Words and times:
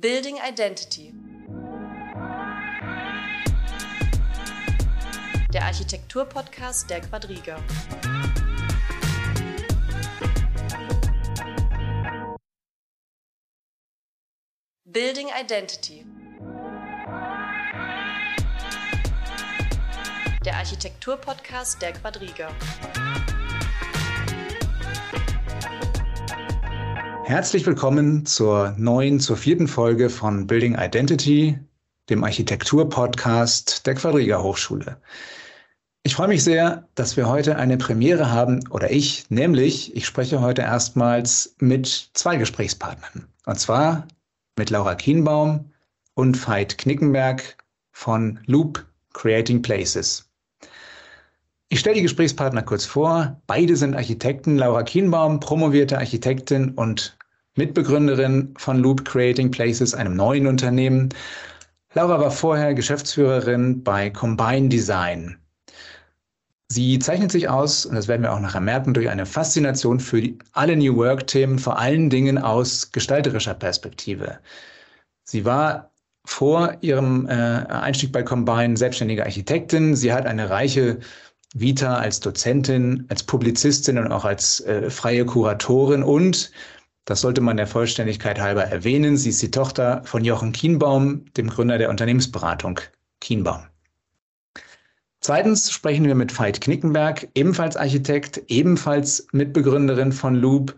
Building 0.00 0.36
Identity. 0.36 1.12
Der 5.52 5.64
Architektur-Podcast 5.64 6.88
der 6.88 7.00
Quadriga. 7.00 7.56
Building 14.84 15.30
Identity. 15.36 16.04
Der 20.44 20.54
Architektur-Podcast 20.58 21.82
der 21.82 21.92
Quadriga. 21.94 22.54
Herzlich 27.28 27.66
willkommen 27.66 28.24
zur 28.24 28.74
neuen, 28.78 29.20
zur 29.20 29.36
vierten 29.36 29.68
Folge 29.68 30.08
von 30.08 30.46
Building 30.46 30.78
Identity, 30.78 31.58
dem 32.08 32.24
Architektur-Podcast 32.24 33.86
der 33.86 33.96
Quadriga 33.96 34.42
Hochschule. 34.42 34.96
Ich 36.04 36.14
freue 36.14 36.28
mich 36.28 36.42
sehr, 36.42 36.88
dass 36.94 37.18
wir 37.18 37.28
heute 37.28 37.56
eine 37.56 37.76
Premiere 37.76 38.30
haben, 38.30 38.66
oder 38.70 38.90
ich, 38.90 39.28
nämlich 39.28 39.94
ich 39.94 40.06
spreche 40.06 40.40
heute 40.40 40.62
erstmals 40.62 41.54
mit 41.58 42.12
zwei 42.14 42.38
Gesprächspartnern. 42.38 43.28
Und 43.44 43.60
zwar 43.60 44.08
mit 44.56 44.70
Laura 44.70 44.94
Kienbaum 44.94 45.70
und 46.14 46.48
Veit 46.48 46.78
Knickenberg 46.78 47.58
von 47.92 48.40
Loop 48.46 48.86
Creating 49.12 49.60
Places. 49.60 50.30
Ich 51.68 51.80
stelle 51.80 51.96
die 51.96 52.02
Gesprächspartner 52.02 52.62
kurz 52.62 52.86
vor. 52.86 53.42
Beide 53.46 53.76
sind 53.76 53.94
Architekten. 53.94 54.56
Laura 54.56 54.82
Kienbaum, 54.82 55.40
promovierte 55.40 55.98
Architektin 55.98 56.70
und 56.70 57.17
Mitbegründerin 57.58 58.54
von 58.56 58.78
Loop 58.78 59.04
Creating 59.04 59.50
Places, 59.50 59.94
einem 59.94 60.16
neuen 60.16 60.46
Unternehmen. 60.46 61.10
Laura 61.92 62.20
war 62.20 62.30
vorher 62.30 62.72
Geschäftsführerin 62.72 63.82
bei 63.82 64.08
Combine 64.08 64.68
Design. 64.68 65.36
Sie 66.70 66.98
zeichnet 66.98 67.32
sich 67.32 67.48
aus, 67.48 67.86
und 67.86 67.94
das 67.94 68.08
werden 68.08 68.22
wir 68.22 68.32
auch 68.32 68.40
nachher 68.40 68.60
merken, 68.60 68.92
durch 68.94 69.08
eine 69.08 69.24
Faszination 69.24 70.00
für 70.00 70.20
die, 70.20 70.38
alle 70.52 70.76
New 70.76 70.96
Work-Themen, 70.96 71.58
vor 71.58 71.78
allen 71.78 72.10
Dingen 72.10 72.38
aus 72.38 72.92
gestalterischer 72.92 73.54
Perspektive. 73.54 74.38
Sie 75.24 75.44
war 75.44 75.90
vor 76.26 76.76
ihrem 76.82 77.26
äh, 77.26 77.32
Einstieg 77.32 78.12
bei 78.12 78.22
Combine 78.22 78.76
selbstständige 78.76 79.24
Architektin. 79.24 79.96
Sie 79.96 80.12
hat 80.12 80.26
eine 80.26 80.50
reiche 80.50 80.98
Vita 81.54 81.96
als 81.96 82.20
Dozentin, 82.20 83.06
als 83.08 83.22
Publizistin 83.22 83.96
und 83.96 84.12
auch 84.12 84.26
als 84.26 84.60
äh, 84.60 84.90
freie 84.90 85.24
Kuratorin 85.24 86.02
und 86.02 86.52
das 87.08 87.22
sollte 87.22 87.40
man 87.40 87.56
der 87.56 87.66
Vollständigkeit 87.66 88.38
halber 88.38 88.64
erwähnen. 88.64 89.16
Sie 89.16 89.30
ist 89.30 89.40
die 89.40 89.50
Tochter 89.50 90.02
von 90.04 90.26
Jochen 90.26 90.52
Kienbaum, 90.52 91.24
dem 91.38 91.48
Gründer 91.48 91.78
der 91.78 91.88
Unternehmensberatung 91.88 92.80
Kienbaum. 93.22 93.62
Zweitens 95.22 95.72
sprechen 95.72 96.04
wir 96.04 96.14
mit 96.14 96.38
Veit 96.38 96.60
Knickenberg, 96.60 97.26
ebenfalls 97.34 97.78
Architekt, 97.78 98.42
ebenfalls 98.48 99.26
Mitbegründerin 99.32 100.12
von 100.12 100.34
Loop. 100.34 100.74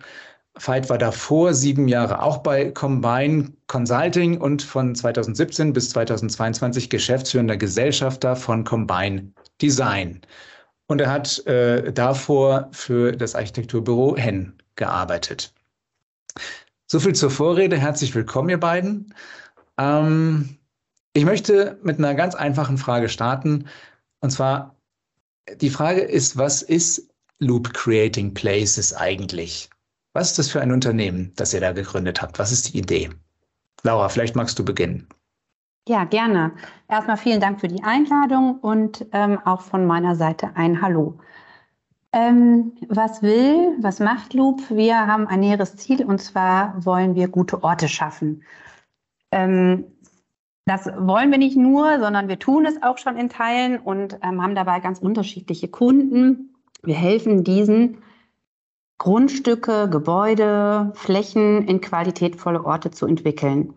Veit 0.55 0.89
war 0.89 0.99
davor 0.99 1.53
sieben 1.53 1.89
Jahre 1.89 2.23
auch 2.23 2.39
bei 2.39 2.71
Combine 2.71 3.53
Consulting 3.67 4.41
und 4.41 4.63
von 4.63 4.95
2017 4.95 5.73
bis 5.73 5.91
2022 5.91 6.91
geschäftsführender 6.91 7.57
Gesellschafter 7.57 8.37
von 8.37 8.63
Combine 8.63 9.33
Design. 9.61 10.21
Und 10.87 11.01
er 11.01 11.11
hat 11.11 11.45
äh, 11.47 11.93
davor 11.93 12.69
für 12.71 13.11
das 13.11 13.35
Architekturbüro 13.35 14.17
Henn 14.17 14.55
gearbeitet. 14.77 15.53
So 16.91 16.99
viel 16.99 17.15
zur 17.15 17.31
Vorrede. 17.31 17.77
Herzlich 17.77 18.17
willkommen, 18.17 18.49
ihr 18.49 18.59
beiden. 18.59 19.15
Ähm, 19.79 20.57
ich 21.13 21.25
möchte 21.25 21.79
mit 21.85 21.99
einer 21.99 22.17
ganz 22.17 22.35
einfachen 22.35 22.79
Frage 22.79 23.09
starten. 23.09 23.67
Und 24.19 24.31
zwar, 24.31 24.75
die 25.61 25.71
Frage 25.71 26.01
ist, 26.01 26.37
was 26.37 26.63
ist 26.63 27.09
Loop 27.39 27.73
Creating 27.75 28.35
Places 28.35 28.93
eigentlich? 28.93 29.71
Was 30.15 30.31
ist 30.31 30.41
das 30.41 30.51
für 30.51 30.61
ein 30.61 30.73
Unternehmen, 30.73 31.33
das 31.37 31.55
ihr 31.55 31.61
da 31.61 31.71
gegründet 31.71 32.21
habt? 32.21 32.41
Was 32.41 32.51
ist 32.51 32.75
die 32.75 32.79
Idee? 32.79 33.09
Laura, 33.85 34.09
vielleicht 34.09 34.35
magst 34.35 34.59
du 34.59 34.65
beginnen. 34.65 35.07
Ja, 35.87 36.03
gerne. 36.03 36.51
Erstmal 36.89 37.19
vielen 37.19 37.41
Dank 37.41 37.61
für 37.61 37.69
die 37.69 37.85
Einladung 37.85 38.59
und 38.59 39.07
ähm, 39.13 39.39
auch 39.45 39.61
von 39.61 39.87
meiner 39.87 40.17
Seite 40.17 40.57
ein 40.57 40.83
Hallo. 40.83 41.21
Ähm, 42.13 42.73
was 42.89 43.23
will, 43.23 43.77
was 43.81 44.01
macht 44.01 44.35
Loop? 44.35 44.69
Wir 44.71 45.07
haben 45.07 45.29
ein 45.29 45.41
näheres 45.41 45.77
Ziel 45.77 46.05
und 46.05 46.21
zwar 46.21 46.85
wollen 46.85 47.15
wir 47.15 47.29
gute 47.29 47.63
Orte 47.63 47.89
schaffen. 47.89 48.43
Ähm, 49.31 49.85
das 50.67 50.87
wollen 50.87 51.31
wir 51.31 51.39
nicht 51.39 51.57
nur, 51.57 51.99
sondern 52.01 52.29
wir 52.29 52.39
tun 52.39 52.67
es 52.67 52.83
auch 52.83 52.99
schon 52.99 53.17
in 53.17 53.29
Teilen 53.29 53.79
und 53.79 54.19
ähm, 54.23 54.43
haben 54.43 54.55
dabei 54.55 54.81
ganz 54.81 54.99
unterschiedliche 54.99 55.69
Kunden. 55.69 56.55
Wir 56.83 56.97
helfen 56.97 57.45
diesen 57.45 57.99
Grundstücke, 58.99 59.89
Gebäude, 59.89 60.93
Flächen 60.95 61.67
in 61.67 61.81
qualitätvolle 61.81 62.65
Orte 62.65 62.91
zu 62.91 63.07
entwickeln. 63.07 63.75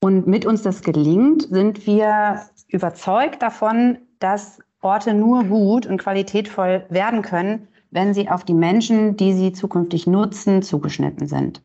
Und 0.00 0.26
mit 0.26 0.46
uns 0.46 0.62
das 0.62 0.82
gelingt, 0.82 1.42
sind 1.42 1.86
wir 1.86 2.42
überzeugt 2.68 3.40
davon, 3.40 3.98
dass 4.18 4.58
Orte 4.82 5.14
nur 5.14 5.44
gut 5.44 5.86
und 5.86 5.98
qualitätvoll 5.98 6.84
werden 6.90 7.22
können, 7.22 7.68
wenn 7.90 8.14
sie 8.14 8.28
auf 8.28 8.44
die 8.44 8.54
Menschen, 8.54 9.16
die 9.16 9.32
sie 9.32 9.52
zukünftig 9.52 10.06
nutzen, 10.06 10.62
zugeschnitten 10.62 11.26
sind. 11.26 11.62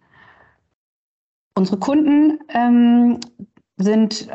Unsere 1.55 1.77
Kunden 1.77 2.39
ähm, 2.49 3.19
sind, 3.77 4.27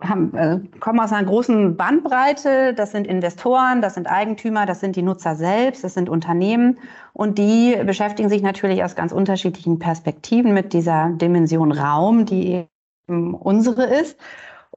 haben, 0.00 0.34
äh, 0.34 0.60
kommen 0.80 1.00
aus 1.00 1.12
einer 1.12 1.26
großen 1.26 1.76
Bandbreite. 1.76 2.72
Das 2.72 2.92
sind 2.92 3.06
Investoren, 3.06 3.82
das 3.82 3.94
sind 3.94 4.06
Eigentümer, 4.06 4.64
das 4.64 4.80
sind 4.80 4.96
die 4.96 5.02
Nutzer 5.02 5.36
selbst, 5.36 5.84
das 5.84 5.92
sind 5.92 6.08
Unternehmen. 6.08 6.78
Und 7.12 7.36
die 7.36 7.76
beschäftigen 7.84 8.30
sich 8.30 8.40
natürlich 8.40 8.82
aus 8.82 8.94
ganz 8.94 9.12
unterschiedlichen 9.12 9.78
Perspektiven 9.78 10.54
mit 10.54 10.72
dieser 10.72 11.10
Dimension 11.10 11.72
Raum, 11.72 12.24
die 12.24 12.64
eben 13.08 13.34
unsere 13.34 13.84
ist. 13.84 14.18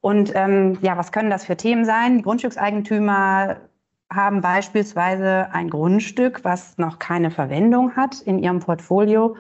Und 0.02 0.34
ähm, 0.36 0.78
ja, 0.82 0.98
was 0.98 1.12
können 1.12 1.30
das 1.30 1.46
für 1.46 1.58
Themen 1.58 1.86
sein? 1.86 2.18
Die 2.18 2.24
Grundstückseigentümer 2.24 3.58
haben 4.12 4.42
beispielsweise 4.42 5.48
ein 5.52 5.70
Grundstück, 5.70 6.44
was 6.44 6.78
noch 6.78 7.00
keine 7.00 7.32
Verwendung 7.32 7.96
hat 7.96 8.22
in 8.22 8.40
ihrem 8.40 8.60
Portfolio. 8.60 9.36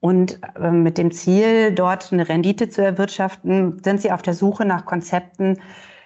Und 0.00 0.40
äh, 0.60 0.70
mit 0.70 0.98
dem 0.98 1.10
Ziel, 1.10 1.72
dort 1.72 2.12
eine 2.12 2.28
Rendite 2.28 2.68
zu 2.68 2.82
erwirtschaften, 2.82 3.82
sind 3.82 4.00
sie 4.00 4.12
auf 4.12 4.22
der 4.22 4.34
Suche 4.34 4.64
nach 4.64 4.86
Konzepten, 4.86 5.60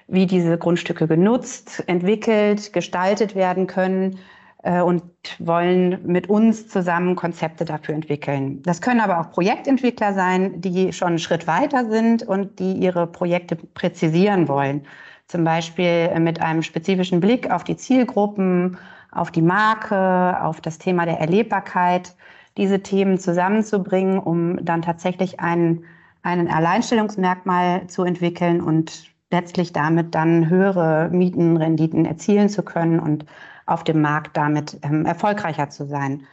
wie 0.08 0.26
diese 0.26 0.58
Grundstücke 0.58 1.06
genutzt, 1.06 1.84
entwickelt, 1.86 2.72
gestaltet 2.72 3.34
werden 3.34 3.66
können 3.66 4.18
und 4.62 5.02
wollen 5.40 6.06
mit 6.06 6.28
uns 6.28 6.68
zusammen 6.68 7.16
Konzepte 7.16 7.64
dafür 7.64 7.96
entwickeln. 7.96 8.62
Das 8.62 8.80
können 8.80 9.00
aber 9.00 9.20
auch 9.20 9.32
Projektentwickler 9.32 10.14
sein, 10.14 10.60
die 10.60 10.92
schon 10.92 11.08
einen 11.08 11.18
Schritt 11.18 11.48
weiter 11.48 11.90
sind 11.90 12.22
und 12.22 12.60
die 12.60 12.74
ihre 12.74 13.08
Projekte 13.08 13.56
präzisieren 13.56 14.46
wollen. 14.46 14.86
Zum 15.26 15.42
Beispiel 15.42 16.16
mit 16.20 16.40
einem 16.40 16.62
spezifischen 16.62 17.20
Blick 17.20 17.50
auf 17.50 17.64
die 17.64 17.76
Zielgruppen, 17.76 18.76
auf 19.10 19.30
die 19.30 19.42
Marke, 19.42 20.40
auf 20.42 20.60
das 20.60 20.78
Thema 20.78 21.06
der 21.06 21.18
Erlebbarkeit, 21.18 22.14
diese 22.56 22.80
Themen 22.80 23.18
zusammenzubringen, 23.18 24.18
um 24.18 24.64
dann 24.64 24.82
tatsächlich 24.82 25.40
einen, 25.40 25.84
einen 26.22 26.48
Alleinstellungsmerkmal 26.48 27.86
zu 27.88 28.04
entwickeln 28.04 28.60
und 28.60 29.10
letztlich 29.30 29.72
damit 29.72 30.14
dann 30.14 30.48
höhere 30.48 31.08
Mietenrenditen 31.10 32.04
erzielen 32.04 32.48
zu 32.48 32.62
können 32.62 33.00
und 33.00 33.24
auf 33.66 33.84
dem 33.84 34.00
Markt 34.00 34.36
damit 34.36 34.78
ähm, 34.82 35.06
erfolgreicher 35.06 35.70
zu 35.70 35.86
sein. 35.86 36.24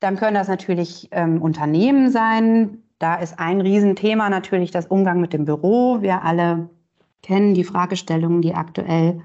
Dann 0.00 0.16
können 0.16 0.34
das 0.34 0.48
natürlich 0.48 1.08
ähm, 1.12 1.40
Unternehmen 1.40 2.10
sein. 2.10 2.82
Da 2.98 3.16
ist 3.16 3.38
ein 3.38 3.60
Riesenthema 3.60 4.30
natürlich 4.30 4.70
das 4.70 4.86
Umgang 4.86 5.20
mit 5.20 5.32
dem 5.32 5.44
Büro. 5.44 6.02
Wir 6.02 6.22
alle 6.24 6.68
kennen 7.22 7.54
die 7.54 7.64
Fragestellungen, 7.64 8.42
die 8.42 8.54
aktuell 8.54 9.20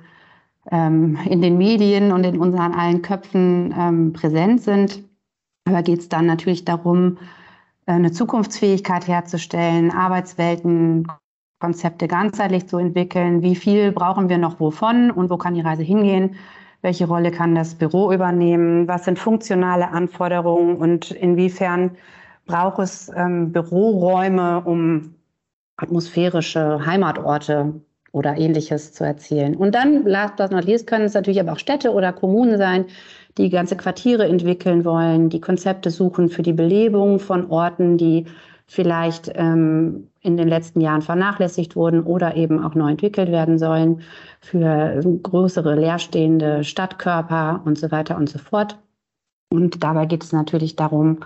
ähm, 0.72 1.18
in 1.26 1.42
den 1.42 1.58
Medien 1.58 2.12
und 2.12 2.24
in 2.26 2.40
unseren 2.40 2.74
allen 2.74 3.02
Köpfen 3.02 3.74
ähm, 3.78 4.14
präsent 4.14 4.62
sind. 4.62 5.04
Da 5.66 5.82
geht 5.82 6.00
es 6.00 6.10
dann 6.10 6.26
natürlich 6.26 6.66
darum, 6.66 7.18
äh, 7.86 7.94
eine 7.94 8.12
Zukunftsfähigkeit 8.12 9.08
herzustellen, 9.08 9.92
Arbeitswelten, 9.92 11.08
Konzepte 11.60 12.08
ganzheitlich 12.08 12.68
zu 12.68 12.78
entwickeln. 12.78 13.42
Wie 13.42 13.56
viel 13.56 13.92
brauchen 13.92 14.30
wir 14.30 14.38
noch 14.38 14.60
wovon 14.60 15.10
und 15.10 15.30
wo 15.30 15.38
kann 15.38 15.56
die 15.56 15.62
Reise 15.62 15.84
hingehen? 15.84 16.36
Welche 16.88 17.06
Rolle 17.06 17.32
kann 17.32 17.54
das 17.54 17.76
Büro 17.76 18.14
übernehmen? 18.14 18.88
Was 18.88 19.04
sind 19.04 19.20
funktionale 19.20 19.90
Anforderungen 19.90 20.78
und 20.78 21.12
inwiefern 21.12 21.98
braucht 22.46 22.80
es 22.80 23.12
ähm, 23.14 23.52
Büroräume, 23.52 24.62
um 24.64 25.14
atmosphärische 25.76 26.86
Heimatorte 26.86 27.74
oder 28.14 28.38
ähnliches 28.38 28.94
zu 28.94 29.04
erzielen? 29.04 29.58
Und 29.58 29.76
dann, 29.76 30.06
last 30.06 30.38
but 30.38 30.52
not 30.52 30.64
least, 30.64 30.88
können 30.88 31.04
es 31.04 31.14
natürlich 31.14 31.42
aber 31.42 31.52
auch 31.52 31.60
Städte 31.60 31.92
oder 31.92 32.14
Kommunen 32.14 32.58
sein, 32.58 32.86
die 33.38 33.50
ganze 33.50 33.76
Quartiere 33.76 34.26
entwickeln 34.26 34.86
wollen, 34.86 35.28
die 35.28 35.42
Konzepte 35.42 35.90
suchen 35.90 36.30
für 36.30 36.42
die 36.42 36.54
Belebung 36.54 37.20
von 37.20 37.52
Orten, 37.52 37.98
die 37.98 38.28
vielleicht 38.68 39.32
ähm, 39.36 40.10
in 40.20 40.36
den 40.36 40.48
letzten 40.48 40.82
Jahren 40.82 41.02
vernachlässigt 41.02 41.76
wurden 41.76 42.04
oder 42.04 42.36
eben 42.36 42.64
auch 42.64 42.76
neu 42.76 42.92
entwickelt 42.92 43.32
werden 43.32 43.58
sollen 43.58 44.02
für 44.42 45.02
größere 45.24 45.76
leerstehende 45.76 46.64
Stadtkörper 46.64 47.62
und 47.64 47.78
so 47.78 47.92
weiter 47.92 48.18
und 48.18 48.30
so 48.30 48.40
fort. 48.40 48.78
Und 49.50 49.84
dabei 49.84 50.06
geht 50.06 50.24
es 50.24 50.34
natürlich 50.34 50.76
darum, 50.76 51.20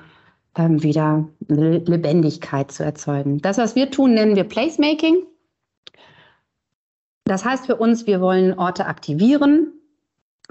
ähm, 0.56 0.84
wieder 0.84 1.28
Lebendigkeit 1.48 2.72
zu 2.72 2.84
erzeugen. 2.84 3.40
Das, 3.42 3.58
was 3.58 3.76
wir 3.76 3.90
tun, 3.90 4.14
nennen 4.14 4.36
wir 4.36 4.44
Placemaking. 4.44 5.24
Das 7.26 7.44
heißt 7.44 7.66
für 7.66 7.78
uns, 7.78 8.06
wir 8.06 8.22
wollen 8.22 8.58
Orte 8.60 8.86
aktivieren 8.86 9.74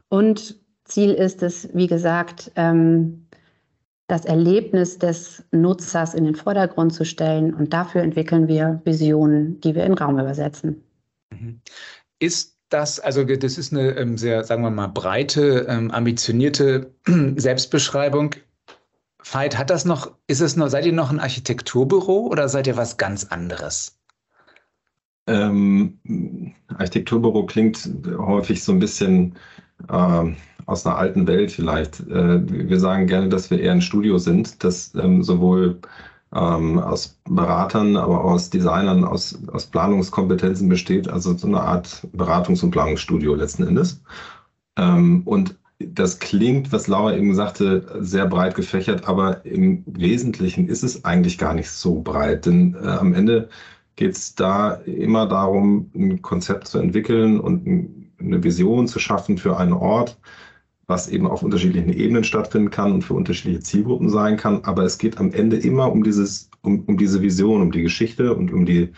und 0.08 0.58
Ziel 0.84 1.12
ist 1.12 1.42
es, 1.42 1.68
wie 1.72 1.86
gesagt, 1.86 2.50
ähm, 2.56 3.26
das 4.10 4.24
Erlebnis 4.24 4.98
des 4.98 5.44
Nutzers 5.52 6.14
in 6.14 6.24
den 6.24 6.34
Vordergrund 6.34 6.92
zu 6.92 7.04
stellen. 7.04 7.54
Und 7.54 7.72
dafür 7.72 8.02
entwickeln 8.02 8.48
wir 8.48 8.80
Visionen, 8.84 9.60
die 9.60 9.74
wir 9.74 9.84
in 9.84 9.94
Raum 9.94 10.18
übersetzen. 10.18 10.82
Mhm. 11.30 11.60
Ist 12.18 12.56
das, 12.68 13.00
also 13.00 13.24
das 13.24 13.58
ist 13.58 13.72
eine 13.72 13.96
ähm, 13.96 14.16
sehr, 14.16 14.44
sagen 14.44 14.62
wir 14.62 14.70
mal, 14.70 14.88
breite, 14.88 15.66
ähm, 15.68 15.90
ambitionierte 15.90 16.92
Selbstbeschreibung. 17.36 18.34
Veit, 19.22 19.58
hat 19.58 19.70
das 19.70 19.84
noch, 19.84 20.12
ist 20.26 20.40
es 20.40 20.56
noch, 20.56 20.68
seid 20.68 20.86
ihr 20.86 20.92
noch 20.92 21.10
ein 21.10 21.20
Architekturbüro 21.20 22.26
oder 22.26 22.48
seid 22.48 22.66
ihr 22.66 22.76
was 22.76 22.96
ganz 22.96 23.24
anderes? 23.24 23.98
Ähm, 25.26 25.98
Architekturbüro 26.68 27.44
klingt 27.46 27.88
häufig 28.18 28.64
so 28.64 28.72
ein 28.72 28.78
bisschen 28.78 29.36
äh, 29.88 30.32
aus 30.66 30.86
einer 30.86 30.96
alten 30.96 31.26
Welt 31.26 31.52
vielleicht. 31.52 32.00
Äh, 32.08 32.68
wir 32.68 32.78
sagen 32.80 33.06
gerne, 33.06 33.28
dass 33.28 33.50
wir 33.50 33.60
eher 33.60 33.72
ein 33.72 33.82
Studio 33.82 34.18
sind, 34.18 34.62
das 34.62 34.94
ähm, 34.94 35.22
sowohl 35.22 35.80
ähm, 36.32 36.78
aus 36.78 37.18
Beratern, 37.28 37.96
aber 37.96 38.24
auch 38.24 38.32
aus 38.32 38.50
Designern, 38.50 39.04
aus, 39.04 39.38
aus 39.52 39.66
Planungskompetenzen 39.66 40.68
besteht, 40.68 41.08
also 41.08 41.36
so 41.36 41.46
eine 41.46 41.60
Art 41.60 42.06
Beratungs- 42.16 42.62
und 42.62 42.70
Planungsstudio 42.70 43.34
letzten 43.34 43.66
Endes. 43.66 44.00
Ähm, 44.76 45.22
und 45.24 45.56
das 45.78 46.18
klingt, 46.18 46.72
was 46.72 46.86
Laura 46.86 47.16
eben 47.16 47.34
sagte, 47.34 47.86
sehr 48.00 48.26
breit 48.26 48.54
gefächert, 48.54 49.08
aber 49.08 49.44
im 49.44 49.82
Wesentlichen 49.86 50.68
ist 50.68 50.82
es 50.84 51.04
eigentlich 51.04 51.38
gar 51.38 51.54
nicht 51.54 51.70
so 51.70 52.00
breit, 52.00 52.46
denn 52.46 52.74
äh, 52.74 52.86
am 52.86 53.14
Ende 53.14 53.48
geht 53.96 54.12
es 54.12 54.34
da 54.34 54.74
immer 54.74 55.26
darum, 55.26 55.90
ein 55.94 56.22
Konzept 56.22 56.68
zu 56.68 56.78
entwickeln 56.78 57.40
und 57.40 57.66
eine 58.20 58.42
Vision 58.42 58.86
zu 58.86 58.98
schaffen 58.98 59.38
für 59.38 59.56
einen 59.56 59.72
Ort, 59.72 60.18
was 60.86 61.08
eben 61.08 61.26
auf 61.26 61.42
unterschiedlichen 61.42 61.92
Ebenen 61.92 62.24
stattfinden 62.24 62.70
kann 62.70 62.92
und 62.92 63.02
für 63.02 63.14
unterschiedliche 63.14 63.60
Zielgruppen 63.60 64.10
sein 64.10 64.36
kann. 64.36 64.64
Aber 64.64 64.82
es 64.84 64.98
geht 64.98 65.18
am 65.18 65.32
Ende 65.32 65.56
immer 65.56 65.90
um 65.92 66.02
dieses, 66.02 66.50
um, 66.62 66.84
um 66.84 66.98
diese 66.98 67.22
Vision, 67.22 67.62
um 67.62 67.72
die 67.72 67.82
Geschichte 67.82 68.34
und 68.34 68.52
um 68.52 68.66
die, 68.66 68.90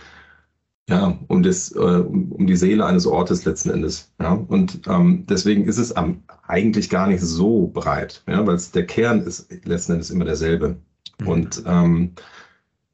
ja, 0.88 1.19
um 1.28 1.42
das, 1.42 1.72
äh, 1.72 1.78
um 1.78 2.46
die 2.46 2.56
Seele 2.56 2.86
eines 2.86 3.06
Ortes 3.06 3.44
letzten 3.44 3.70
Endes. 3.70 4.12
Ja, 4.20 4.32
und 4.32 4.80
ähm, 4.88 5.26
deswegen 5.28 5.64
ist 5.64 5.78
es 5.78 5.92
am, 5.92 6.22
eigentlich 6.46 6.90
gar 6.90 7.06
nicht 7.06 7.22
so 7.22 7.68
breit, 7.68 8.22
ja, 8.26 8.46
weil 8.46 8.58
der 8.75 8.86
Kern 8.86 9.20
ist 9.20 9.52
letzten 9.64 9.92
Endes 9.92 10.10
immer 10.10 10.25
derselbe. 10.25 10.76
Mhm. 11.20 11.28
Und 11.28 11.62
ähm, 11.66 12.12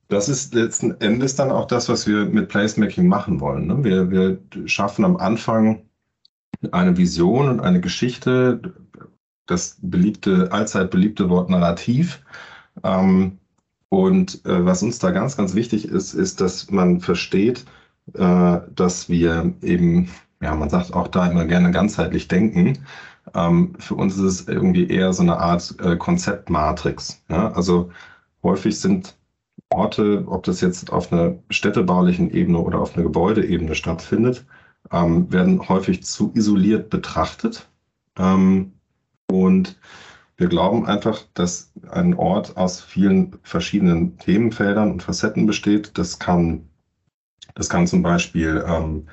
das 0.08 0.28
ist 0.28 0.54
letzten 0.54 1.00
Endes 1.00 1.36
dann 1.36 1.50
auch 1.50 1.66
das, 1.66 1.88
was 1.88 2.06
wir 2.06 2.24
mit 2.24 2.48
Placemaking 2.48 3.06
machen 3.06 3.40
wollen. 3.40 3.66
Ne? 3.66 3.84
Wir, 3.84 4.10
wir 4.10 4.38
schaffen 4.66 5.04
am 5.04 5.16
Anfang 5.19 5.82
eine 6.72 6.96
Vision 6.96 7.49
und 7.49 7.60
eine 7.60 7.81
Geschichte, 7.81 8.75
das 9.46 9.78
beliebte, 9.81 10.52
allzeit 10.52 10.90
beliebte 10.90 11.28
Wort 11.31 11.50
Narrativ. 11.50 12.22
Ähm, 12.84 13.38
und 13.88 14.44
äh, 14.44 14.64
was 14.64 14.82
uns 14.82 14.99
da 14.99 15.10
ganz, 15.10 15.37
ganz 15.37 15.55
wichtig 15.55 15.87
ist, 15.87 16.14
ist, 16.14 16.40
dass 16.40 16.70
man 16.70 17.00
versteht, 17.00 17.64
äh, 18.14 18.58
dass 18.75 19.08
wir 19.08 19.55
eben, 19.62 20.10
ja, 20.43 20.55
man 20.55 20.69
sagt 20.70 20.93
auch 20.93 21.08
da 21.08 21.31
immer 21.31 21.46
gerne 21.46 21.70
ganzheitlich 21.70 22.28
denken. 22.28 22.84
Ähm, 23.34 23.75
für 23.78 23.94
uns 23.94 24.16
ist 24.16 24.22
es 24.22 24.49
irgendwie 24.49 24.88
eher 24.88 25.12
so 25.12 25.22
eine 25.22 25.38
Art 25.38 25.75
äh, 25.81 25.96
Konzeptmatrix. 25.96 27.22
Ja? 27.28 27.52
Also 27.52 27.90
häufig 28.43 28.78
sind 28.78 29.16
Orte, 29.70 30.25
ob 30.26 30.44
das 30.44 30.60
jetzt 30.60 30.93
auf 30.93 31.12
einer 31.12 31.37
städtebaulichen 31.50 32.31
Ebene 32.31 32.58
oder 32.58 32.81
auf 32.81 32.94
einer 32.94 33.05
Gebäudeebene 33.05 33.75
stattfindet, 33.75 34.46
ähm, 34.93 35.31
werden 35.32 35.69
häufig 35.69 36.05
zu 36.05 36.32
isoliert 36.35 36.90
betrachtet. 36.90 37.69
Ähm, 38.17 38.73
und 39.31 39.79
wir 40.37 40.49
glauben 40.49 40.87
einfach, 40.87 41.23
dass 41.35 41.73
ein 41.90 42.14
Ort 42.14 42.56
aus 42.56 42.81
vielen 42.81 43.38
verschiedenen 43.43 44.19
Themenfeldern 44.19 44.93
und 44.93 45.02
Facetten 45.02 45.46
besteht. 45.46 45.99
Das 45.99 46.19
kann, 46.19 46.69
das 47.55 47.69
kann 47.69 47.87
zum 47.87 48.02
Beispiel 48.02 48.64
ähm, 48.67 49.08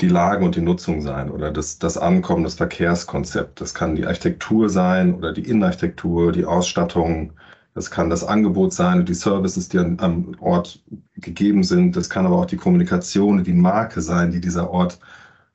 die 0.00 0.08
Lage 0.08 0.44
und 0.44 0.56
die 0.56 0.60
Nutzung 0.60 1.02
sein 1.02 1.30
oder 1.30 1.50
das, 1.50 1.78
das 1.78 1.98
Ankommen, 1.98 2.44
das 2.44 2.54
Verkehrskonzept. 2.54 3.60
Das 3.60 3.74
kann 3.74 3.96
die 3.96 4.06
Architektur 4.06 4.70
sein 4.70 5.14
oder 5.14 5.32
die 5.32 5.48
Innenarchitektur, 5.48 6.32
die 6.32 6.44
Ausstattung, 6.44 7.34
das 7.78 7.92
kann 7.92 8.10
das 8.10 8.24
Angebot 8.24 8.72
sein, 8.72 9.06
die 9.06 9.14
Services, 9.14 9.68
die 9.68 9.78
am 9.78 10.34
Ort 10.40 10.82
gegeben 11.14 11.62
sind. 11.62 11.94
Das 11.94 12.10
kann 12.10 12.26
aber 12.26 12.38
auch 12.38 12.46
die 12.46 12.56
Kommunikation, 12.56 13.44
die 13.44 13.52
Marke 13.52 14.00
sein, 14.00 14.32
die 14.32 14.40
dieser 14.40 14.68
Ort 14.70 14.98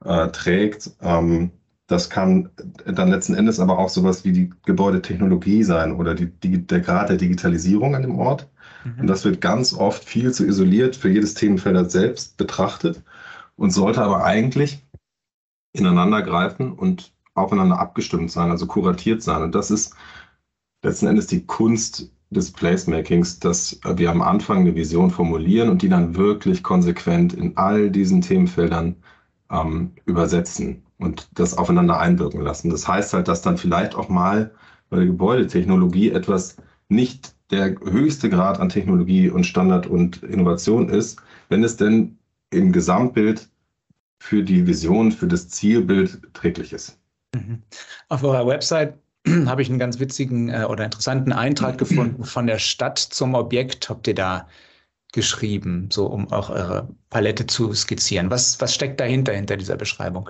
äh, 0.06 0.30
trägt. 0.30 0.92
Ähm, 1.02 1.52
das 1.88 2.10
kann 2.10 2.50
dann 2.86 3.10
letzten 3.10 3.34
Endes 3.34 3.60
aber 3.60 3.78
auch 3.78 3.90
sowas 3.90 4.24
wie 4.24 4.32
die 4.32 4.54
Gebäudetechnologie 4.66 5.64
sein 5.64 5.92
oder 5.92 6.16
die, 6.16 6.28
die, 6.28 6.66
der 6.66 6.80
Grad 6.80 7.10
der 7.10 7.18
Digitalisierung 7.18 7.94
an 7.94 8.04
dem 8.04 8.18
Ort. 8.18 8.50
Mhm. 8.86 9.02
Und 9.02 9.08
das 9.08 9.26
wird 9.26 9.42
ganz 9.42 9.74
oft 9.74 10.06
viel 10.06 10.32
zu 10.32 10.46
isoliert 10.46 10.96
für 10.96 11.10
jedes 11.10 11.34
Themenfeld 11.34 11.92
selbst 11.92 12.38
betrachtet 12.38 13.04
und 13.58 13.72
sollte 13.72 14.02
aber 14.02 14.24
eigentlich 14.24 14.88
ineinander 15.74 16.22
greifen 16.22 16.72
und 16.72 17.12
aufeinander 17.34 17.80
abgestimmt 17.80 18.32
sein, 18.32 18.50
also 18.50 18.66
kuratiert 18.66 19.22
sein. 19.22 19.42
Und 19.42 19.56
das 19.56 19.72
ist 19.72 19.94
letzten 20.84 21.08
Endes 21.08 21.28
die 21.28 21.46
Kunst 21.46 22.12
des 22.30 22.52
Placemakings, 22.52 23.40
dass 23.40 23.80
wir 23.96 24.12
am 24.12 24.22
Anfang 24.22 24.60
eine 24.60 24.76
Vision 24.76 25.12
formulieren 25.12 25.70
und 25.70 25.82
die 25.82 25.90
dann 25.90 26.16
wirklich 26.16 26.64
konsequent 26.64 27.34
in 27.34 27.58
all 27.58 27.90
diesen 27.90 28.22
Themenfeldern 28.22 28.96
ähm, 29.52 29.92
übersetzen 30.06 30.84
und 30.98 31.30
das 31.34 31.58
aufeinander 31.58 32.00
einwirken 32.00 32.42
lassen. 32.42 32.70
Das 32.70 32.88
heißt 32.88 33.14
halt, 33.14 33.28
dass 33.28 33.42
dann 33.42 33.58
vielleicht 33.58 33.96
auch 33.96 34.10
mal 34.10 34.52
bei 34.90 34.98
der 34.98 35.06
Gebäudetechnologie 35.06 36.12
etwas 36.12 36.58
nicht 36.90 37.36
der 37.52 37.76
höchste 37.80 38.30
Grad 38.30 38.60
an 38.60 38.70
Technologie 38.70 39.30
und 39.30 39.46
Standard 39.46 39.88
und 39.88 40.24
Innovation 40.24 40.90
ist, 40.90 41.22
wenn 41.50 41.64
es 41.64 41.78
denn 41.78 42.18
im 42.50 42.72
Gesamtbild 42.72 43.50
für 44.20 44.44
die 44.44 44.66
Vision, 44.66 45.12
für 45.12 45.28
das 45.28 45.50
Zielbild 45.50 46.22
träglich 46.34 46.74
ist. 46.74 47.00
Mhm. 47.36 47.62
Auf 48.10 48.24
eurer 48.24 48.48
Website 48.48 48.98
habe 49.46 49.62
ich 49.62 49.70
einen 49.70 49.80
ganz 49.80 50.00
witzigen 50.00 50.50
äh, 50.50 50.66
oder 50.70 50.86
interessanten 50.86 51.32
Eintrag 51.32 51.78
gefunden 51.78 52.24
von 52.26 52.48
der 52.48 52.60
Stadt 52.60 53.00
zum 53.00 53.36
Objekt. 53.36 53.90
Habt 53.90 54.08
ihr 54.08 54.16
da 54.16 54.48
geschrieben, 55.14 55.90
so 55.92 56.08
um 56.08 56.32
auch 56.32 56.50
eure 56.50 56.90
Palette 57.10 57.46
zu 57.46 57.74
skizzieren? 57.74 58.30
Was, 58.30 58.60
was 58.60 58.74
steckt 58.74 59.00
dahinter, 59.00 59.34
hinter 59.34 59.58
dieser 59.58 59.78
Beschreibung? 59.78 60.30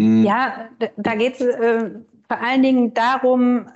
Hm. 0.00 0.24
Ja, 0.24 0.68
da 0.96 1.14
geht 1.14 1.34
es 1.34 1.40
äh, 1.40 1.90
vor 2.26 2.40
allen 2.40 2.62
Dingen 2.62 2.94
darum, 2.94 3.68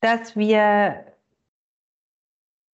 dass 0.00 0.36
wir 0.36 1.06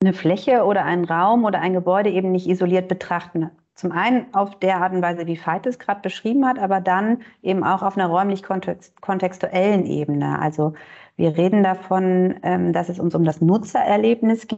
eine 0.00 0.12
Fläche 0.12 0.64
oder 0.64 0.84
einen 0.84 1.04
Raum 1.04 1.44
oder 1.44 1.60
ein 1.60 1.72
Gebäude 1.72 2.10
eben 2.10 2.32
nicht 2.32 2.46
isoliert 2.46 2.88
betrachten. 2.88 3.50
Zum 3.78 3.92
einen 3.92 4.26
auf 4.34 4.58
der 4.58 4.82
Art 4.82 4.92
und 4.92 5.02
Weise, 5.02 5.28
wie 5.28 5.38
Veit 5.38 5.64
es 5.64 5.78
gerade 5.78 6.00
beschrieben 6.00 6.44
hat, 6.44 6.58
aber 6.58 6.80
dann 6.80 7.22
eben 7.42 7.62
auch 7.62 7.82
auf 7.82 7.96
einer 7.96 8.08
räumlich 8.08 8.42
kontextuellen 8.42 9.86
Ebene. 9.86 10.40
Also 10.40 10.72
wir 11.14 11.36
reden 11.36 11.62
davon, 11.62 12.40
ähm, 12.42 12.72
dass 12.72 12.88
es 12.88 12.98
uns 12.98 13.14
um 13.14 13.22
das 13.22 13.40
Nutzererlebnis 13.40 14.48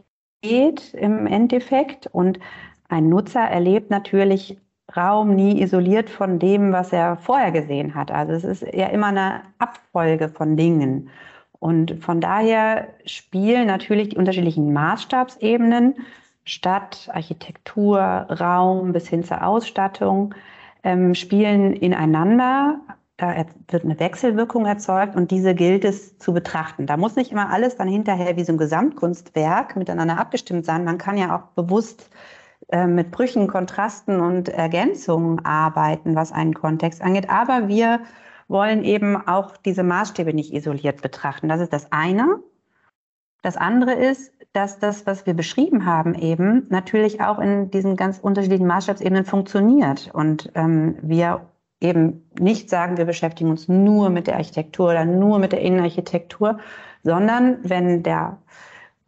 geht 0.41 0.95
im 0.95 1.27
Endeffekt. 1.27 2.07
Und 2.07 2.39
ein 2.89 3.09
Nutzer 3.09 3.41
erlebt 3.41 3.91
natürlich 3.91 4.57
Raum 4.97 5.35
nie 5.35 5.61
isoliert 5.61 6.09
von 6.09 6.39
dem, 6.39 6.73
was 6.73 6.91
er 6.91 7.15
vorher 7.17 7.51
gesehen 7.51 7.93
hat. 7.93 8.09
Also 8.09 8.33
es 8.33 8.43
ist 8.43 8.73
ja 8.73 8.87
immer 8.87 9.07
eine 9.07 9.41
Abfolge 9.59 10.29
von 10.29 10.57
Dingen. 10.57 11.11
Und 11.59 12.03
von 12.03 12.21
daher 12.21 12.87
spielen 13.05 13.67
natürlich 13.67 14.09
die 14.09 14.17
unterschiedlichen 14.17 14.73
Maßstabsebenen 14.73 15.93
Stadt, 16.45 17.09
Architektur, 17.13 17.99
Raum 18.01 18.93
bis 18.93 19.07
hin 19.07 19.23
zur 19.23 19.45
Ausstattung 19.45 20.33
ähm, 20.83 21.15
spielen 21.15 21.73
ineinander. 21.73 22.81
Da 23.17 23.45
wird 23.69 23.83
eine 23.83 23.99
Wechselwirkung 23.99 24.65
erzeugt 24.65 25.15
und 25.15 25.29
diese 25.29 25.53
gilt 25.53 25.85
es 25.85 26.17
zu 26.17 26.33
betrachten. 26.33 26.87
Da 26.87 26.97
muss 26.97 27.15
nicht 27.15 27.31
immer 27.31 27.51
alles 27.51 27.75
dann 27.75 27.87
hinterher 27.87 28.35
wie 28.35 28.43
so 28.43 28.53
ein 28.53 28.57
Gesamtkunstwerk 28.57 29.75
miteinander 29.75 30.17
abgestimmt 30.17 30.65
sein. 30.65 30.83
Man 30.83 30.97
kann 30.97 31.17
ja 31.17 31.35
auch 31.35 31.43
bewusst 31.53 32.09
äh, 32.69 32.87
mit 32.87 33.11
Brüchen, 33.11 33.47
Kontrasten 33.47 34.19
und 34.21 34.49
Ergänzungen 34.49 35.45
arbeiten, 35.45 36.15
was 36.15 36.31
einen 36.31 36.55
Kontext 36.55 37.01
angeht. 37.01 37.29
Aber 37.29 37.67
wir 37.67 37.99
wollen 38.47 38.83
eben 38.83 39.15
auch 39.15 39.55
diese 39.55 39.83
Maßstäbe 39.83 40.33
nicht 40.33 40.53
isoliert 40.53 41.01
betrachten. 41.01 41.47
Das 41.47 41.61
ist 41.61 41.73
das 41.73 41.91
eine. 41.91 42.39
Das 43.43 43.57
andere 43.57 43.93
ist, 43.93 44.33
dass 44.53 44.79
das, 44.79 45.05
was 45.05 45.25
wir 45.25 45.33
beschrieben 45.33 45.85
haben, 45.85 46.13
eben 46.13 46.67
natürlich 46.69 47.21
auch 47.21 47.39
in 47.39 47.71
diesen 47.71 47.95
ganz 47.95 48.19
unterschiedlichen 48.19 48.67
Maßstabsebenen 48.67 49.25
funktioniert 49.25 50.09
und 50.13 50.51
ähm, 50.55 50.97
wir 51.01 51.41
eben 51.79 52.29
nicht 52.39 52.69
sagen, 52.69 52.97
wir 52.97 53.05
beschäftigen 53.05 53.49
uns 53.49 53.67
nur 53.67 54.09
mit 54.09 54.27
der 54.27 54.35
Architektur 54.35 54.89
oder 54.89 55.05
nur 55.05 55.39
mit 55.39 55.51
der 55.51 55.61
Innenarchitektur, 55.61 56.59
sondern 57.03 57.57
wenn 57.63 58.03
der 58.03 58.37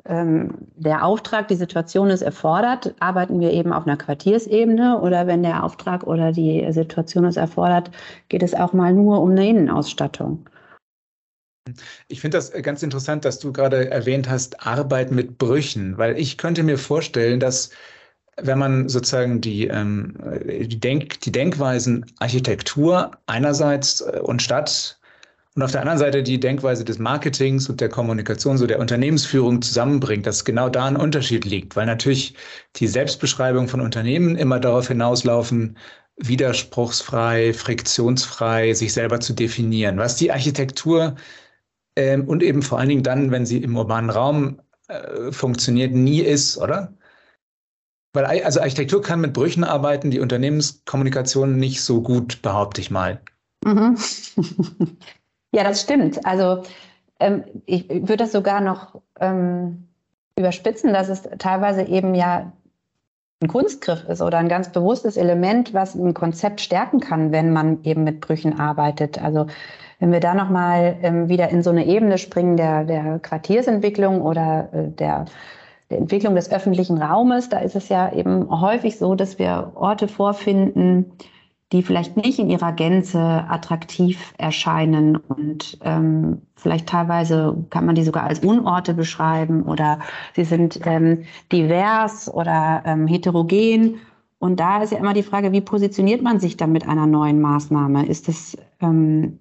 ähm, 0.05 0.55
der 0.75 1.05
Auftrag, 1.05 1.47
die 1.47 1.55
Situation 1.55 2.09
es 2.09 2.21
erfordert, 2.21 2.93
arbeiten 2.99 3.39
wir 3.39 3.51
eben 3.51 3.71
auf 3.71 3.87
einer 3.87 3.95
Quartiersebene 3.95 4.99
oder 4.99 5.27
wenn 5.27 5.43
der 5.43 5.63
Auftrag 5.63 6.03
oder 6.03 6.33
die 6.33 6.65
Situation 6.71 7.23
es 7.23 7.37
erfordert, 7.37 7.89
geht 8.27 8.43
es 8.43 8.53
auch 8.53 8.73
mal 8.73 8.93
nur 8.93 9.21
um 9.21 9.31
eine 9.31 9.47
Innenausstattung. 9.47 10.49
Ich 12.07 12.19
finde 12.19 12.37
das 12.37 12.51
ganz 12.51 12.83
interessant, 12.83 13.23
dass 13.25 13.39
du 13.39 13.53
gerade 13.53 13.89
erwähnt 13.89 14.29
hast, 14.29 14.65
Arbeit 14.65 15.11
mit 15.11 15.37
Brüchen, 15.37 15.97
weil 15.97 16.19
ich 16.19 16.37
könnte 16.37 16.61
mir 16.63 16.77
vorstellen, 16.77 17.39
dass 17.39 17.69
wenn 18.41 18.57
man 18.59 18.89
sozusagen 18.89 19.41
die, 19.41 19.67
ähm, 19.67 20.15
die, 20.45 20.79
Denk 20.79 21.21
die 21.21 21.31
Denkweisen 21.31 22.05
Architektur 22.19 23.11
einerseits 23.27 24.01
äh, 24.01 24.19
und 24.21 24.41
Stadt 24.41 24.99
und 25.55 25.61
auf 25.61 25.71
der 25.71 25.81
anderen 25.81 25.99
Seite 25.99 26.23
die 26.23 26.39
Denkweise 26.39 26.83
des 26.83 26.97
Marketings 26.97 27.69
und 27.69 27.79
der 27.79 27.89
Kommunikation, 27.89 28.57
so 28.57 28.65
der 28.65 28.79
Unternehmensführung 28.79 29.61
zusammenbringt, 29.61 30.25
dass 30.25 30.45
genau 30.45 30.67
da 30.67 30.85
ein 30.85 30.97
Unterschied 30.97 31.45
liegt, 31.45 31.75
weil 31.75 31.85
natürlich 31.85 32.35
die 32.75 32.87
Selbstbeschreibung 32.87 33.67
von 33.67 33.79
Unternehmen 33.79 34.35
immer 34.35 34.59
darauf 34.59 34.87
hinauslaufen, 34.87 35.77
widerspruchsfrei, 36.17 37.53
friktionsfrei, 37.53 38.73
sich 38.73 38.93
selber 38.93 39.19
zu 39.19 39.33
definieren. 39.33 39.97
Was 39.97 40.15
die 40.15 40.31
Architektur 40.31 41.15
ähm, 41.95 42.27
und 42.27 42.43
eben 42.43 42.61
vor 42.61 42.79
allen 42.79 42.89
Dingen 42.89 43.03
dann, 43.03 43.31
wenn 43.31 43.45
sie 43.45 43.57
im 43.63 43.75
urbanen 43.75 44.09
Raum 44.09 44.59
äh, 44.87 45.31
funktioniert, 45.31 45.93
nie 45.93 46.21
ist, 46.21 46.57
oder? 46.57 46.93
Weil 48.13 48.25
also 48.43 48.59
Architektur 48.61 49.01
kann 49.01 49.21
mit 49.21 49.33
Brüchen 49.33 49.63
arbeiten, 49.63 50.11
die 50.11 50.19
Unternehmenskommunikation 50.19 51.57
nicht 51.57 51.81
so 51.81 52.01
gut, 52.01 52.41
behaupte 52.41 52.81
ich 52.81 52.91
mal. 52.91 53.21
Mhm. 53.65 53.97
Ja, 55.55 55.63
das 55.63 55.81
stimmt. 55.81 56.25
Also 56.25 56.63
ähm, 57.19 57.43
ich 57.67 57.87
würde 57.87 58.17
das 58.17 58.31
sogar 58.31 58.59
noch 58.59 59.01
ähm, 59.19 59.87
überspitzen, 60.35 60.93
dass 60.93 61.09
es 61.09 61.21
teilweise 61.37 61.83
eben 61.83 62.15
ja 62.15 62.51
ein 63.41 63.47
Kunstgriff 63.47 64.03
ist 64.09 64.21
oder 64.21 64.39
ein 64.39 64.49
ganz 64.49 64.71
bewusstes 64.71 65.15
Element, 65.15 65.73
was 65.73 65.93
ein 65.93 66.15
Konzept 66.15 66.59
stärken 66.59 66.99
kann, 66.99 67.31
wenn 67.31 67.53
man 67.53 67.83
eben 67.83 68.03
mit 68.03 68.19
Brüchen 68.19 68.59
arbeitet. 68.59 69.21
Also 69.21 69.45
wenn 70.03 70.11
wir 70.11 70.19
da 70.19 70.33
nochmal 70.33 70.97
ähm, 71.01 71.29
wieder 71.29 71.47
in 71.47 71.63
so 71.63 71.69
eine 71.69 71.85
Ebene 71.85 72.17
springen 72.17 72.57
der, 72.57 72.83
der 72.83 73.19
Quartiersentwicklung 73.19 74.21
oder 74.21 74.67
äh, 74.73 74.89
der, 74.89 75.23
der 75.89 75.97
Entwicklung 75.97 76.35
des 76.35 76.51
öffentlichen 76.51 77.01
Raumes, 77.01 77.47
da 77.47 77.59
ist 77.59 77.77
es 77.77 77.87
ja 77.87 78.11
eben 78.11 78.49
häufig 78.49 78.97
so, 78.97 79.15
dass 79.15 79.39
wir 79.39 79.71
Orte 79.75 80.09
vorfinden, 80.09 81.13
die 81.71 81.83
vielleicht 81.83 82.17
nicht 82.17 82.37
in 82.37 82.49
ihrer 82.49 82.73
Gänze 82.73 83.17
attraktiv 83.17 84.33
erscheinen 84.37 85.15
und 85.15 85.77
ähm, 85.85 86.41
vielleicht 86.57 86.87
teilweise 86.89 87.55
kann 87.69 87.85
man 87.85 87.95
die 87.95 88.03
sogar 88.03 88.23
als 88.25 88.39
Unorte 88.39 88.93
beschreiben 88.93 89.63
oder 89.63 89.99
sie 90.35 90.43
sind 90.43 90.81
ähm, 90.83 91.23
divers 91.49 92.29
oder 92.29 92.83
ähm, 92.85 93.07
heterogen. 93.07 94.01
Und 94.37 94.59
da 94.59 94.83
ist 94.83 94.91
ja 94.91 94.97
immer 94.97 95.13
die 95.13 95.23
Frage, 95.23 95.53
wie 95.53 95.61
positioniert 95.61 96.21
man 96.21 96.41
sich 96.41 96.57
dann 96.57 96.73
mit 96.73 96.85
einer 96.89 97.07
neuen 97.07 97.39
Maßnahme? 97.39 98.05
Ist 98.05 98.27
es, 98.27 98.57
ähm, 98.81 99.39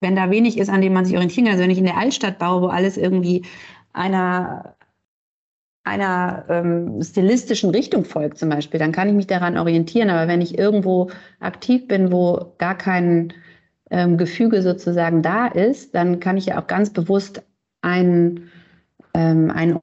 wenn 0.00 0.16
da 0.16 0.30
wenig 0.30 0.58
ist, 0.58 0.70
an 0.70 0.80
dem 0.80 0.92
man 0.92 1.04
sich 1.04 1.16
orientieren 1.16 1.46
kann, 1.46 1.52
also 1.52 1.64
wenn 1.64 1.70
ich 1.70 1.78
in 1.78 1.84
der 1.84 1.96
Altstadt 1.96 2.38
baue, 2.38 2.62
wo 2.62 2.66
alles 2.66 2.96
irgendwie 2.96 3.44
einer 3.92 4.76
einer 5.88 6.44
ähm, 6.48 7.02
stilistischen 7.02 7.70
Richtung 7.70 8.04
folgt 8.04 8.38
zum 8.38 8.50
Beispiel, 8.50 8.78
dann 8.78 8.92
kann 8.92 9.08
ich 9.08 9.14
mich 9.14 9.26
daran 9.26 9.56
orientieren. 9.56 10.10
Aber 10.10 10.28
wenn 10.28 10.40
ich 10.40 10.58
irgendwo 10.58 11.10
aktiv 11.40 11.88
bin, 11.88 12.12
wo 12.12 12.54
gar 12.58 12.76
kein 12.76 13.32
ähm, 13.90 14.18
Gefüge 14.18 14.62
sozusagen 14.62 15.22
da 15.22 15.46
ist, 15.46 15.94
dann 15.94 16.20
kann 16.20 16.36
ich 16.36 16.46
ja 16.46 16.60
auch 16.60 16.66
ganz 16.66 16.92
bewusst 16.92 17.42
einen, 17.80 18.50
ähm, 19.14 19.50
einen 19.50 19.78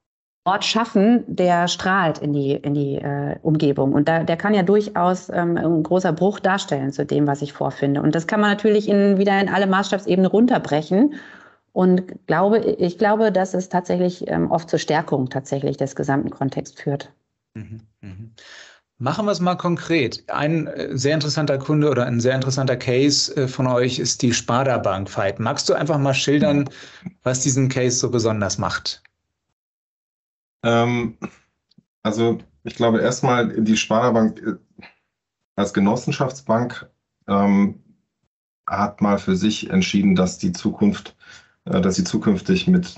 Ort 0.46 0.64
schaffen, 0.64 1.24
der 1.26 1.68
strahlt 1.68 2.18
in 2.18 2.32
die, 2.32 2.52
in 2.52 2.74
die 2.74 2.96
äh, 2.96 3.36
Umgebung. 3.42 3.92
Und 3.92 4.08
da, 4.08 4.22
der 4.22 4.36
kann 4.36 4.54
ja 4.54 4.62
durchaus 4.62 5.28
ähm, 5.28 5.56
ein 5.56 5.82
großer 5.82 6.12
Bruch 6.12 6.40
darstellen 6.40 6.92
zu 6.92 7.04
dem, 7.04 7.26
was 7.26 7.42
ich 7.42 7.52
vorfinde. 7.52 8.00
Und 8.00 8.14
das 8.14 8.26
kann 8.26 8.40
man 8.40 8.50
natürlich 8.50 8.88
in, 8.88 9.18
wieder 9.18 9.40
in 9.40 9.48
alle 9.48 9.66
Maßstabsebenen 9.66 10.30
runterbrechen 10.30 11.14
und 11.76 12.26
glaube, 12.26 12.58
ich 12.58 12.96
glaube, 12.96 13.30
dass 13.30 13.52
es 13.52 13.68
tatsächlich 13.68 14.26
ähm, 14.28 14.50
oft 14.50 14.70
zur 14.70 14.78
Stärkung 14.78 15.28
tatsächlich 15.28 15.76
des 15.76 15.94
gesamten 15.94 16.30
Kontexts 16.30 16.80
führt. 16.80 17.12
Mhm, 17.52 17.82
mhm. 18.00 18.30
Machen 18.98 19.26
wir 19.26 19.32
es 19.32 19.40
mal 19.40 19.56
konkret. 19.56 20.24
Ein 20.28 20.68
äh, 20.68 20.96
sehr 20.96 21.12
interessanter 21.12 21.58
Kunde 21.58 21.90
oder 21.90 22.06
ein 22.06 22.18
sehr 22.18 22.34
interessanter 22.34 22.76
Case 22.76 23.36
äh, 23.36 23.46
von 23.46 23.66
euch 23.66 23.98
ist 23.98 24.22
die 24.22 24.32
Sparda 24.32 24.78
Bank 24.78 25.10
Fight. 25.10 25.38
Magst 25.38 25.68
du 25.68 25.74
einfach 25.74 25.98
mal 25.98 26.14
schildern, 26.14 26.70
was 27.24 27.40
diesen 27.40 27.68
Case 27.68 27.98
so 27.98 28.10
besonders 28.10 28.56
macht? 28.56 29.02
Ähm, 30.62 31.18
also 32.02 32.38
ich 32.64 32.74
glaube 32.76 33.00
erstmal 33.00 33.60
die 33.62 33.76
Sparda 33.76 34.10
Bank 34.12 34.40
äh, 34.40 34.84
als 35.56 35.72
Genossenschaftsbank 35.72 36.90
ähm, 37.28 37.82
hat 38.66 39.00
mal 39.00 39.18
für 39.18 39.36
sich 39.36 39.70
entschieden, 39.70 40.16
dass 40.16 40.38
die 40.38 40.52
Zukunft 40.52 41.16
äh, 41.66 41.80
dass 41.80 41.96
sie 41.96 42.04
zukünftig 42.04 42.66
mit 42.68 42.94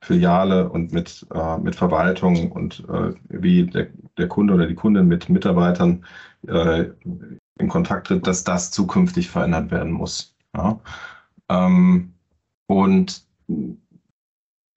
Filiale 0.00 0.68
und 0.68 0.92
mit, 0.92 1.26
äh, 1.34 1.58
mit 1.58 1.74
Verwaltung 1.74 2.52
und 2.52 2.84
äh, 2.88 3.14
wie 3.28 3.64
der, 3.64 3.88
der 4.18 4.28
Kunde 4.28 4.54
oder 4.54 4.66
die 4.66 4.74
Kundin 4.74 5.08
mit 5.08 5.28
Mitarbeitern 5.30 6.04
äh, 6.46 6.90
in 7.58 7.68
Kontakt 7.68 8.08
tritt, 8.08 8.26
dass 8.26 8.44
das 8.44 8.70
zukünftig 8.70 9.30
verändert 9.30 9.70
werden 9.70 9.92
muss. 9.92 10.34
Ja? 10.54 10.78
Ähm, 11.48 12.12
und 12.66 13.24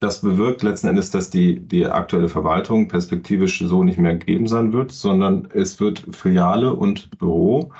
das 0.00 0.20
bewirkt 0.20 0.62
letzten 0.62 0.88
Endes, 0.88 1.10
dass 1.10 1.30
die, 1.30 1.60
die 1.60 1.86
aktuelle 1.86 2.28
Verwaltung 2.28 2.88
perspektivisch 2.88 3.58
so 3.66 3.82
nicht 3.82 3.98
mehr 3.98 4.16
gegeben 4.16 4.46
sein 4.46 4.72
wird, 4.72 4.92
sondern 4.92 5.48
es 5.52 5.80
wird 5.80 6.04
Filiale 6.14 6.74
und 6.74 7.18
Büro 7.18 7.72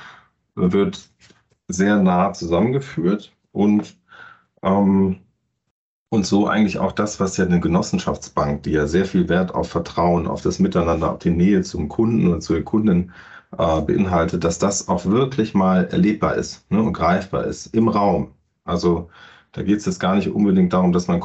wird 0.54 1.10
sehr 1.68 1.96
nah 2.02 2.32
zusammengeführt 2.32 3.32
und 3.52 3.96
ähm, 4.62 5.20
und 6.10 6.26
so 6.26 6.46
eigentlich 6.46 6.78
auch 6.78 6.92
das, 6.92 7.20
was 7.20 7.36
ja 7.36 7.44
eine 7.44 7.60
Genossenschaftsbank, 7.60 8.62
die 8.62 8.70
ja 8.72 8.86
sehr 8.86 9.04
viel 9.04 9.28
Wert 9.28 9.54
auf 9.54 9.68
Vertrauen, 9.70 10.26
auf 10.26 10.40
das 10.42 10.58
Miteinander, 10.58 11.12
auf 11.12 11.18
die 11.18 11.30
Nähe 11.30 11.62
zum 11.62 11.88
Kunden 11.88 12.32
und 12.32 12.40
zu 12.42 12.54
den 12.54 12.64
Kunden 12.64 13.12
äh, 13.56 13.80
beinhaltet, 13.82 14.44
dass 14.44 14.58
das 14.58 14.88
auch 14.88 15.04
wirklich 15.06 15.54
mal 15.54 15.84
erlebbar 15.86 16.34
ist 16.36 16.70
ne, 16.70 16.82
und 16.82 16.92
greifbar 16.94 17.44
ist 17.44 17.66
im 17.74 17.88
Raum. 17.88 18.32
Also 18.64 19.10
da 19.52 19.62
geht 19.62 19.78
es 19.78 19.86
jetzt 19.86 20.00
gar 20.00 20.16
nicht 20.16 20.28
unbedingt 20.30 20.72
darum, 20.72 20.92
dass 20.92 21.08
man 21.08 21.20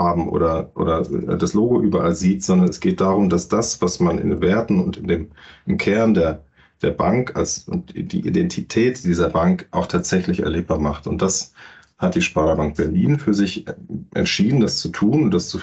Corporate-Farben 0.00 0.28
oder, 0.28 0.70
oder 0.74 1.36
das 1.36 1.54
Logo 1.54 1.80
überall 1.80 2.14
sieht, 2.14 2.42
sondern 2.42 2.68
es 2.68 2.80
geht 2.80 3.00
darum, 3.00 3.28
dass 3.28 3.48
das, 3.48 3.80
was 3.82 4.00
man 4.00 4.18
in 4.18 4.30
den 4.30 4.40
Werten 4.40 4.82
und 4.82 4.96
in 4.96 5.08
dem, 5.08 5.30
im 5.66 5.76
Kern 5.76 6.14
der, 6.14 6.44
der 6.82 6.90
Bank 6.90 7.36
als 7.36 7.68
und 7.68 7.94
die 7.94 8.26
Identität 8.26 9.04
dieser 9.04 9.28
Bank 9.28 9.68
auch 9.70 9.86
tatsächlich 9.86 10.40
erlebbar 10.40 10.78
macht. 10.78 11.06
Und 11.06 11.20
das 11.20 11.52
hat 11.98 12.14
die 12.14 12.22
Sparerbank 12.22 12.76
Berlin 12.76 13.18
für 13.18 13.34
sich 13.34 13.66
entschieden, 14.14 14.60
das 14.60 14.78
zu 14.78 14.88
tun 14.88 15.24
und 15.24 15.34
das 15.34 15.48
zu, 15.48 15.58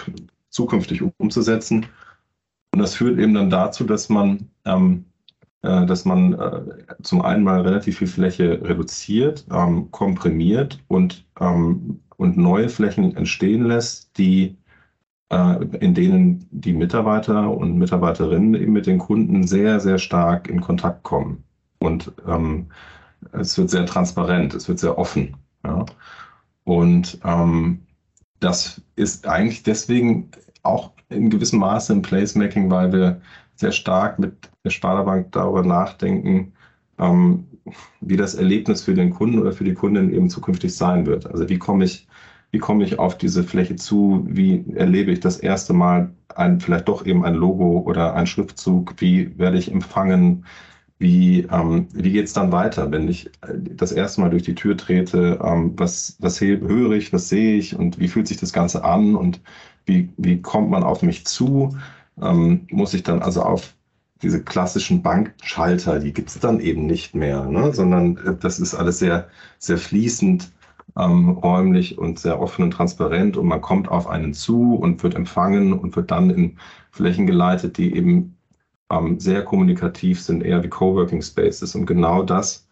zukünftig 0.49 1.01
umzusetzen. 1.17 1.87
Und 2.73 2.79
das 2.79 2.93
führt 2.93 3.17
eben 3.17 3.33
dann 3.33 3.49
dazu, 3.49 3.85
dass 3.85 4.07
man, 4.09 4.49
ähm, 4.65 5.05
äh, 5.63 5.87
dass 5.87 6.05
man 6.05 6.33
äh, 6.33 6.61
zum 7.01 7.23
einen 7.23 7.43
mal 7.43 7.61
relativ 7.61 7.97
viel 7.97 8.07
Fläche 8.07 8.61
reduziert, 8.63 9.47
ähm, 9.51 9.89
komprimiert 9.89 10.79
und, 10.87 11.25
ähm, 11.39 12.01
und 12.17 12.37
neue 12.37 12.69
Flächen 12.69 13.15
entstehen 13.15 13.65
lässt, 13.65 14.17
die 14.17 14.57
äh, 15.29 15.63
in 15.79 15.93
denen 15.93 16.47
die 16.51 16.73
Mitarbeiter 16.73 17.51
und 17.51 17.77
Mitarbeiterinnen 17.77 18.55
eben 18.55 18.73
mit 18.73 18.87
den 18.87 18.97
Kunden 18.97 19.45
sehr, 19.47 19.79
sehr 19.79 19.97
stark 19.97 20.47
in 20.49 20.61
Kontakt 20.61 21.03
kommen. 21.03 21.43
Und 21.79 22.11
ähm, 22.27 22.67
es 23.33 23.57
wird 23.57 23.69
sehr 23.69 23.85
transparent, 23.85 24.53
es 24.53 24.67
wird 24.67 24.79
sehr 24.79 24.97
offen. 24.97 25.37
Ja. 25.63 25.85
Und 26.63 27.19
ähm, 27.23 27.81
das 28.39 28.81
ist 28.95 29.27
eigentlich 29.27 29.63
deswegen 29.63 30.31
auch 30.63 30.91
in 31.09 31.29
gewissem 31.29 31.59
Maße 31.59 31.93
im 31.93 32.01
Placemaking, 32.01 32.69
weil 32.69 32.91
wir 32.91 33.21
sehr 33.55 33.71
stark 33.71 34.19
mit 34.19 34.49
der 34.63 34.69
Sparda-Bank 34.69 35.31
darüber 35.31 35.63
nachdenken, 35.63 36.53
ähm, 36.99 37.47
wie 38.01 38.17
das 38.17 38.35
Erlebnis 38.35 38.83
für 38.83 38.93
den 38.93 39.11
Kunden 39.11 39.39
oder 39.39 39.51
für 39.51 39.63
die 39.63 39.73
Kundin 39.73 40.13
eben 40.13 40.29
zukünftig 40.29 40.75
sein 40.75 41.05
wird. 41.05 41.25
Also 41.27 41.49
wie 41.49 41.57
komme 41.57 41.85
ich, 41.85 42.06
wie 42.57 42.59
komme 42.59 42.83
ich 42.83 42.97
auf 42.97 43.17
diese 43.17 43.43
Fläche 43.43 43.75
zu? 43.75 44.25
Wie 44.27 44.65
erlebe 44.73 45.11
ich 45.11 45.19
das 45.19 45.37
erste 45.37 45.73
Mal 45.73 46.09
ein, 46.35 46.59
vielleicht 46.59 46.87
doch 46.87 47.05
eben 47.05 47.23
ein 47.23 47.35
Logo 47.35 47.81
oder 47.85 48.15
ein 48.15 48.25
Schriftzug? 48.25 48.95
Wie 48.97 49.37
werde 49.37 49.59
ich 49.59 49.71
empfangen? 49.71 50.43
wie, 50.99 51.41
ähm, 51.51 51.87
wie 51.93 52.11
geht 52.11 52.25
es 52.25 52.33
dann 52.33 52.51
weiter, 52.51 52.91
wenn 52.91 53.07
ich 53.07 53.27
äh, 53.43 53.53
das 53.53 53.91
erste 53.91 54.21
Mal 54.21 54.29
durch 54.31 54.43
die 54.43 54.55
Tür 54.55 54.75
trete? 54.77 55.39
Ähm, 55.43 55.73
was, 55.77 56.17
was 56.19 56.41
höre 56.41 56.91
ich, 56.93 57.13
was 57.13 57.29
sehe 57.29 57.57
ich 57.57 57.75
und 57.75 57.99
wie 57.99 58.07
fühlt 58.07 58.27
sich 58.27 58.37
das 58.37 58.53
Ganze 58.53 58.83
an 58.83 59.15
und 59.15 59.41
wie, 59.85 60.09
wie 60.17 60.41
kommt 60.41 60.69
man 60.69 60.83
auf 60.83 61.03
mich 61.03 61.25
zu? 61.25 61.77
Ähm, 62.21 62.67
muss 62.71 62.93
ich 62.93 63.03
dann 63.03 63.21
also 63.21 63.43
auf 63.43 63.75
diese 64.23 64.43
klassischen 64.43 65.03
Bankschalter, 65.03 65.99
die 65.99 66.13
gibt 66.13 66.29
es 66.29 66.39
dann 66.39 66.59
eben 66.59 66.87
nicht 66.87 67.13
mehr, 67.13 67.45
ne? 67.45 67.73
sondern 67.73 68.17
äh, 68.17 68.35
das 68.39 68.59
ist 68.59 68.73
alles 68.73 68.99
sehr, 68.99 69.29
sehr 69.59 69.77
fließend, 69.77 70.51
ähm, 70.97 71.29
räumlich 71.29 71.97
und 71.97 72.19
sehr 72.19 72.41
offen 72.41 72.63
und 72.63 72.71
transparent 72.71 73.37
und 73.37 73.47
man 73.47 73.61
kommt 73.61 73.89
auf 73.89 74.07
einen 74.07 74.33
zu 74.33 74.75
und 74.75 75.03
wird 75.03 75.15
empfangen 75.15 75.73
und 75.73 75.95
wird 75.95 76.11
dann 76.11 76.29
in 76.29 76.57
Flächen 76.91 77.27
geleitet, 77.27 77.77
die 77.77 77.95
eben 77.95 78.37
ähm, 78.91 79.19
sehr 79.19 79.43
kommunikativ 79.43 80.21
sind, 80.21 80.43
eher 80.43 80.63
wie 80.63 80.69
Coworking 80.69 81.21
Spaces. 81.21 81.75
Und 81.75 81.85
genau 81.85 82.23
das, 82.23 82.67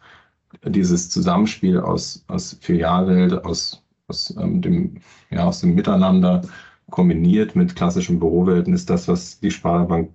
dieses 0.65 1.09
Zusammenspiel 1.09 1.79
aus, 1.79 2.23
aus 2.27 2.57
Filialwelt, 2.61 3.45
aus, 3.45 3.83
aus, 4.07 4.35
ähm, 4.39 4.61
dem, 4.61 4.95
ja, 5.29 5.45
aus 5.45 5.61
dem 5.61 5.75
Miteinander 5.75 6.41
kombiniert 6.91 7.55
mit 7.55 7.75
klassischen 7.75 8.19
Bürowelten, 8.19 8.73
ist 8.73 8.89
das, 8.89 9.07
was 9.07 9.39
die 9.39 9.51
Sparbank 9.51 10.11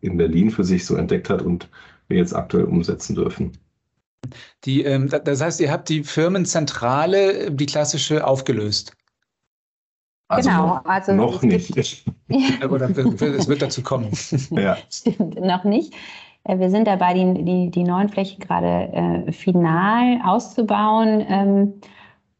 in 0.00 0.16
Berlin 0.16 0.50
für 0.50 0.64
sich 0.64 0.84
so 0.84 0.96
entdeckt 0.96 1.30
hat 1.30 1.42
und 1.42 1.70
wir 2.08 2.18
jetzt 2.18 2.34
aktuell 2.34 2.64
umsetzen 2.64 3.14
dürfen. 3.14 3.52
Die, 4.64 4.84
ähm, 4.84 5.08
das 5.08 5.40
heißt, 5.40 5.60
ihr 5.60 5.70
habt 5.70 5.88
die 5.88 6.04
Firmenzentrale, 6.04 7.50
die 7.50 7.66
klassische, 7.66 8.26
aufgelöst. 8.26 8.92
Also 10.28 10.48
genau, 10.48 10.66
noch, 10.66 10.84
also 10.84 11.12
noch 11.12 11.42
nicht. 11.42 12.04
Aber 12.62 12.80
es 12.80 13.48
wird 13.48 13.62
dazu 13.62 13.82
kommen. 13.82 14.10
ja. 14.50 14.76
Stimmt, 14.90 15.40
noch 15.40 15.64
nicht. 15.64 15.94
Äh, 16.44 16.58
wir 16.58 16.70
sind 16.70 16.86
dabei, 16.86 17.14
die, 17.14 17.44
die, 17.44 17.70
die 17.70 17.84
neuen 17.84 18.08
Flächen 18.08 18.40
gerade 18.40 18.92
äh, 19.26 19.32
final 19.32 20.20
auszubauen. 20.24 21.24
Ähm, 21.28 21.74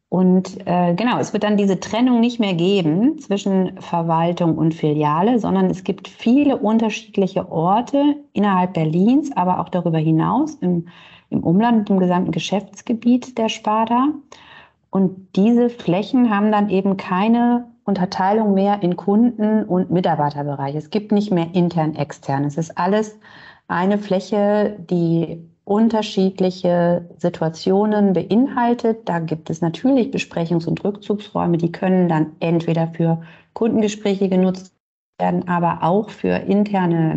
und 0.09 0.57
äh, 0.65 0.93
genau, 0.95 1.17
es 1.19 1.33
wird 1.33 1.43
dann 1.43 1.57
diese 1.57 1.79
Trennung 1.79 2.21
nicht 2.21 2.39
mehr 2.39 2.53
geben 2.53 3.19
zwischen 3.19 3.79
Verwaltung 3.81 4.57
und 4.57 4.73
Filiale, 4.73 5.37
sondern 5.39 5.69
es 5.69 5.83
gibt 5.83 6.07
viele 6.07 6.57
unterschiedliche 6.57 7.51
Orte 7.51 8.15
innerhalb 8.31 8.73
Berlins, 8.73 9.35
aber 9.35 9.59
auch 9.59 9.67
darüber 9.67 9.97
hinaus 9.97 10.55
im, 10.55 10.87
im 11.29 11.43
Umland, 11.43 11.89
im 11.89 11.99
gesamten 11.99 12.31
Geschäftsgebiet 12.31 13.37
der 13.37 13.49
Sparda. 13.49 14.09
Und 14.89 15.35
diese 15.35 15.69
Flächen 15.69 16.29
haben 16.29 16.51
dann 16.51 16.69
eben 16.69 16.97
keine 16.97 17.67
Unterteilung 17.83 18.53
mehr 18.53 18.81
in 18.83 18.97
Kunden- 18.97 19.63
und 19.63 19.91
Mitarbeiterbereich. 19.91 20.75
Es 20.75 20.89
gibt 20.89 21.11
nicht 21.11 21.31
mehr 21.31 21.47
intern, 21.53 21.95
extern. 21.95 22.43
Es 22.45 22.57
ist 22.57 22.77
alles 22.77 23.17
eine 23.67 23.97
Fläche, 23.97 24.77
die 24.89 25.41
unterschiedliche 25.63 27.09
Situationen 27.17 28.13
beinhaltet. 28.13 29.07
Da 29.09 29.19
gibt 29.19 29.49
es 29.49 29.61
natürlich 29.61 30.13
Besprechungs- 30.13 30.65
und 30.65 30.83
Rückzugsräume, 30.83 31.57
die 31.57 31.71
können 31.71 32.07
dann 32.07 32.31
entweder 32.39 32.87
für 32.87 33.21
Kundengespräche 33.53 34.29
genutzt 34.29 34.73
werden, 35.19 35.47
aber 35.47 35.79
auch 35.83 36.09
für 36.09 36.29
interne 36.29 37.15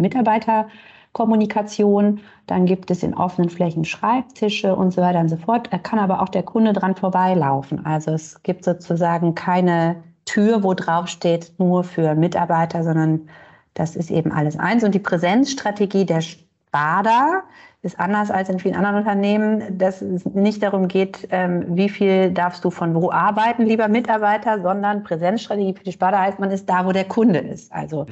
Mitarbeiterkommunikation. 1.10 2.20
Dann 2.46 2.66
gibt 2.66 2.90
es 2.90 3.02
in 3.02 3.14
offenen 3.14 3.50
Flächen 3.50 3.84
Schreibtische 3.84 4.74
und 4.74 4.92
so 4.92 5.02
weiter 5.02 5.20
und 5.20 5.28
so 5.28 5.36
fort. 5.36 5.68
Da 5.70 5.78
kann 5.78 5.98
aber 5.98 6.22
auch 6.22 6.28
der 6.28 6.42
Kunde 6.42 6.72
dran 6.72 6.96
vorbeilaufen. 6.96 7.84
Also 7.84 8.12
es 8.12 8.42
gibt 8.42 8.64
sozusagen 8.64 9.34
keine 9.34 10.02
Tür, 10.24 10.62
wo 10.62 10.74
drauf 10.74 11.08
steht, 11.08 11.52
nur 11.58 11.84
für 11.84 12.14
Mitarbeiter, 12.14 12.84
sondern 12.84 13.28
das 13.74 13.96
ist 13.96 14.10
eben 14.10 14.32
alles 14.32 14.58
eins. 14.58 14.84
Und 14.84 14.94
die 14.94 15.00
Präsenzstrategie 15.00 16.04
der 16.04 16.20
Sparda 16.20 17.42
ist 17.82 17.98
anders 17.98 18.30
als 18.30 18.50
in 18.50 18.58
vielen 18.58 18.74
anderen 18.74 18.96
Unternehmen, 18.96 19.78
dass 19.78 20.02
es 20.02 20.26
nicht 20.26 20.62
darum 20.62 20.86
geht, 20.86 21.26
ähm, 21.30 21.64
wie 21.68 21.88
viel 21.88 22.30
darfst 22.30 22.62
du 22.64 22.70
von 22.70 22.94
wo 22.94 23.10
arbeiten, 23.10 23.64
lieber 23.64 23.88
Mitarbeiter, 23.88 24.60
sondern 24.60 25.02
Präsenzstrategie 25.02 25.74
für 25.74 25.84
die 25.84 25.92
Sparda 25.92 26.20
heißt, 26.20 26.38
man 26.38 26.50
ist 26.50 26.68
da, 26.68 26.84
wo 26.84 26.92
der 26.92 27.06
Kunde 27.06 27.38
ist. 27.38 27.72
Also 27.72 28.06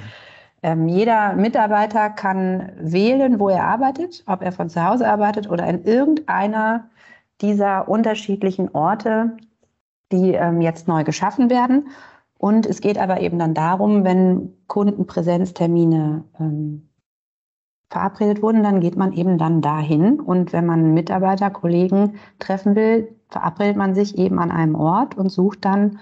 ähm, 0.63 0.89
jeder 0.89 1.35
Mitarbeiter 1.35 2.11
kann 2.11 2.73
wählen, 2.79 3.39
wo 3.39 3.49
er 3.49 3.65
arbeitet, 3.65 4.25
ob 4.27 4.43
er 4.43 4.53
von 4.53 4.69
zu 4.69 4.85
Hause 4.85 5.09
arbeitet 5.09 5.49
oder 5.49 5.67
in 5.67 5.85
irgendeiner 5.85 6.91
dieser 7.41 7.89
unterschiedlichen 7.89 8.75
Orte 8.75 9.37
die 10.13 10.33
ähm, 10.33 10.61
jetzt 10.61 10.89
neu 10.89 11.05
geschaffen 11.05 11.51
werden. 11.51 11.89
Und 12.39 12.67
es 12.67 12.81
geht 12.81 12.99
aber 12.99 13.21
eben 13.21 13.39
dann 13.39 13.55
darum, 13.55 14.05
wenn 14.05 14.55
Kundenpräsenztermine 14.69 16.25
ähm, 16.39 16.89
verabredet 17.91 18.43
wurden, 18.43 18.63
dann 18.63 18.81
geht 18.81 18.97
man 18.97 19.13
eben 19.13 19.39
dann 19.39 19.61
dahin. 19.61 20.21
Und 20.21 20.53
wenn 20.53 20.67
man 20.67 20.95
Mitarbeiter, 20.95 21.51
Kollegen 21.51 22.15
treffen 22.39 22.77
will, 22.77 23.17
verabredet 23.29 23.77
man 23.77 23.95
sich 23.95 24.19
eben 24.19 24.39
an 24.39 24.51
einem 24.51 24.75
Ort 24.75 25.17
und 25.17 25.31
sucht 25.31 25.65
dann 25.65 25.99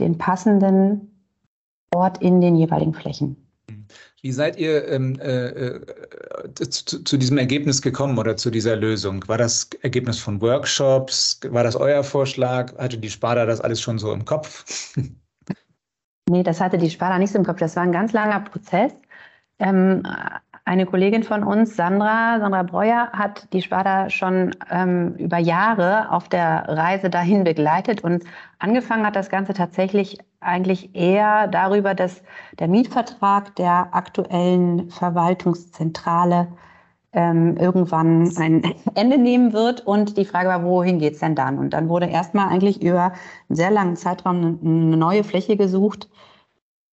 den 0.00 0.18
passenden 0.18 1.24
Ort 1.94 2.18
in 2.18 2.40
den 2.40 2.56
jeweiligen 2.56 2.94
Flächen. 2.94 3.49
Wie 4.22 4.32
seid 4.32 4.58
ihr 4.58 4.86
ähm, 4.88 5.18
äh, 5.20 5.48
äh, 5.48 5.80
zu, 6.54 7.02
zu, 7.04 7.16
diesem 7.16 7.38
Ergebnis 7.38 7.80
gekommen 7.80 8.18
oder 8.18 8.36
zu 8.36 8.50
dieser 8.50 8.76
Lösung? 8.76 9.26
War 9.28 9.38
das 9.38 9.70
Ergebnis 9.80 10.18
von 10.18 10.40
Workshops? 10.42 11.40
War 11.48 11.64
das 11.64 11.74
euer 11.74 12.04
Vorschlag? 12.04 12.76
Hatte 12.76 12.98
die 12.98 13.08
Sparda 13.08 13.46
das 13.46 13.60
alles 13.60 13.80
schon 13.80 13.98
so 13.98 14.12
im 14.12 14.24
Kopf? 14.24 14.94
nee, 16.28 16.42
das 16.42 16.60
hatte 16.60 16.76
die 16.76 16.90
Sparda 16.90 17.18
nicht 17.18 17.32
so 17.32 17.38
im 17.38 17.46
Kopf. 17.46 17.58
Das 17.60 17.76
war 17.76 17.82
ein 17.82 17.92
ganz 17.92 18.12
langer 18.12 18.40
Prozess. 18.40 18.92
Ähm, 19.58 20.02
eine 20.64 20.86
Kollegin 20.86 21.22
von 21.22 21.42
uns, 21.42 21.76
Sandra, 21.76 22.38
Sandra 22.38 22.62
Breuer, 22.62 23.10
hat 23.12 23.52
die 23.52 23.62
Sparda 23.62 24.10
schon 24.10 24.54
ähm, 24.70 25.14
über 25.16 25.38
Jahre 25.38 26.10
auf 26.12 26.28
der 26.28 26.68
Reise 26.68 27.10
dahin 27.10 27.44
begleitet 27.44 28.04
und 28.04 28.24
angefangen 28.58 29.06
hat 29.06 29.16
das 29.16 29.30
Ganze 29.30 29.54
tatsächlich 29.54 30.18
eigentlich 30.40 30.94
eher 30.94 31.48
darüber, 31.48 31.94
dass 31.94 32.22
der 32.58 32.68
Mietvertrag 32.68 33.54
der 33.56 33.88
aktuellen 33.92 34.90
Verwaltungszentrale 34.90 36.48
ähm, 37.12 37.56
irgendwann 37.56 38.30
ein 38.36 38.74
Ende 38.94 39.18
nehmen 39.18 39.52
wird. 39.52 39.86
Und 39.86 40.16
die 40.16 40.24
Frage 40.24 40.48
war, 40.48 40.64
wohin 40.64 40.98
geht's 40.98 41.20
denn 41.20 41.34
dann? 41.34 41.58
Und 41.58 41.70
dann 41.70 41.88
wurde 41.88 42.06
erstmal 42.06 42.48
eigentlich 42.48 42.82
über 42.82 43.12
einen 43.48 43.56
sehr 43.56 43.70
langen 43.70 43.96
Zeitraum 43.96 44.58
eine 44.62 44.96
neue 44.96 45.24
Fläche 45.24 45.56
gesucht 45.56 46.08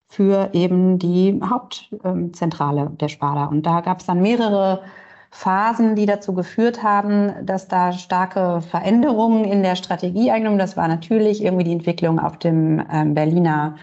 für 0.07 0.49
eben 0.53 0.99
die 0.99 1.39
Hauptzentrale 1.43 2.91
der 2.99 3.09
Sparda. 3.09 3.45
Und 3.45 3.65
da 3.65 3.81
gab 3.81 3.99
es 3.99 4.05
dann 4.05 4.21
mehrere 4.21 4.81
Phasen, 5.29 5.95
die 5.95 6.05
dazu 6.05 6.33
geführt 6.33 6.81
haben, 6.83 7.33
dass 7.45 7.67
da 7.67 7.91
starke 7.91 8.61
Veränderungen 8.61 9.43
in 9.45 9.61
der 9.61 9.75
Strategie 9.75 10.31
eingenommen. 10.31 10.59
Das 10.59 10.77
war 10.77 10.87
natürlich 10.87 11.43
irgendwie 11.43 11.65
die 11.65 11.73
Entwicklung 11.73 12.19
auf 12.19 12.37
dem 12.37 12.81
ähm, 12.91 13.13
Berliner 13.13 13.75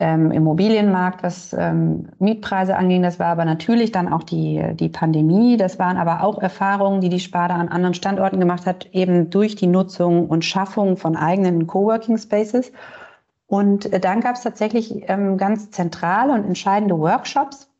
ähm, 0.00 0.32
Immobilienmarkt, 0.32 1.22
was 1.22 1.52
ähm, 1.52 2.08
Mietpreise 2.18 2.76
anging. 2.76 3.02
Das 3.02 3.20
war 3.20 3.28
aber 3.28 3.44
natürlich 3.44 3.92
dann 3.92 4.12
auch 4.12 4.24
die, 4.24 4.62
die 4.74 4.88
Pandemie. 4.88 5.56
Das 5.56 5.78
waren 5.78 5.96
aber 5.96 6.24
auch 6.24 6.38
Erfahrungen, 6.38 7.00
die 7.00 7.08
die 7.08 7.20
Sparda 7.20 7.54
an 7.54 7.68
anderen 7.68 7.94
Standorten 7.94 8.40
gemacht 8.40 8.66
hat, 8.66 8.86
eben 8.92 9.30
durch 9.30 9.54
die 9.54 9.68
Nutzung 9.68 10.26
und 10.26 10.44
Schaffung 10.44 10.96
von 10.96 11.16
eigenen 11.16 11.68
Coworking 11.68 12.18
Spaces. 12.18 12.72
Und 13.54 13.92
äh, 13.92 14.00
dann 14.00 14.20
gab 14.20 14.34
es 14.34 14.42
tatsächlich 14.42 15.08
ähm, 15.08 15.38
ganz 15.38 15.70
zentrale 15.70 16.32
und 16.32 16.44
entscheidende 16.44 16.98
Workshops, 16.98 17.70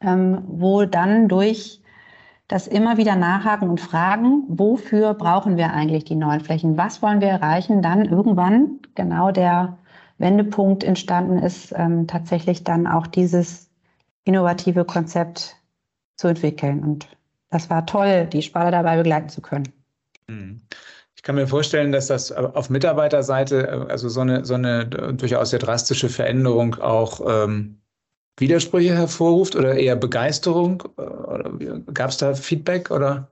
ähm, 0.00 0.42
wo 0.46 0.86
dann 0.86 1.28
durch 1.28 1.82
das 2.48 2.66
immer 2.66 2.96
wieder 2.96 3.14
nachhaken 3.14 3.68
und 3.68 3.78
fragen, 3.78 4.44
wofür 4.48 5.12
brauchen 5.12 5.58
wir 5.58 5.74
eigentlich 5.74 6.04
die 6.04 6.14
neuen 6.14 6.40
Flächen? 6.40 6.78
Was 6.78 7.02
wollen 7.02 7.20
wir 7.20 7.28
erreichen? 7.28 7.82
Dann 7.82 8.06
irgendwann 8.06 8.80
genau 8.94 9.32
der 9.32 9.76
Wendepunkt 10.16 10.82
entstanden 10.82 11.36
ist, 11.36 11.74
ähm, 11.76 12.06
tatsächlich 12.06 12.64
dann 12.64 12.86
auch 12.86 13.06
dieses 13.06 13.68
innovative 14.24 14.86
Konzept 14.86 15.56
zu 16.16 16.28
entwickeln. 16.28 16.82
Und 16.82 17.06
das 17.50 17.68
war 17.68 17.84
toll, 17.84 18.28
die 18.32 18.40
Sparta 18.40 18.70
dabei 18.70 18.96
begleiten 18.96 19.28
zu 19.28 19.42
können. 19.42 19.68
Mhm. 20.26 20.62
Ich 21.22 21.24
kann 21.24 21.36
mir 21.36 21.46
vorstellen, 21.46 21.92
dass 21.92 22.08
das 22.08 22.32
auf 22.32 22.68
Mitarbeiterseite, 22.68 23.68
äh, 23.68 23.92
also 23.92 24.08
so 24.08 24.22
eine, 24.22 24.44
so 24.44 24.54
eine 24.54 24.86
durchaus 24.86 25.50
sehr 25.50 25.60
drastische 25.60 26.08
Veränderung 26.08 26.74
auch 26.80 27.20
ähm, 27.44 27.80
Widersprüche 28.38 28.96
hervorruft 28.96 29.54
oder 29.54 29.76
eher 29.76 29.94
Begeisterung? 29.94 30.82
Gab 31.94 32.10
es 32.10 32.16
da 32.16 32.34
Feedback 32.34 32.90
oder? 32.90 33.30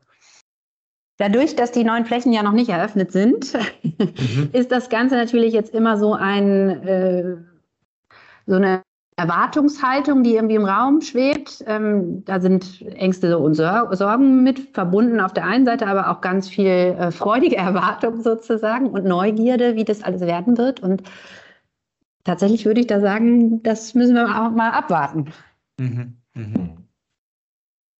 Dadurch, 1.16 1.57
dass 1.57 1.72
die 1.72 1.83
neuen 1.83 2.07
Flächen 2.07 2.33
ja 2.33 2.44
noch 2.44 2.53
nicht 2.53 2.70
eröffnet 2.70 3.11
sind, 3.11 3.55
mhm. 3.83 4.50
ist 4.53 4.70
das 4.70 4.88
Ganze 4.88 5.16
natürlich 5.16 5.53
jetzt 5.53 5.74
immer 5.74 5.98
so 5.98 6.14
ein 6.14 6.87
äh, 6.87 7.37
so 8.46 8.55
eine 8.55 8.83
Erwartungshaltung, 9.20 10.22
die 10.22 10.35
irgendwie 10.35 10.54
im 10.54 10.64
Raum 10.64 11.02
schwebt. 11.02 11.62
Ähm, 11.66 12.24
da 12.24 12.40
sind 12.40 12.83
Ängste 12.96 13.38
und 13.38 13.54
Sorgen 13.54 14.42
mit 14.42 14.70
verbunden 14.72 15.20
auf 15.20 15.35
der 15.35 15.44
einen 15.44 15.66
Seite, 15.66 15.87
aber 15.87 16.11
auch 16.11 16.22
ganz 16.22 16.48
viel 16.48 16.66
äh, 16.66 17.11
freudige 17.11 17.56
Erwartung 17.68 18.22
sozusagen 18.22 18.88
und 18.88 19.04
Neugierde, 19.04 19.76
wie 19.76 19.85
das 19.85 20.02
alles 20.02 20.22
werden 20.22 20.56
wird. 20.56 20.80
Und 20.80 21.02
tatsächlich 22.24 22.64
würde 22.64 22.80
ich 22.80 22.87
da 22.87 23.00
sagen, 23.00 23.62
das 23.62 23.94
müssen 23.94 24.14
wir 24.14 24.24
auch 24.24 24.50
mal 24.50 24.70
abwarten. 24.70 25.33
Mhm. 25.78 26.16
Mhm. 26.35 26.87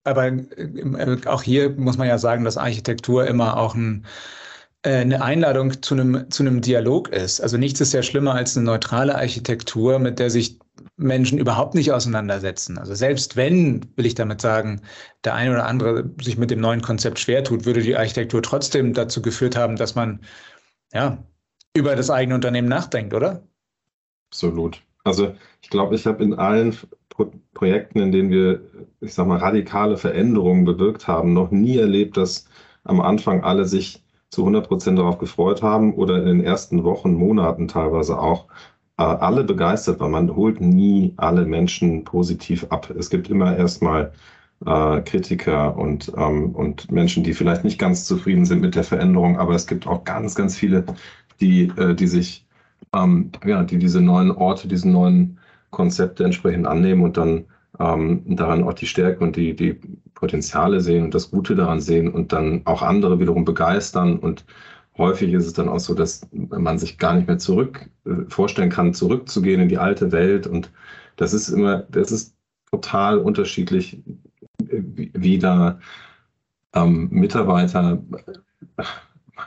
aber 0.05 0.27
äh, 0.27 1.17
auch 1.27 1.43
hier 1.43 1.71
muss 1.71 1.99
man 1.99 2.07
ja 2.07 2.19
sagen, 2.19 2.45
dass 2.45 2.57
Architektur 2.57 3.27
immer 3.27 3.57
auch 3.57 3.75
ein, 3.75 4.05
äh, 4.05 4.09
eine 4.83 5.23
Einladung 5.23 5.83
zu 5.83 5.95
einem, 5.95 6.31
zu 6.31 6.43
einem 6.43 6.63
Dialog 6.63 7.09
ist. 7.09 7.41
Also 7.41 7.59
nichts 7.59 7.81
ist 7.81 7.93
ja 7.93 8.03
schlimmer 8.03 8.35
als 8.35 8.57
eine 8.57 8.65
neutrale 8.67 9.15
Architektur, 9.15 9.99
mit 9.99 10.19
der 10.19 10.31
sich 10.31 10.59
Menschen 10.97 11.39
überhaupt 11.39 11.75
nicht 11.75 11.93
auseinandersetzen. 11.93 12.79
Also 12.79 12.95
selbst 12.95 13.37
wenn, 13.37 13.87
will 13.97 14.07
ich 14.07 14.15
damit 14.15 14.41
sagen, 14.41 14.81
der 15.25 15.35
eine 15.35 15.53
oder 15.53 15.67
andere 15.67 16.11
sich 16.23 16.39
mit 16.39 16.51
dem 16.51 16.61
neuen 16.61 16.81
Konzept 16.83 17.19
schwer 17.19 17.45
tut, 17.45 17.67
würde 17.67 17.83
die 17.83 17.97
Architektur 17.97 18.43
trotzdem 18.43 18.95
dazu 18.95 19.21
geführt 19.21 19.57
haben, 19.57 19.77
dass 19.77 19.95
man 19.95 20.21
ja 20.93 21.23
über 21.75 21.95
das 21.97 22.11
eigene 22.11 22.35
Unternehmen 22.35 22.69
nachdenkt, 22.69 23.15
oder? 23.15 23.43
Absolut. 24.31 24.83
Also 25.05 25.35
ich 25.61 25.71
glaube, 25.71 25.95
ich 25.95 26.07
habe 26.07 26.23
in 26.23 26.35
allen 26.35 26.77
Pro 27.09 27.31
Projekten, 27.53 28.01
in 28.01 28.13
denen 28.13 28.31
wir, 28.31 28.61
ich 29.01 29.13
sag 29.13 29.27
mal, 29.27 29.39
radikale 29.39 29.97
Veränderungen 29.97 30.65
bewirkt 30.65 31.07
haben, 31.07 31.33
noch 31.35 31.51
nie 31.51 31.77
erlebt, 31.77 32.17
dass 32.17 32.47
am 32.85 33.01
Anfang 33.01 33.43
alle 33.43 33.67
sich 33.67 34.03
zu 34.31 34.43
100 34.43 34.69
Prozent 34.69 34.99
darauf 34.99 35.19
gefreut 35.19 35.63
haben 35.63 35.95
oder 35.95 36.19
in 36.19 36.27
den 36.27 36.45
ersten 36.45 36.85
Wochen, 36.85 37.15
Monaten 37.15 37.69
teilweise 37.69 38.19
auch 38.19 38.47
äh, 38.99 39.03
alle 39.03 39.45
begeistert 39.45 40.01
waren. 40.01 40.13
Man 40.13 40.37
holt 40.37 40.61
nie 40.61 41.15
alle 41.17 41.45
Menschen 41.45 42.05
positiv 42.05 42.67
ab. 42.71 42.91
Es 42.91 43.11
gibt 43.11 43.29
immer 43.29 43.57
erstmal 43.57 44.13
äh, 44.67 45.01
Kritiker 45.03 45.77
und, 45.77 46.13
ähm, 46.17 46.55
und 46.55 46.91
Menschen, 46.93 47.25
die 47.25 47.35
vielleicht 47.35 47.65
nicht 47.65 47.79
ganz 47.79 48.05
zufrieden 48.05 48.45
sind 48.45 48.61
mit 48.61 48.75
der 48.75 48.85
Veränderung, 48.85 49.39
aber 49.39 49.55
es 49.55 49.67
gibt 49.67 49.87
auch 49.87 50.05
ganz, 50.05 50.35
ganz 50.35 50.57
viele, 50.57 50.85
die, 51.41 51.73
äh, 51.77 51.95
die 51.95 52.07
sich, 52.07 52.47
ähm, 52.95 53.33
ja, 53.45 53.63
die 53.65 53.79
diese 53.79 54.01
neuen 54.01 54.31
Orte, 54.31 54.69
diese 54.69 54.89
neuen 54.89 55.39
Konzepte 55.71 56.25
entsprechend 56.25 56.67
annehmen 56.67 57.03
und 57.03 57.17
dann 57.17 57.47
ähm, 57.81 58.23
daran 58.37 58.63
auch 58.63 58.75
die 58.75 58.87
Stärken 58.87 59.25
und 59.25 59.37
die, 59.37 59.57
die 59.57 59.81
Potenziale 60.15 60.81
sehen 60.81 61.05
und 61.05 61.15
das 61.15 61.31
Gute 61.31 61.55
daran 61.55 61.81
sehen 61.81 62.09
und 62.09 62.33
dann 62.33 62.63
auch 62.67 62.83
andere 62.83 63.19
wiederum 63.19 63.45
begeistern. 63.45 64.19
Und 64.19 64.45
häufig 64.99 65.33
ist 65.33 65.47
es 65.47 65.55
dann 65.55 65.69
auch 65.69 65.81
so, 65.81 65.95
dass 65.95 66.29
man 66.33 66.79
sich 66.79 66.99
gar 66.99 67.15
nicht 67.15 67.27
mehr 67.27 67.39
zurück 67.39 67.89
äh, 68.05 68.29
vorstellen 68.29 68.71
kann, 68.71 68.93
zurückzugehen 68.95 69.63
in 69.63 69.69
die 69.69 69.79
alte 69.79 70.13
Welt. 70.13 70.47
Und 70.47 70.71
das 71.17 71.33
ist 71.33 71.49
immer, 71.49 71.85
das 71.91 72.13
ist 72.13 72.37
total 72.71 73.19
unterschiedlich, 73.19 73.99
wie, 74.69 75.11
wie 75.15 75.39
da 75.39 75.81
ähm, 76.75 77.09
Mitarbeiter 77.11 78.03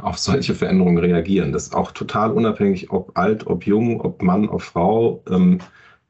auf 0.02 0.18
solche 0.18 0.56
Veränderungen 0.56 0.98
reagieren. 0.98 1.52
Das 1.52 1.68
ist 1.68 1.76
auch 1.76 1.92
total 1.92 2.32
unabhängig, 2.32 2.90
ob 2.90 3.16
alt, 3.16 3.46
ob 3.46 3.68
jung, 3.68 4.02
ob 4.02 4.24
Mann, 4.24 4.50
ob 4.50 4.64
Frau. 4.64 5.24
Ähm, 5.30 5.60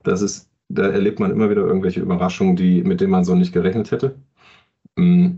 das 0.04 0.22
ist, 0.22 0.50
da 0.74 0.90
erlebt 0.90 1.20
man 1.20 1.32
immer 1.32 1.50
wieder 1.50 1.62
irgendwelche 1.62 2.00
Überraschungen, 2.00 2.56
die, 2.56 2.84
mit 2.84 3.02
denen 3.02 3.12
man 3.12 3.26
so 3.26 3.36
nicht 3.36 3.54
gerechnet 3.54 3.92
hätte. 3.92 4.16
Mm, 4.96 5.38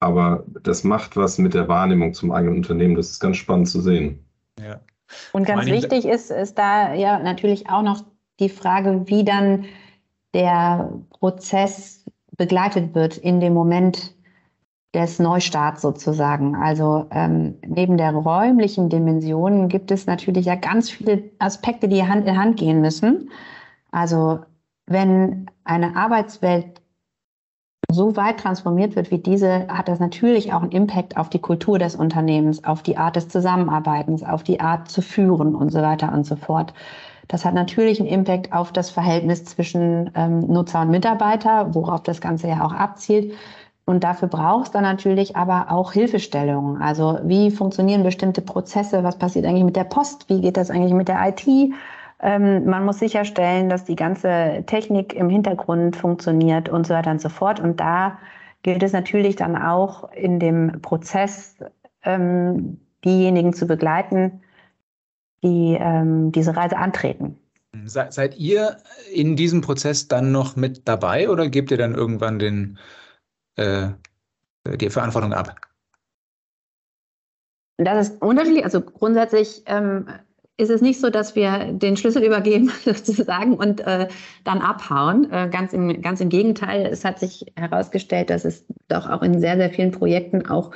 aber 0.00 0.44
das 0.62 0.84
macht 0.84 1.16
was 1.16 1.38
mit 1.38 1.54
der 1.54 1.68
Wahrnehmung 1.68 2.12
zum 2.12 2.32
eigenen 2.32 2.56
Unternehmen. 2.56 2.96
Das 2.96 3.10
ist 3.10 3.20
ganz 3.20 3.36
spannend 3.36 3.68
zu 3.68 3.80
sehen. 3.80 4.24
Ja. 4.60 4.80
Und 5.32 5.46
ganz 5.46 5.66
wichtig 5.66 6.06
ist, 6.06 6.30
ist 6.30 6.58
da 6.58 6.94
ja 6.94 7.18
natürlich 7.18 7.68
auch 7.68 7.82
noch 7.82 8.02
die 8.40 8.48
Frage, 8.48 9.02
wie 9.06 9.24
dann 9.24 9.66
der 10.34 10.92
Prozess 11.10 12.04
begleitet 12.36 12.94
wird 12.94 13.18
in 13.18 13.40
dem 13.40 13.52
Moment 13.52 14.14
des 14.94 15.18
Neustarts 15.18 15.82
sozusagen. 15.82 16.54
Also 16.56 17.06
ähm, 17.10 17.54
neben 17.66 17.96
der 17.96 18.12
räumlichen 18.12 18.88
Dimension 18.88 19.68
gibt 19.68 19.90
es 19.90 20.06
natürlich 20.06 20.46
ja 20.46 20.54
ganz 20.54 20.90
viele 20.90 21.22
Aspekte, 21.38 21.88
die 21.88 22.02
Hand 22.02 22.26
in 22.26 22.38
Hand 22.38 22.58
gehen 22.58 22.80
müssen. 22.80 23.30
Also 23.90 24.40
wenn 24.86 25.50
eine 25.64 25.96
Arbeitswelt 25.96 26.82
so 27.90 28.16
weit 28.16 28.40
transformiert 28.40 28.96
wird 28.96 29.10
wie 29.10 29.18
diese, 29.18 29.68
hat 29.68 29.88
das 29.88 30.00
natürlich 30.00 30.52
auch 30.52 30.62
einen 30.62 30.72
Impact 30.72 31.16
auf 31.16 31.28
die 31.28 31.40
Kultur 31.40 31.78
des 31.78 31.94
Unternehmens, 31.94 32.64
auf 32.64 32.82
die 32.82 32.96
Art 32.96 33.16
des 33.16 33.28
Zusammenarbeitens, 33.28 34.22
auf 34.22 34.42
die 34.42 34.60
Art 34.60 34.88
zu 34.88 35.02
führen 35.02 35.54
und 35.54 35.70
so 35.70 35.82
weiter 35.82 36.12
und 36.12 36.24
so 36.24 36.36
fort. 36.36 36.72
Das 37.28 37.44
hat 37.44 37.54
natürlich 37.54 38.00
einen 38.00 38.08
Impact 38.08 38.52
auf 38.52 38.72
das 38.72 38.90
Verhältnis 38.90 39.44
zwischen 39.44 40.10
ähm, 40.14 40.40
Nutzer 40.40 40.82
und 40.82 40.90
Mitarbeiter, 40.90 41.74
worauf 41.74 42.02
das 42.02 42.20
Ganze 42.20 42.48
ja 42.48 42.64
auch 42.64 42.72
abzielt. 42.72 43.34
Und 43.84 44.04
dafür 44.04 44.28
braucht 44.28 44.66
es 44.66 44.70
dann 44.70 44.82
natürlich 44.82 45.36
aber 45.36 45.70
auch 45.70 45.92
Hilfestellungen. 45.92 46.80
Also 46.80 47.18
wie 47.24 47.50
funktionieren 47.50 48.04
bestimmte 48.04 48.40
Prozesse? 48.40 49.02
Was 49.02 49.18
passiert 49.18 49.44
eigentlich 49.44 49.64
mit 49.64 49.76
der 49.76 49.84
Post? 49.84 50.28
Wie 50.28 50.40
geht 50.40 50.56
das 50.56 50.70
eigentlich 50.70 50.94
mit 50.94 51.08
der 51.08 51.18
IT? 51.28 51.72
Ähm, 52.22 52.64
man 52.66 52.84
muss 52.84 53.00
sicherstellen, 53.00 53.68
dass 53.68 53.84
die 53.84 53.96
ganze 53.96 54.62
Technik 54.66 55.12
im 55.12 55.28
Hintergrund 55.28 55.96
funktioniert 55.96 56.68
und 56.68 56.86
so 56.86 56.94
weiter 56.94 57.10
und 57.10 57.20
so 57.20 57.28
fort. 57.28 57.58
Und 57.58 57.80
da 57.80 58.18
gilt 58.62 58.82
es 58.82 58.92
natürlich 58.92 59.36
dann 59.36 59.56
auch 59.56 60.10
in 60.12 60.38
dem 60.38 60.80
Prozess, 60.80 61.56
ähm, 62.04 62.80
diejenigen 63.04 63.52
zu 63.52 63.66
begleiten, 63.66 64.40
die 65.42 65.76
ähm, 65.80 66.30
diese 66.30 66.56
Reise 66.56 66.76
antreten. 66.76 67.36
Seid 67.84 68.36
ihr 68.36 68.76
in 69.12 69.34
diesem 69.34 69.60
Prozess 69.60 70.06
dann 70.06 70.30
noch 70.30 70.56
mit 70.56 70.86
dabei 70.86 71.28
oder 71.28 71.48
gebt 71.48 71.70
ihr 71.70 71.78
dann 71.78 71.94
irgendwann 71.94 72.38
den 72.38 72.78
äh, 73.56 73.88
die 74.64 74.90
Verantwortung 74.90 75.32
ab? 75.32 75.56
Das 77.78 78.08
ist 78.08 78.22
unterschiedlich. 78.22 78.64
Also 78.64 78.80
grundsätzlich 78.80 79.62
ähm, 79.66 80.06
ist 80.58 80.70
es 80.70 80.80
nicht 80.80 81.00
so, 81.00 81.10
dass 81.10 81.34
wir 81.34 81.72
den 81.72 81.96
Schlüssel 81.96 82.24
übergeben 82.24 82.70
sozusagen 82.84 83.54
und 83.54 83.80
äh, 83.80 84.08
dann 84.44 84.60
abhauen. 84.60 85.30
Äh, 85.30 85.48
ganz, 85.50 85.72
im, 85.72 86.02
ganz 86.02 86.20
im 86.20 86.28
Gegenteil, 86.28 86.86
es 86.86 87.04
hat 87.04 87.18
sich 87.18 87.46
herausgestellt, 87.56 88.30
dass 88.30 88.44
es 88.44 88.64
doch 88.88 89.08
auch 89.08 89.22
in 89.22 89.40
sehr, 89.40 89.56
sehr 89.56 89.70
vielen 89.70 89.92
Projekten 89.92 90.46
auch 90.46 90.72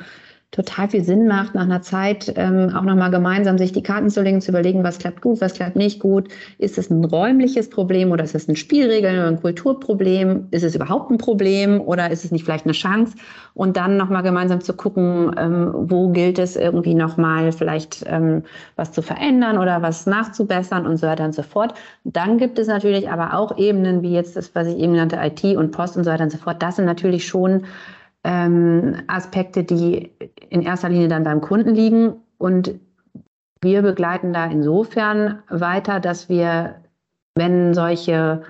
total 0.52 0.88
viel 0.88 1.04
Sinn 1.04 1.26
macht, 1.26 1.54
nach 1.54 1.64
einer 1.64 1.82
Zeit 1.82 2.32
ähm, 2.36 2.72
auch 2.74 2.82
nochmal 2.82 3.10
gemeinsam 3.10 3.58
sich 3.58 3.72
die 3.72 3.82
Karten 3.82 4.08
zu 4.08 4.22
legen, 4.22 4.40
zu 4.40 4.52
überlegen, 4.52 4.84
was 4.84 4.98
klappt 4.98 5.20
gut, 5.20 5.40
was 5.40 5.54
klappt 5.54 5.76
nicht 5.76 6.00
gut. 6.00 6.28
Ist 6.58 6.78
es 6.78 6.88
ein 6.88 7.04
räumliches 7.04 7.68
Problem 7.68 8.10
oder 8.10 8.24
ist 8.24 8.34
es 8.34 8.48
ein 8.48 8.56
Spielregeln 8.56 9.18
oder 9.18 9.28
ein 9.28 9.40
Kulturproblem? 9.40 10.46
Ist 10.52 10.62
es 10.62 10.74
überhaupt 10.74 11.10
ein 11.10 11.18
Problem 11.18 11.80
oder 11.80 12.10
ist 12.10 12.24
es 12.24 12.30
nicht 12.30 12.44
vielleicht 12.44 12.64
eine 12.64 12.72
Chance? 12.72 13.16
Und 13.54 13.76
dann 13.76 13.96
nochmal 13.96 14.22
gemeinsam 14.22 14.60
zu 14.60 14.72
gucken, 14.72 15.34
ähm, 15.36 15.72
wo 15.74 16.10
gilt 16.10 16.38
es 16.38 16.56
irgendwie 16.56 16.94
nochmal 16.94 17.52
vielleicht 17.52 18.04
ähm, 18.06 18.42
was 18.76 18.92
zu 18.92 19.02
verändern 19.02 19.58
oder 19.58 19.82
was 19.82 20.06
nachzubessern 20.06 20.86
und 20.86 20.96
so 20.96 21.06
weiter 21.06 21.24
und 21.24 21.34
so 21.34 21.42
fort. 21.42 21.74
Dann 22.04 22.38
gibt 22.38 22.58
es 22.58 22.68
natürlich 22.68 23.10
aber 23.10 23.34
auch 23.34 23.58
Ebenen 23.58 24.02
wie 24.02 24.12
jetzt 24.12 24.36
das, 24.36 24.54
was 24.54 24.68
ich 24.68 24.78
eben 24.78 24.92
nannte, 24.92 25.18
IT 25.20 25.44
und 25.56 25.72
Post 25.72 25.96
und 25.96 26.04
so 26.04 26.10
weiter 26.10 26.24
und 26.24 26.30
so 26.30 26.38
fort. 26.38 26.62
Das 26.62 26.76
sind 26.76 26.86
natürlich 26.86 27.26
schon 27.26 27.64
ähm, 28.26 28.96
Aspekte, 29.06 29.62
die 29.62 30.10
in 30.50 30.60
erster 30.62 30.88
Linie 30.88 31.06
dann 31.06 31.22
beim 31.22 31.40
Kunden 31.40 31.74
liegen. 31.74 32.14
Und 32.38 32.74
wir 33.60 33.82
begleiten 33.82 34.32
da 34.32 34.46
insofern 34.46 35.42
weiter, 35.48 36.00
dass 36.00 36.28
wir, 36.28 36.82
wenn 37.36 37.72
solche 37.72 38.42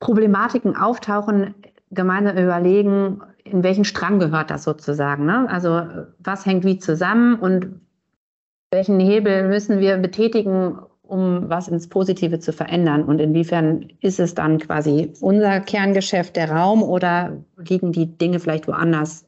Problematiken 0.00 0.76
auftauchen, 0.76 1.54
gemeinsam 1.90 2.38
überlegen, 2.38 3.20
in 3.44 3.62
welchen 3.62 3.84
Strang 3.84 4.18
gehört 4.18 4.50
das 4.50 4.64
sozusagen. 4.64 5.26
Ne? 5.26 5.46
Also 5.50 5.82
was 6.18 6.46
hängt 6.46 6.64
wie 6.64 6.78
zusammen 6.78 7.38
und 7.38 7.80
welchen 8.72 8.98
Hebel 8.98 9.46
müssen 9.46 9.78
wir 9.78 9.98
betätigen, 9.98 10.78
um 11.06 11.48
was 11.48 11.68
ins 11.68 11.88
Positive 11.88 12.38
zu 12.38 12.52
verändern? 12.52 13.04
Und 13.04 13.20
inwiefern 13.20 13.88
ist 14.00 14.20
es 14.20 14.34
dann 14.34 14.58
quasi 14.58 15.12
unser 15.20 15.60
Kerngeschäft, 15.60 16.36
der 16.36 16.50
Raum, 16.50 16.82
oder 16.82 17.36
liegen 17.56 17.92
die 17.92 18.06
Dinge 18.06 18.40
vielleicht 18.40 18.66
woanders? 18.66 19.26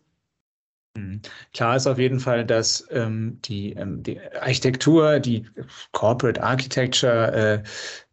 Mhm. 0.96 1.20
Klar 1.52 1.76
ist 1.76 1.86
auf 1.86 1.98
jeden 1.98 2.20
Fall, 2.20 2.44
dass 2.44 2.86
ähm, 2.90 3.38
die, 3.44 3.72
ähm, 3.72 4.02
die, 4.02 4.20
Architektur, 4.40 5.20
die 5.20 5.46
Corporate 5.92 6.42
Architecture 6.42 7.32
äh, 7.32 7.62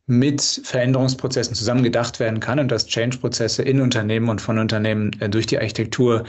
mit 0.05 0.41
Veränderungsprozessen 0.41 1.55
zusammengedacht 1.55 2.19
werden 2.19 2.39
kann 2.39 2.59
und 2.59 2.69
dass 2.69 2.87
Change-Prozesse 2.87 3.63
in 3.63 3.79
Unternehmen 3.79 4.29
und 4.29 4.41
von 4.41 4.59
Unternehmen 4.59 5.11
äh, 5.21 5.29
durch 5.29 5.47
die 5.47 5.57
Architektur 5.57 6.25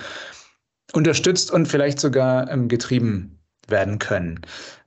unterstützt 0.93 1.51
und 1.51 1.67
vielleicht 1.67 1.99
sogar 1.99 2.49
ähm, 2.51 2.69
getrieben 2.69 3.41
werden 3.67 3.99
können. 3.99 4.41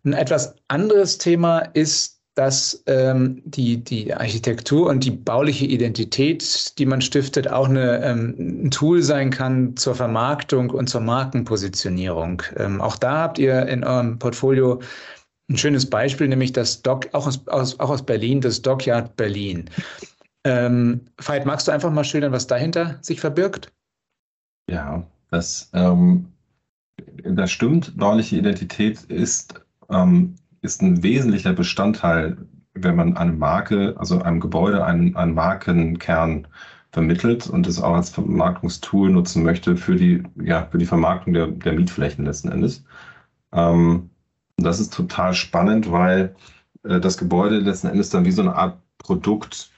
Ein 0.06 0.14
etwas 0.14 0.56
anderes 0.68 1.18
Thema 1.18 1.60
ist 1.60 2.17
dass 2.38 2.84
ähm, 2.86 3.42
die, 3.46 3.84
die 3.84 4.14
Architektur 4.14 4.90
und 4.90 5.04
die 5.04 5.10
bauliche 5.10 5.66
Identität, 5.66 6.78
die 6.78 6.86
man 6.86 7.02
stiftet, 7.02 7.48
auch 7.48 7.68
eine, 7.68 8.04
ähm, 8.04 8.36
ein 8.38 8.72
Tool 8.72 9.02
sein 9.02 9.32
kann 9.32 9.76
zur 9.76 9.96
Vermarktung 9.96 10.70
und 10.70 10.88
zur 10.88 11.02
Markenpositionierung. 11.02 12.44
Ähm, 12.58 12.80
auch 12.80 12.96
da 12.96 13.18
habt 13.18 13.40
ihr 13.40 13.66
in 13.66 13.84
eurem 13.84 14.20
Portfolio 14.20 14.80
ein 15.50 15.58
schönes 15.58 15.90
Beispiel, 15.90 16.28
nämlich 16.28 16.54
das 16.54 16.84
Dock, 16.84 17.08
auch 17.14 17.26
aus, 17.26 17.48
aus, 17.48 17.80
auch 17.80 17.90
aus 17.90 18.06
Berlin, 18.06 18.40
das 18.40 18.62
Dockyard 18.62 19.16
Berlin. 19.16 19.68
Ähm, 20.44 21.02
Veit, 21.18 21.48
magst 21.48 21.68
du 21.68 21.72
einfach 21.72 21.92
mal 21.92 22.04
schildern, 22.04 22.34
was 22.34 22.46
dahinter 22.46 23.00
sich 23.02 23.20
verbirgt? 23.20 23.74
Ja, 24.70 25.04
das, 25.32 25.72
ähm, 25.74 26.28
das 27.24 27.50
stimmt. 27.50 27.98
Bauliche 27.98 28.36
Identität 28.36 29.02
ist 29.06 29.56
ähm, 29.90 30.36
ist 30.68 30.82
ein 30.82 31.02
wesentlicher 31.02 31.54
Bestandteil, 31.54 32.38
wenn 32.74 32.96
man 32.96 33.18
eine 33.18 33.32
Marke, 33.34 33.96
also 33.98 34.22
einem 34.22 34.40
Gebäude 34.40 34.86
einen, 34.86 35.16
einen 35.16 35.34
Markenkern 35.34 36.48
vermittelt 36.92 37.48
und 37.48 37.68
es 37.68 37.82
auch 37.82 37.96
als 37.96 38.10
Vermarktungstool 38.10 39.10
nutzen 39.10 39.44
möchte 39.44 39.78
für 39.78 39.96
die, 39.96 40.24
ja, 40.44 40.68
für 40.70 40.78
die 40.78 40.86
Vermarktung 40.86 41.34
der, 41.34 41.48
der 41.48 41.74
Mietflächen 41.74 42.26
letzten 42.26 42.50
Endes. 42.50 42.84
Ähm, 43.54 44.10
das 44.58 44.80
ist 44.80 44.94
total 44.94 45.34
spannend, 45.34 45.92
weil 45.92 46.36
äh, 46.84 47.00
das 47.00 47.18
Gebäude 47.18 47.60
letzten 47.60 47.88
Endes 47.88 48.10
dann 48.10 48.26
wie 48.26 48.32
so 48.32 48.42
eine 48.42 48.56
Art 48.56 48.78
Produkt 48.98 49.72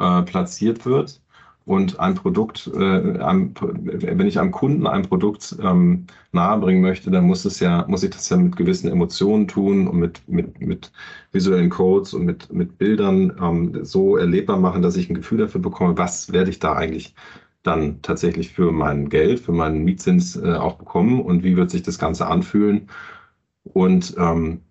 äh, 0.00 0.22
platziert 0.22 0.84
wird 0.84 1.20
und 1.64 2.00
ein 2.00 2.14
Produkt, 2.14 2.66
äh, 2.66 2.78
wenn 2.78 4.26
ich 4.26 4.40
einem 4.40 4.50
Kunden 4.50 4.86
ein 4.86 5.02
Produkt 5.02 5.56
ähm, 5.62 6.06
nahebringen 6.32 6.82
möchte, 6.82 7.10
dann 7.10 7.26
muss 7.26 7.44
es 7.44 7.60
ja, 7.60 7.84
muss 7.88 8.02
ich 8.02 8.10
das 8.10 8.28
ja 8.28 8.36
mit 8.36 8.56
gewissen 8.56 8.90
Emotionen 8.90 9.46
tun 9.48 9.86
und 9.86 9.98
mit, 9.98 10.28
mit, 10.28 10.60
mit 10.60 10.92
visuellen 11.32 11.70
Codes 11.70 12.14
und 12.14 12.24
mit, 12.24 12.52
mit 12.52 12.78
Bildern 12.78 13.32
ähm, 13.40 13.84
so 13.84 14.16
erlebbar 14.16 14.58
machen, 14.58 14.82
dass 14.82 14.96
ich 14.96 15.08
ein 15.08 15.14
Gefühl 15.14 15.38
dafür 15.38 15.60
bekomme, 15.60 15.96
was 15.96 16.32
werde 16.32 16.50
ich 16.50 16.58
da 16.58 16.74
eigentlich 16.74 17.14
dann 17.62 18.02
tatsächlich 18.02 18.52
für 18.52 18.72
mein 18.72 19.08
Geld, 19.08 19.40
für 19.40 19.52
meinen 19.52 19.84
Mietzins 19.84 20.36
äh, 20.36 20.54
auch 20.54 20.74
bekommen 20.78 21.20
und 21.22 21.44
wie 21.44 21.56
wird 21.56 21.70
sich 21.70 21.82
das 21.82 21.98
Ganze 21.98 22.26
anfühlen. 22.26 22.88
Und 23.64 24.14
ähm, 24.18 24.62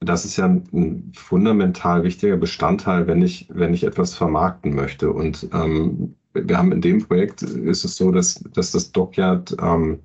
das 0.00 0.24
ist 0.24 0.36
ja 0.36 0.46
ein 0.46 1.12
fundamental 1.14 2.04
wichtiger 2.04 2.36
Bestandteil, 2.38 3.06
wenn 3.06 3.22
ich, 3.22 3.48
wenn 3.50 3.74
ich 3.74 3.84
etwas 3.84 4.14
vermarkten 4.14 4.74
möchte. 4.74 5.12
Und 5.12 5.48
ähm, 5.52 6.16
wir 6.34 6.58
haben 6.58 6.72
in 6.72 6.80
dem 6.80 7.06
Projekt 7.06 7.42
ist 7.42 7.84
es 7.84 7.96
so, 7.96 8.10
dass, 8.10 8.34
dass 8.54 8.72
das 8.72 8.92
Dockyard, 8.92 9.56
ähm, 9.60 10.00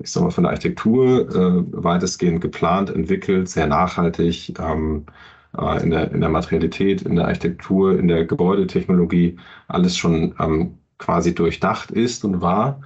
ich 0.00 0.10
sag 0.10 0.22
mal, 0.22 0.30
von 0.30 0.44
der 0.44 0.52
Architektur 0.52 1.28
äh, 1.28 1.64
weitestgehend 1.82 2.40
geplant, 2.40 2.90
entwickelt, 2.90 3.48
sehr 3.48 3.66
nachhaltig, 3.66 4.54
ähm, 4.58 5.06
äh, 5.58 5.82
in, 5.82 5.90
der, 5.90 6.12
in 6.12 6.20
der 6.20 6.30
Materialität, 6.30 7.02
in 7.02 7.16
der 7.16 7.26
Architektur, 7.26 7.98
in 7.98 8.08
der 8.08 8.24
Gebäudetechnologie 8.24 9.38
alles 9.68 9.96
schon 9.96 10.34
ähm, 10.38 10.78
quasi 10.98 11.34
durchdacht 11.34 11.90
ist 11.90 12.24
und 12.24 12.40
war. 12.40 12.80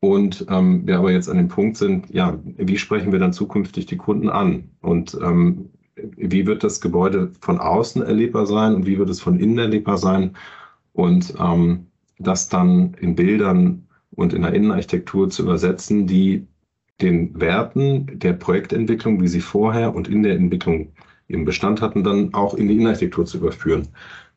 Und 0.00 0.46
ähm, 0.50 0.86
wir 0.86 0.98
aber 0.98 1.12
jetzt 1.12 1.30
an 1.30 1.38
dem 1.38 1.48
Punkt 1.48 1.78
sind, 1.78 2.10
ja, 2.10 2.38
wie 2.44 2.76
sprechen 2.76 3.12
wir 3.12 3.18
dann 3.18 3.32
zukünftig 3.32 3.86
die 3.86 3.96
Kunden 3.96 4.28
an? 4.28 4.70
Und 4.82 5.16
ähm, 5.22 5.70
wie 5.96 6.46
wird 6.46 6.62
das 6.62 6.80
Gebäude 6.80 7.32
von 7.40 7.58
außen 7.58 8.02
erlebbar 8.02 8.46
sein 8.46 8.74
und 8.74 8.86
wie 8.86 8.98
wird 8.98 9.08
es 9.08 9.20
von 9.20 9.38
innen 9.38 9.58
erlebbar 9.58 9.96
sein? 9.96 10.36
Und 10.92 11.34
ähm, 11.40 11.86
das 12.18 12.48
dann 12.48 12.94
in 12.94 13.14
Bildern 13.14 13.86
und 14.10 14.32
in 14.32 14.42
der 14.42 14.54
Innenarchitektur 14.54 15.30
zu 15.30 15.42
übersetzen, 15.42 16.06
die 16.06 16.46
den 17.00 17.38
Werten 17.40 18.18
der 18.18 18.34
Projektentwicklung, 18.34 19.20
wie 19.20 19.28
sie 19.28 19.40
vorher 19.40 19.94
und 19.94 20.08
in 20.08 20.22
der 20.22 20.36
Entwicklung 20.36 20.92
im 21.26 21.44
Bestand 21.44 21.80
hatten, 21.80 22.04
dann 22.04 22.32
auch 22.34 22.54
in 22.54 22.68
die 22.68 22.74
Innenarchitektur 22.74 23.26
zu 23.26 23.38
überführen. 23.38 23.88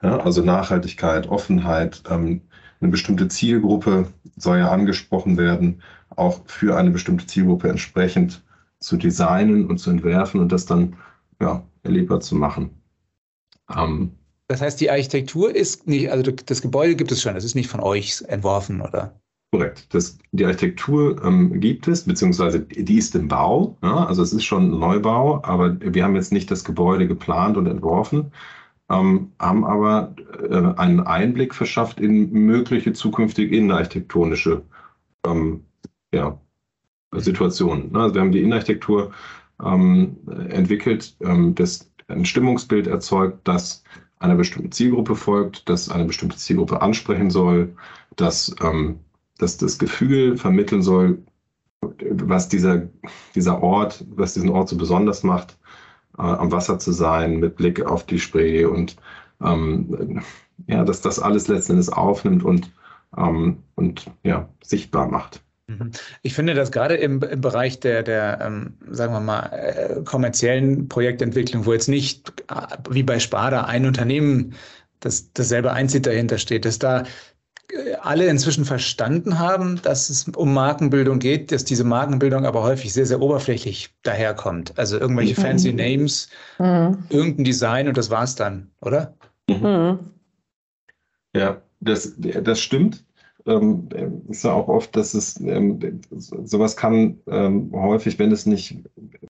Ja, 0.01 0.17
also 0.19 0.41
Nachhaltigkeit, 0.43 1.27
Offenheit, 1.27 2.03
ähm, 2.09 2.41
eine 2.79 2.91
bestimmte 2.91 3.27
Zielgruppe 3.27 4.07
soll 4.35 4.59
ja 4.59 4.71
angesprochen 4.71 5.37
werden, 5.37 5.81
auch 6.15 6.41
für 6.45 6.77
eine 6.77 6.91
bestimmte 6.91 7.25
Zielgruppe 7.25 7.69
entsprechend 7.69 8.43
zu 8.79 8.97
designen 8.97 9.65
und 9.67 9.79
zu 9.79 9.89
entwerfen 9.89 10.39
und 10.39 10.51
das 10.51 10.65
dann 10.65 10.95
ja, 11.41 11.63
erlebbar 11.83 12.19
zu 12.19 12.35
machen. 12.35 12.69
Ähm, 13.75 14.16
das 14.47 14.61
heißt, 14.61 14.79
die 14.79 14.89
Architektur 14.89 15.53
ist 15.53 15.87
nicht, 15.87 16.09
also 16.11 16.31
das 16.31 16.61
Gebäude 16.61 16.95
gibt 16.95 17.11
es 17.11 17.21
schon, 17.21 17.35
das 17.35 17.43
ist 17.43 17.55
nicht 17.55 17.69
von 17.69 17.81
euch 17.81 18.21
entworfen, 18.27 18.81
oder? 18.81 19.19
Korrekt. 19.51 19.93
Das, 19.93 20.17
die 20.31 20.45
Architektur 20.45 21.23
ähm, 21.23 21.59
gibt 21.59 21.87
es, 21.87 22.03
beziehungsweise 22.03 22.59
die 22.59 22.97
ist 22.97 23.15
im 23.15 23.29
Bau. 23.29 23.77
Ja? 23.81 24.05
Also 24.05 24.21
es 24.21 24.33
ist 24.33 24.43
schon 24.43 24.71
ein 24.71 24.79
Neubau, 24.79 25.41
aber 25.43 25.77
wir 25.79 26.03
haben 26.03 26.15
jetzt 26.15 26.33
nicht 26.33 26.51
das 26.51 26.65
Gebäude 26.65 27.07
geplant 27.07 27.55
und 27.55 27.65
entworfen, 27.65 28.31
ähm, 28.89 29.31
haben 29.39 29.63
aber 29.65 30.13
äh, 30.49 30.79
einen 30.79 30.99
Einblick 31.01 31.55
verschafft 31.55 31.99
in 31.99 32.31
mögliche 32.31 32.91
zukünftige 32.93 33.55
innenarchitektonische 33.55 34.63
ähm, 35.25 35.63
ja, 36.13 36.37
Situationen. 37.13 37.95
Also 37.95 38.15
wir 38.15 38.21
haben 38.21 38.33
die 38.33 38.39
Innenarchitektur 38.39 39.11
ähm, 39.63 40.17
entwickelt, 40.49 41.15
ähm, 41.21 41.55
das 41.55 41.89
ein 42.09 42.25
Stimmungsbild 42.25 42.87
erzeugt, 42.87 43.47
das 43.47 43.83
einer 44.19 44.35
bestimmten 44.35 44.71
Zielgruppe 44.71 45.15
folgt, 45.15 45.69
das 45.69 45.89
eine 45.89 46.05
bestimmte 46.05 46.37
Zielgruppe 46.37 46.81
ansprechen 46.81 47.29
soll, 47.29 47.75
das, 48.15 48.55
ähm, 48.61 48.99
das 49.37 49.57
das 49.57 49.77
Gefühl 49.77 50.37
vermitteln 50.37 50.81
soll, 50.81 51.19
was 52.09 52.49
dieser, 52.49 52.89
dieser 53.35 53.61
Ort, 53.61 54.05
was 54.09 54.33
diesen 54.33 54.49
Ort 54.49 54.69
so 54.69 54.77
besonders 54.77 55.23
macht, 55.23 55.57
äh, 56.17 56.21
am 56.21 56.51
Wasser 56.51 56.79
zu 56.79 56.91
sein, 56.91 57.39
mit 57.39 57.55
Blick 57.55 57.85
auf 57.85 58.05
die 58.05 58.19
Spree 58.19 58.65
und 58.65 58.97
ähm, 59.41 60.21
ja, 60.67 60.83
dass 60.83 61.01
das 61.01 61.19
alles 61.19 61.47
letzten 61.47 61.73
Endes 61.73 61.89
aufnimmt 61.89 62.43
und, 62.43 62.71
ähm, 63.15 63.63
und 63.75 64.09
ja, 64.23 64.49
sichtbar 64.63 65.07
macht. 65.07 65.43
Mhm. 65.67 65.91
Ich 66.21 66.33
finde, 66.33 66.53
dass 66.53 66.71
gerade 66.71 66.95
im, 66.95 67.21
im 67.21 67.41
Bereich 67.41 67.79
der, 67.79 68.01
der 68.03 68.39
ähm, 68.41 68.77
sagen 68.89 69.13
wir 69.13 69.19
mal, 69.19 69.49
äh, 69.51 70.01
kommerziellen 70.03 70.87
Projektentwicklung, 70.87 71.65
wo 71.65 71.73
jetzt 71.73 71.89
nicht 71.89 72.33
äh, 72.49 72.77
wie 72.89 73.03
bei 73.03 73.19
Sparda 73.19 73.65
ein 73.65 73.85
Unternehmen 73.85 74.55
das 74.99 75.31
dasselbe 75.33 75.73
einzieht 75.73 76.05
dahinter 76.05 76.37
steht, 76.37 76.65
dass 76.65 76.79
da 76.79 77.03
äh, 77.71 77.95
alle 78.01 78.27
inzwischen 78.27 78.63
verstanden 78.63 79.39
haben, 79.39 79.81
dass 79.81 80.09
es 80.09 80.29
um 80.29 80.53
Markenbildung 80.53 81.19
geht, 81.19 81.51
dass 81.51 81.65
diese 81.65 81.83
Markenbildung 81.83 82.45
aber 82.45 82.63
häufig 82.63 82.93
sehr, 82.93 83.05
sehr 83.05 83.21
oberflächlich 83.21 83.93
daherkommt. 84.03 84.77
Also 84.77 84.97
irgendwelche 84.97 85.39
mhm. 85.39 85.43
fancy 85.43 85.73
Names, 85.73 86.29
mhm. 86.59 87.03
irgendein 87.09 87.43
Design 87.43 87.87
und 87.89 87.97
das 87.97 88.09
war's 88.09 88.35
dann, 88.35 88.71
oder? 88.79 89.15
Mhm. 89.49 89.99
Ja, 91.35 91.61
das, 91.81 92.13
das 92.17 92.59
stimmt. 92.61 93.03
Ähm, 93.47 93.87
ist 94.27 94.43
ja 94.43 94.53
auch 94.53 94.67
oft, 94.67 94.95
dass 94.95 95.13
es 95.13 95.39
ähm, 95.39 96.01
sowas 96.11 96.75
kann 96.75 97.17
ähm, 97.27 97.71
häufig, 97.73 98.19
wenn 98.19 98.31
es 98.31 98.45
nicht 98.45 98.77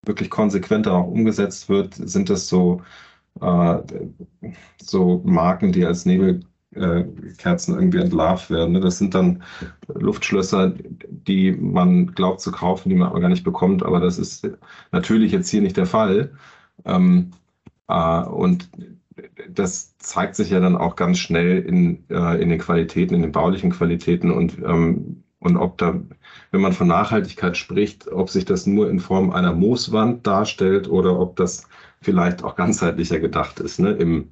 wirklich 0.06 0.30
konsequenter 0.30 0.94
auch 0.94 1.08
umgesetzt 1.08 1.70
wird, 1.70 1.94
sind 1.94 2.30
das 2.30 2.48
so, 2.48 2.82
äh, 3.42 3.78
so 4.82 5.22
Marken, 5.24 5.72
die 5.72 5.86
als 5.86 6.06
Nebel 6.06 6.42
äh, 6.74 7.06
irgendwie 7.44 8.00
entlarvt 8.00 8.50
werden. 8.50 8.74
Ne? 8.74 8.80
Das 8.80 8.98
sind 8.98 9.14
dann 9.14 9.44
Luftschlösser, 9.94 10.74
die 11.10 11.52
man 11.52 12.08
glaubt 12.08 12.42
zu 12.42 12.52
kaufen, 12.52 12.90
die 12.90 12.96
man 12.96 13.10
aber 13.10 13.20
gar 13.20 13.30
nicht 13.30 13.44
bekommt. 13.44 13.84
Aber 13.84 14.00
das 14.00 14.18
ist 14.18 14.50
natürlich 14.92 15.32
jetzt 15.32 15.50
hier 15.50 15.62
nicht 15.62 15.78
der 15.78 15.86
Fall. 15.86 16.32
Ähm, 16.86 17.32
äh, 17.88 18.24
und 18.24 18.70
das 19.50 19.98
zeigt 19.98 20.36
sich 20.36 20.50
ja 20.50 20.60
dann 20.60 20.76
auch 20.76 20.96
ganz 20.96 21.18
schnell 21.20 21.60
in, 21.60 22.04
äh, 22.10 22.42
in 22.42 22.50
den 22.50 22.60
Qualitäten, 22.60 23.16
in 23.16 23.22
den 23.22 23.32
baulichen 23.32 23.72
Qualitäten 23.72 24.32
und, 24.32 24.58
ähm, 24.60 25.24
und 25.40 25.58
ob 25.58 25.78
da, 25.78 26.00
wenn 26.52 26.62
man 26.62 26.74
von 26.74 26.88
Nachhaltigkeit 26.88 27.58
spricht, 27.58 28.12
ob 28.12 28.30
sich 28.30 28.46
das 28.46 28.66
nur 28.66 28.90
in 28.90 29.00
Form 29.00 29.32
einer 29.32 29.54
Mooswand 29.54 30.26
darstellt 30.26 30.90
oder 30.90 31.20
ob 31.20 31.36
das 31.36 31.68
vielleicht 32.02 32.44
auch 32.44 32.56
ganzheitlicher 32.56 33.20
gedacht 33.20 33.60
ist, 33.60 33.80
ne? 33.80 33.92
Im, 33.92 34.32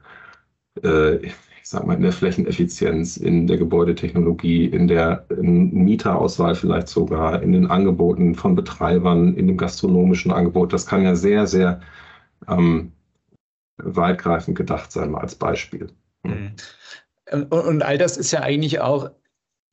äh, 0.83 1.17
ich 1.17 1.69
sag 1.69 1.85
mal, 1.87 1.95
in 1.95 2.03
der 2.03 2.11
Flächeneffizienz, 2.11 3.17
in 3.17 3.47
der 3.47 3.57
Gebäudetechnologie, 3.57 4.65
in 4.65 4.87
der 4.87 5.25
in 5.29 5.73
Mieterauswahl 5.73 6.53
vielleicht 6.55 6.87
sogar, 6.89 7.41
in 7.41 7.53
den 7.53 7.67
Angeboten 7.67 8.35
von 8.35 8.53
Betreibern, 8.55 9.33
in 9.35 9.47
dem 9.47 9.57
gastronomischen 9.57 10.31
Angebot. 10.31 10.73
Das 10.73 10.85
kann 10.85 11.03
ja 11.03 11.15
sehr, 11.15 11.47
sehr 11.47 11.81
ähm, 12.47 12.91
weitgreifend 13.77 14.57
gedacht 14.57 14.91
sein, 14.91 15.11
mal 15.11 15.21
als 15.21 15.35
Beispiel. 15.35 15.89
Mhm. 16.23 16.53
Und, 17.31 17.51
und 17.51 17.83
all 17.83 17.97
das 17.97 18.17
ist 18.17 18.31
ja 18.31 18.41
eigentlich 18.41 18.79
auch 18.79 19.09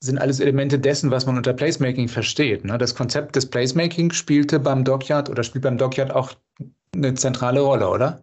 sind 0.02 0.18
alles 0.18 0.40
Elemente 0.40 0.80
dessen, 0.80 1.12
was 1.12 1.26
man 1.26 1.36
unter 1.36 1.52
Placemaking 1.52 2.08
versteht. 2.08 2.64
Ne? 2.64 2.76
Das 2.76 2.96
Konzept 2.96 3.36
des 3.36 3.46
Placemaking 3.46 4.10
spielte 4.10 4.58
beim 4.58 4.82
Dockyard 4.82 5.30
oder 5.30 5.44
spielt 5.44 5.62
beim 5.62 5.78
Dockyard 5.78 6.12
auch 6.12 6.32
eine 6.92 7.14
zentrale 7.14 7.60
Rolle, 7.60 7.88
oder? 7.88 8.20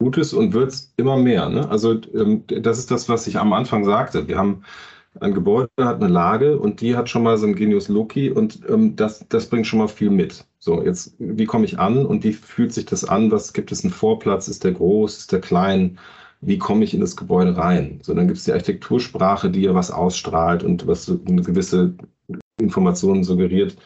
Gutes 0.00 0.32
und 0.32 0.52
wird 0.52 0.72
es 0.72 0.92
immer 0.96 1.16
mehr. 1.16 1.48
Ne? 1.48 1.68
Also 1.70 2.00
ähm, 2.14 2.42
das 2.48 2.78
ist 2.78 2.90
das, 2.90 3.08
was 3.08 3.28
ich 3.28 3.38
am 3.38 3.52
Anfang 3.52 3.84
sagte. 3.84 4.26
Wir 4.26 4.36
haben 4.36 4.64
ein 5.20 5.34
Gebäude, 5.34 5.70
hat 5.78 6.02
eine 6.02 6.12
Lage 6.12 6.58
und 6.58 6.80
die 6.80 6.96
hat 6.96 7.08
schon 7.08 7.22
mal 7.22 7.36
so 7.38 7.46
ein 7.46 7.54
Genius 7.54 7.88
Loki 7.88 8.30
und 8.30 8.60
ähm, 8.68 8.96
das, 8.96 9.26
das 9.28 9.48
bringt 9.48 9.66
schon 9.66 9.78
mal 9.78 9.88
viel 9.88 10.10
mit. 10.10 10.44
So, 10.58 10.82
jetzt, 10.82 11.14
wie 11.18 11.44
komme 11.44 11.64
ich 11.64 11.78
an 11.78 12.04
und 12.04 12.24
wie 12.24 12.32
fühlt 12.32 12.72
sich 12.72 12.86
das 12.86 13.04
an? 13.04 13.30
Was 13.30 13.52
gibt 13.52 13.70
es 13.72 13.84
einen 13.84 13.92
Vorplatz? 13.92 14.48
Ist 14.48 14.64
der 14.64 14.72
groß? 14.72 15.18
Ist 15.18 15.32
der 15.32 15.40
klein? 15.40 15.98
Wie 16.40 16.58
komme 16.58 16.84
ich 16.84 16.94
in 16.94 17.00
das 17.00 17.16
Gebäude 17.16 17.56
rein? 17.56 18.00
So, 18.02 18.14
dann 18.14 18.26
gibt 18.26 18.38
es 18.38 18.44
die 18.44 18.52
Architektursprache, 18.52 19.50
die 19.50 19.62
ja 19.62 19.74
was 19.74 19.90
ausstrahlt 19.90 20.62
und 20.62 20.86
was 20.86 21.08
eine 21.08 21.42
gewisse 21.42 21.94
Informationen 22.58 23.24
suggeriert. 23.24 23.76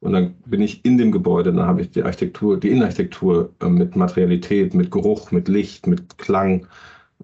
Und 0.00 0.12
dann 0.12 0.34
bin 0.44 0.60
ich 0.60 0.84
in 0.84 0.98
dem 0.98 1.12
Gebäude, 1.12 1.52
dann 1.52 1.66
habe 1.66 1.80
ich 1.80 1.90
die 1.90 2.02
Architektur, 2.02 2.58
die 2.58 2.68
Innenarchitektur 2.68 3.54
äh, 3.60 3.68
mit 3.68 3.96
Materialität, 3.96 4.74
mit 4.74 4.90
Geruch, 4.90 5.30
mit 5.30 5.48
Licht, 5.48 5.86
mit 5.86 6.18
Klang, 6.18 6.66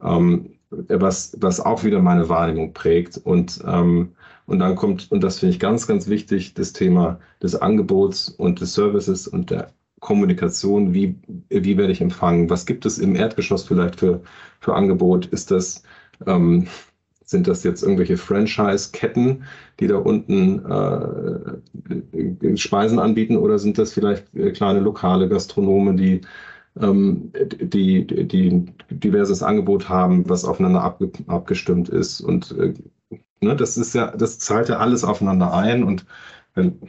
ähm, 0.03 0.55
was, 0.71 1.37
was 1.41 1.61
auch 1.61 1.85
wieder 1.85 2.01
meine 2.01 2.29
Wahrnehmung 2.29 2.73
prägt. 2.73 3.19
Und, 3.19 3.61
ähm, 3.67 4.13
und 4.47 4.59
dann 4.61 4.77
kommt, 4.77 5.11
und 5.11 5.23
das 5.23 5.39
finde 5.41 5.55
ich 5.55 5.61
ganz, 5.61 5.87
ganz 5.87 6.09
wichtig, 6.09 6.55
das 6.55 6.73
Thema 6.73 7.19
des 7.43 7.55
Angebots 7.57 8.29
und 8.31 8.61
des 8.61 8.75
Services 8.75 9.29
und 9.29 9.51
der 9.51 9.73
Kommunikation. 10.01 10.95
Wie, 10.95 11.17
wie 11.49 11.77
werde 11.77 11.93
ich 11.93 12.01
empfangen? 12.01 12.49
Was 12.51 12.67
gibt 12.67 12.87
es 12.87 12.99
im 12.99 13.15
Erdgeschoss 13.17 13.65
vielleicht 13.65 14.01
für, 14.01 14.23
für 14.61 14.75
Angebot? 14.75 15.27
Ist 15.27 15.51
das 15.51 15.83
ähm, 16.27 16.67
Sind 17.25 17.47
das 17.47 17.63
jetzt 17.63 17.83
irgendwelche 17.83 18.17
Franchise-Ketten, 18.17 19.45
die 19.79 19.87
da 19.87 19.99
unten 19.99 20.65
äh, 20.67 22.57
Speisen 22.57 22.99
anbieten, 22.99 23.37
oder 23.37 23.59
sind 23.59 23.79
das 23.79 23.93
vielleicht 23.93 24.35
äh, 24.35 24.51
kleine 24.53 24.81
lokale 24.81 25.29
Gastronomen, 25.29 25.97
die, 25.97 26.23
ähm, 26.79 27.33
die, 27.35 28.07
die 28.07 28.67
diverses 28.91 29.43
Angebot 29.43 29.89
haben, 29.89 30.29
was 30.29 30.45
aufeinander 30.45 30.83
abge 30.83 31.11
abgestimmt 31.27 31.89
ist? 31.89 32.21
Und 32.21 32.53
äh, 32.59 32.75
ne, 33.41 33.57
das 33.57 33.77
ist 33.77 33.95
ja, 33.95 34.17
das 34.17 34.39
zahlt 34.39 34.69
ja 34.69 34.79
alles 34.79 35.05
aufeinander 35.05 35.53
ein. 35.53 35.85
Und 35.85 36.07
wenn, 36.55 36.81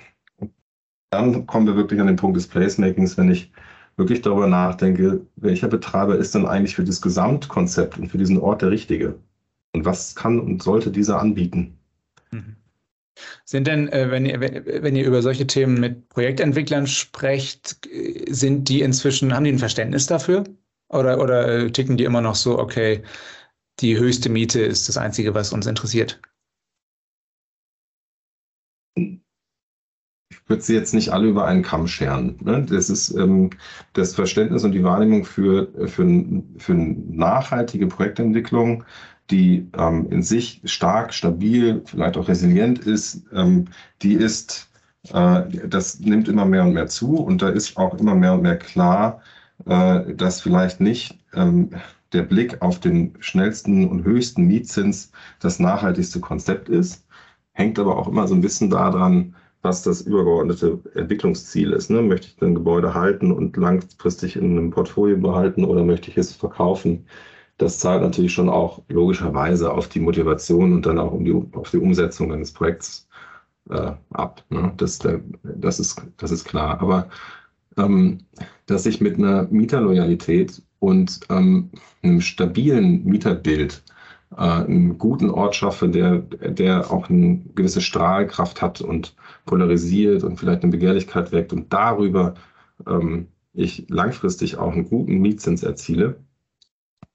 dann 1.10 1.46
kommen 1.48 1.68
wir 1.68 1.76
wirklich 1.76 2.00
an 2.00 2.08
den 2.08 2.16
Punkt 2.16 2.38
des 2.38 2.48
Placemakings, 2.48 3.18
wenn 3.18 3.32
ich 3.32 3.52
wirklich 3.98 4.22
darüber 4.22 4.48
nachdenke, 4.48 5.26
welcher 5.36 5.68
Betreiber 5.68 6.18
ist 6.18 6.34
denn 6.36 6.46
eigentlich 6.46 6.76
für 6.76 6.84
das 6.84 7.02
Gesamtkonzept 7.02 7.98
und 7.98 8.08
für 8.08 8.18
diesen 8.18 8.38
Ort 8.38 8.62
der 8.62 8.72
richtige? 8.72 9.20
Und 9.74 9.86
was 9.86 10.16
kann 10.16 10.40
und 10.40 10.64
sollte 10.64 10.92
dieser 10.92 11.20
anbieten? 11.20 11.78
Mhm. 12.32 12.56
Sind 13.46 13.68
denn, 13.68 13.90
äh, 13.90 14.10
wenn 14.12 14.26
ihr, 14.26 14.40
wenn 14.40 14.96
ihr 14.96 15.06
über 15.06 15.22
solche 15.22 15.48
Themen 15.48 15.80
mit 15.80 16.10
Projektentwicklern 16.10 16.88
sprecht, 16.88 17.80
sind 18.30 18.70
die 18.70 18.82
inzwischen, 18.82 19.34
haben 19.34 19.44
die 19.44 19.52
ein 19.52 19.60
Verständnis 19.60 20.08
dafür? 20.08 20.44
Oder, 20.90 21.20
oder 21.20 21.48
äh, 21.48 21.72
ticken 21.72 21.98
die 21.98 22.04
immer 22.04 22.22
noch 22.22 22.36
so, 22.36 22.60
okay, 22.60 23.04
die 23.80 23.98
höchste 23.98 24.30
Miete 24.30 24.62
ist 24.62 24.90
das 24.90 24.98
Einzige, 24.98 25.34
was 25.34 25.54
uns 25.54 25.68
interessiert? 25.68 26.22
würde 30.52 30.62
sie 30.62 30.76
jetzt 30.76 30.94
nicht 30.94 31.10
alle 31.10 31.30
über 31.30 31.46
einen 31.46 31.64
Kamm 31.64 31.88
scheren. 31.88 32.38
Ne? 32.42 32.66
Das 32.70 32.90
ist 32.90 33.10
ähm, 33.12 33.50
das 33.94 34.14
Verständnis 34.14 34.64
und 34.64 34.74
die 34.74 34.84
Wahrnehmung 34.84 35.26
für, 35.26 35.68
für, 35.88 36.06
für 36.58 36.74
nachhaltige 36.74 37.88
Projektentwicklung, 37.88 38.84
die 39.32 39.68
ähm, 39.78 40.08
in 40.12 40.22
sich 40.24 40.62
stark, 40.66 41.14
stabil, 41.14 41.82
vielleicht 41.86 42.18
auch 42.18 42.28
resilient 42.28 42.80
ist, 42.80 43.24
ähm, 43.34 43.66
die 44.02 44.14
ist, 44.14 44.70
äh, 45.14 45.44
das 45.68 46.00
nimmt 46.00 46.28
immer 46.28 46.46
mehr 46.46 46.64
und 46.64 46.74
mehr 46.74 46.88
zu 46.88 47.18
und 47.18 47.42
da 47.42 47.50
ist 47.50 47.78
auch 47.78 47.96
immer 47.96 48.16
mehr 48.16 48.34
und 48.34 48.42
mehr 48.44 48.58
klar, 48.58 49.22
äh, 49.66 50.14
dass 50.14 50.42
vielleicht 50.42 50.82
nicht 50.82 51.18
ähm, 51.34 51.72
der 52.14 52.24
Blick 52.24 52.62
auf 52.62 52.80
den 52.80 53.14
schnellsten 53.20 53.88
und 53.90 54.04
höchsten 54.04 54.46
Mietzins 54.46 55.12
das 55.40 55.60
nachhaltigste 55.60 56.20
Konzept 56.20 56.70
ist, 56.70 57.06
hängt 57.54 57.80
aber 57.80 57.98
auch 57.98 58.08
immer 58.08 58.28
so 58.28 58.36
ein 58.36 58.42
bisschen 58.42 58.70
daran, 58.70 59.36
was 59.62 59.84
das 59.84 60.02
übergeordnete 60.02 60.80
Entwicklungsziel 60.96 61.72
ist. 61.72 61.90
Ne? 61.90 62.02
Möchte 62.02 62.28
ich 62.28 62.42
ein 62.42 62.56
Gebäude 62.56 62.94
halten 62.94 63.32
und 63.32 63.56
langfristig 63.58 64.36
in 64.36 64.58
einem 64.58 64.72
Portfolio 64.72 65.18
behalten 65.18 65.66
oder 65.66 65.84
möchte 65.84 66.10
ich 66.10 66.18
es 66.18 66.34
verkaufen? 66.34 67.06
Das 67.62 67.78
zahlt 67.78 68.02
natürlich 68.02 68.34
schon 68.34 68.50
auch 68.50 68.82
logischerweise 68.90 69.72
auf 69.72 69.88
die 69.88 70.00
Motivation 70.00 70.74
und 70.74 70.86
dann 70.88 70.98
auch 70.98 71.12
um 71.12 71.24
die, 71.24 71.44
auf 71.54 71.70
die 71.70 71.78
Umsetzung 71.78 72.34
eines 72.34 72.52
Projekts 72.52 73.08
äh, 73.70 73.92
ab. 74.10 74.44
Ne? 74.50 74.74
Das, 74.78 74.98
das, 75.44 75.80
ist, 75.80 76.02
das 76.18 76.32
ist 76.32 76.46
klar. 76.46 76.82
Aber 76.82 77.08
ähm, 77.78 78.18
dass 78.66 78.88
ich 78.88 79.00
mit 79.00 79.18
einer 79.18 79.44
Mieterloyalität 79.52 80.64
und 80.80 81.20
ähm, 81.30 81.70
einem 82.02 82.22
stabilen 82.22 83.06
Mieterbild 83.06 83.84
äh, 84.32 84.42
einen 84.42 84.98
guten 84.98 85.30
Ort 85.30 85.56
schaffe, 85.56 85.88
der, 85.88 86.18
der 86.18 86.92
auch 86.92 87.12
eine 87.12 87.42
gewisse 87.54 87.82
Strahlkraft 87.82 88.64
hat 88.64 88.82
und 88.82 89.16
polarisiert 89.46 90.24
und 90.24 90.38
vielleicht 90.38 90.64
eine 90.64 90.72
Begehrlichkeit 90.72 91.32
weckt 91.32 91.54
und 91.54 91.72
darüber 91.72 92.34
ähm, 92.88 93.28
ich 93.54 93.86
langfristig 93.90 94.58
auch 94.58 94.72
einen 94.72 94.90
guten 94.90 95.20
Mietzins 95.20 95.62
erziele, 95.62 96.16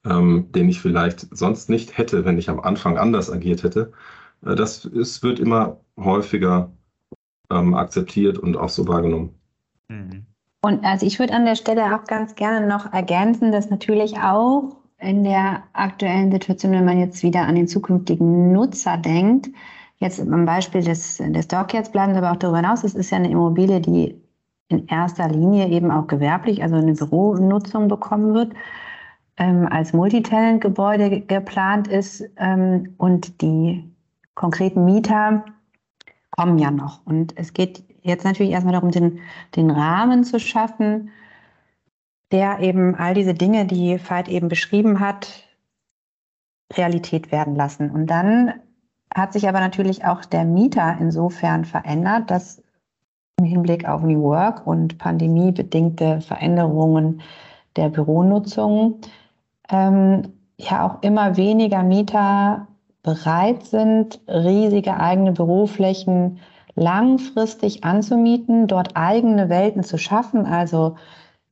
ähm, 0.09 0.47
den 0.53 0.69
ich 0.69 0.81
vielleicht 0.81 1.27
sonst 1.37 1.69
nicht 1.69 1.99
hätte, 1.99 2.25
wenn 2.25 2.39
ich 2.39 2.49
am 2.49 2.61
Anfang 2.61 2.99
anders 2.99 3.31
agiert 3.31 3.63
hätte. 3.63 3.93
Äh, 4.45 4.55
das 4.55 4.85
ist, 4.85 5.23
wird 5.23 5.41
immer 5.41 5.79
häufiger 5.99 6.71
ähm, 7.51 7.75
akzeptiert 7.75 8.39
und 8.39 8.57
auch 8.57 8.69
so 8.69 8.87
wahrgenommen. 8.87 9.35
Mhm. 9.89 10.27
Und 10.63 10.85
also 10.85 11.07
ich 11.07 11.19
würde 11.19 11.35
an 11.35 11.45
der 11.45 11.55
Stelle 11.55 11.95
auch 11.95 12.05
ganz 12.05 12.35
gerne 12.35 12.67
noch 12.67 12.93
ergänzen, 12.93 13.53
dass 13.53 13.71
natürlich 13.71 14.19
auch 14.19 14.77
in 14.99 15.25
der 15.25 15.63
aktuellen 15.75 16.33
Situation, 16.33 16.73
wenn 16.73 16.85
man 16.85 16.99
jetzt 16.99 17.23
wieder 17.23 17.43
an 17.43 17.55
den 17.55 17.69
zukünftigen 17.69 18.53
Nutzer 18.53 18.97
denkt, 18.97 19.49
jetzt 19.99 20.21
am 20.21 20.45
Beispiel 20.45 20.83
des, 20.83 21.19
des 21.19 21.49
Dockyards 21.49 21.93
bleiben, 21.93 22.17
aber 22.17 22.33
auch 22.33 22.37
darüber 22.37 22.59
hinaus, 22.59 22.85
es 22.85 22.95
ist 22.95 23.11
ja 23.11 23.19
eine 23.19 23.31
Immobilie, 23.31 23.81
die 23.81 24.21
in 24.69 24.89
erster 24.89 25.29
Linie 25.29 25.69
eben 25.69 25.91
auch 25.91 26.07
gewerblich, 26.07 26.63
also 26.63 26.77
eine 26.77 26.95
Büronutzung 26.95 27.89
bekommen 27.89 28.35
wird, 28.35 28.53
ähm, 29.39 29.69
als 29.71 29.93
Multitenant-Gebäude 29.93 31.21
geplant 31.21 31.89
ist 31.89 32.25
ähm, 32.37 32.95
und 32.97 33.41
die 33.43 33.85
konkreten 34.35 34.85
Mieter 34.85 35.45
kommen 36.31 36.59
ja 36.59 36.71
noch. 36.71 37.05
Und 37.07 37.37
es 37.37 37.53
geht 37.53 37.85
jetzt 38.03 38.25
natürlich 38.25 38.53
erstmal 38.53 38.75
darum, 38.75 38.91
den, 38.91 39.21
den 39.57 39.71
Rahmen 39.71 40.25
zu 40.25 40.39
schaffen, 40.39 41.11
der 42.33 42.61
eben 42.61 42.95
all 42.95 43.15
diese 43.15 43.35
Dinge, 43.35 43.67
die 43.67 43.99
Veit 43.99 44.29
eben 44.29 44.49
beschrieben 44.49 45.01
hat, 45.01 45.45
Realität 46.73 47.31
werden 47.31 47.55
lassen. 47.55 47.91
Und 47.91 48.09
dann 48.09 48.55
hat 49.15 49.33
sich 49.33 49.49
aber 49.49 49.61
natürlich 49.61 50.05
auch 50.05 50.25
der 50.25 50.45
Mieter 50.45 50.97
insofern 51.01 51.65
verändert, 51.65 52.31
dass 52.31 52.63
im 53.39 53.45
Hinblick 53.45 53.87
auf 53.87 54.03
New 54.03 54.23
Work 54.23 54.67
und 54.67 54.99
pandemiebedingte 54.99 56.21
Veränderungen 56.21 57.21
der 57.77 57.91
Büronutzung 57.91 59.01
ähm, 59.71 60.33
ja 60.59 60.87
auch 60.87 61.03
immer 61.03 61.37
weniger 61.37 61.83
Mieter 61.83 62.69
bereit 63.03 63.65
sind, 63.65 64.21
riesige 64.27 64.99
eigene 64.99 65.33
Büroflächen 65.33 66.41
langfristig 66.75 67.85
anzumieten, 67.85 68.67
dort 68.67 68.97
eigene 68.97 69.49
Welten 69.49 69.83
zu 69.83 69.97
schaffen, 69.97 70.45
also 70.45 70.97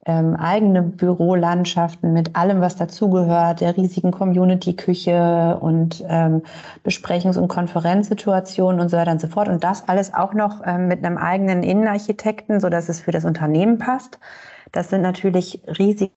ähm, 0.07 0.37
eigene 0.37 0.83
Bürolandschaften 0.83 2.13
mit 2.13 2.37
allem, 2.37 2.61
was 2.61 2.77
dazugehört, 2.77 3.61
der 3.61 3.77
riesigen 3.77 4.11
Community-Küche 4.11 5.59
und 5.61 6.05
ähm, 6.09 6.43
Besprechungs- 6.85 7.39
und 7.39 7.49
Konferenzsituationen 7.49 8.81
und 8.81 8.91
so 8.91 8.99
weiter 8.99 9.13
und 9.13 9.21
so 9.21 9.29
fort. 9.29 9.49
Und 9.49 9.65
das 9.65 9.89
alles 9.89 10.13
auch 10.13 10.35
noch 10.35 10.61
ähm, 10.65 10.89
mit 10.89 11.05
einem 11.05 11.17
eigenen 11.17 11.63
Innenarchitekten, 11.63 12.61
so 12.61 12.69
dass 12.69 12.89
es 12.89 13.01
für 13.01 13.13
das 13.13 13.25
Unternehmen 13.25 13.79
passt. 13.79 14.19
Das 14.73 14.91
sind 14.91 15.01
natürlich 15.01 15.63
riesige 15.79 16.11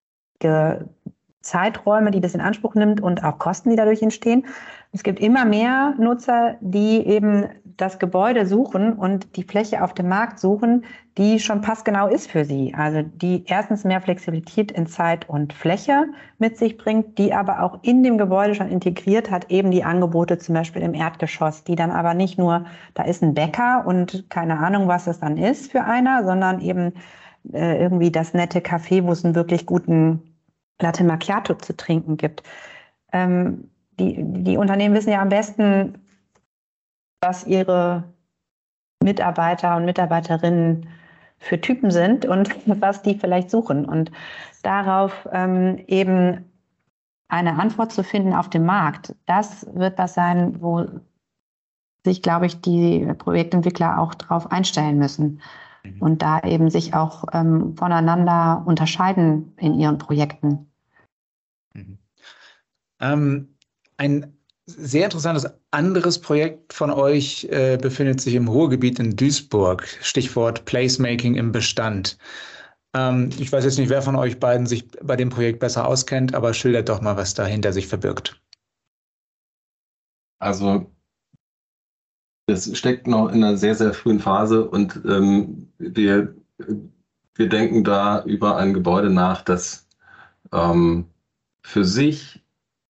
Zeiträume, 1.47 2.11
die 2.11 2.21
das 2.21 2.35
in 2.35 2.41
Anspruch 2.41 2.75
nimmt 2.75 3.01
und 3.01 3.23
auch 3.23 3.39
Kosten, 3.39 3.69
die 3.69 3.75
dadurch 3.75 4.01
entstehen. 4.01 4.45
Es 4.91 5.03
gibt 5.03 5.19
immer 5.19 5.45
mehr 5.45 5.95
Nutzer, 5.97 6.55
die 6.59 7.05
eben 7.05 7.45
das 7.77 7.99
Gebäude 7.99 8.45
suchen 8.45 8.93
und 8.93 9.35
die 9.37 9.43
Fläche 9.43 9.83
auf 9.83 9.93
dem 9.93 10.09
Markt 10.09 10.39
suchen, 10.39 10.83
die 11.17 11.39
schon 11.39 11.61
passgenau 11.61 12.07
ist 12.07 12.29
für 12.29 12.43
sie. 12.43 12.73
Also 12.75 13.03
die 13.03 13.43
erstens 13.45 13.83
mehr 13.83 14.01
Flexibilität 14.01 14.71
in 14.71 14.87
Zeit 14.87 15.29
und 15.29 15.53
Fläche 15.53 16.05
mit 16.39 16.57
sich 16.57 16.77
bringt, 16.77 17.17
die 17.17 17.33
aber 17.33 17.61
auch 17.61 17.79
in 17.83 18.03
dem 18.03 18.17
Gebäude 18.17 18.55
schon 18.55 18.69
integriert 18.69 19.29
hat, 19.29 19.51
eben 19.51 19.71
die 19.71 19.83
Angebote 19.83 20.39
zum 20.39 20.55
Beispiel 20.55 20.81
im 20.81 20.93
Erdgeschoss, 20.93 21.63
die 21.63 21.75
dann 21.75 21.91
aber 21.91 22.13
nicht 22.13 22.37
nur, 22.37 22.65
da 22.93 23.03
ist 23.03 23.23
ein 23.23 23.35
Bäcker 23.35 23.83
und 23.85 24.25
keine 24.29 24.57
Ahnung, 24.59 24.87
was 24.87 25.07
es 25.07 25.19
dann 25.19 25.37
ist 25.37 25.71
für 25.71 25.83
einer, 25.83 26.25
sondern 26.25 26.61
eben 26.61 26.93
äh, 27.53 27.79
irgendwie 27.81 28.11
das 28.11 28.33
nette 28.33 28.59
Café, 28.59 29.03
wo 29.03 29.11
es 29.11 29.23
einen 29.23 29.35
wirklich 29.35 29.65
guten 29.65 30.26
Latte 30.81 31.03
Macchiato 31.03 31.55
zu 31.55 31.75
trinken 31.75 32.17
gibt. 32.17 32.43
Ähm, 33.11 33.69
die, 33.99 34.15
die 34.19 34.57
Unternehmen 34.57 34.95
wissen 34.95 35.11
ja 35.11 35.21
am 35.21 35.29
besten, 35.29 35.97
was 37.21 37.45
ihre 37.45 38.03
Mitarbeiter 39.03 39.75
und 39.75 39.85
Mitarbeiterinnen 39.85 40.87
für 41.39 41.59
Typen 41.61 41.91
sind 41.91 42.25
und 42.25 42.55
was 42.81 43.01
die 43.01 43.17
vielleicht 43.17 43.49
suchen. 43.49 43.85
Und 43.85 44.11
darauf 44.63 45.27
ähm, 45.31 45.83
eben 45.87 46.45
eine 47.27 47.59
Antwort 47.59 47.91
zu 47.91 48.03
finden 48.03 48.33
auf 48.33 48.49
dem 48.49 48.65
Markt, 48.65 49.15
das 49.25 49.67
wird 49.73 49.97
was 49.97 50.13
sein, 50.13 50.61
wo 50.61 50.85
sich, 52.05 52.21
glaube 52.21 52.45
ich, 52.45 52.61
die 52.61 53.05
Projektentwickler 53.17 53.99
auch 53.99 54.13
darauf 54.13 54.49
einstellen 54.51 54.97
müssen 54.97 55.41
mhm. 55.83 56.01
und 56.01 56.21
da 56.21 56.39
eben 56.41 56.69
sich 56.69 56.93
auch 56.93 57.25
ähm, 57.33 57.75
voneinander 57.75 58.63
unterscheiden 58.65 59.53
in 59.57 59.77
ihren 59.77 59.97
Projekten. 59.97 60.66
Ähm, 62.99 63.55
ein 63.97 64.37
sehr 64.65 65.05
interessantes 65.05 65.47
anderes 65.71 66.19
Projekt 66.19 66.73
von 66.73 66.91
euch 66.91 67.45
äh, 67.45 67.77
befindet 67.77 68.19
sich 68.19 68.35
im 68.35 68.47
Ruhrgebiet 68.47 68.99
in 68.99 69.15
Duisburg. 69.15 69.87
Stichwort 70.01 70.65
Placemaking 70.65 71.35
im 71.35 71.51
Bestand. 71.51 72.17
Ähm, 72.93 73.29
ich 73.39 73.51
weiß 73.51 73.63
jetzt 73.63 73.77
nicht, 73.77 73.89
wer 73.89 74.01
von 74.01 74.15
euch 74.15 74.39
beiden 74.39 74.67
sich 74.67 74.87
bei 75.01 75.15
dem 75.15 75.29
Projekt 75.29 75.59
besser 75.59 75.87
auskennt, 75.87 76.35
aber 76.35 76.53
schildert 76.53 76.89
doch 76.89 77.01
mal, 77.01 77.15
was 77.15 77.33
dahinter 77.33 77.71
sich 77.71 77.87
verbirgt. 77.87 78.41
Also 80.39 80.91
es 82.47 82.77
steckt 82.77 83.07
noch 83.07 83.29
in 83.29 83.43
einer 83.43 83.57
sehr, 83.57 83.75
sehr 83.75 83.93
frühen 83.93 84.19
Phase 84.19 84.69
und 84.69 85.01
ähm, 85.05 85.71
wir, 85.77 86.35
wir 87.35 87.49
denken 87.49 87.83
da 87.83 88.23
über 88.23 88.57
ein 88.57 88.73
Gebäude 88.73 89.09
nach, 89.09 89.41
das 89.41 89.87
ähm, 90.53 91.09
für 91.61 91.83
sich 91.83 92.41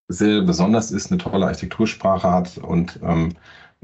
sehr 0.08 0.42
besonders 0.42 0.92
ist, 0.92 1.12
eine 1.12 1.18
tolle 1.20 1.48
Architektursprache 1.48 2.32
hat 2.32 2.58
und 2.58 3.00
ähm, 3.04 3.34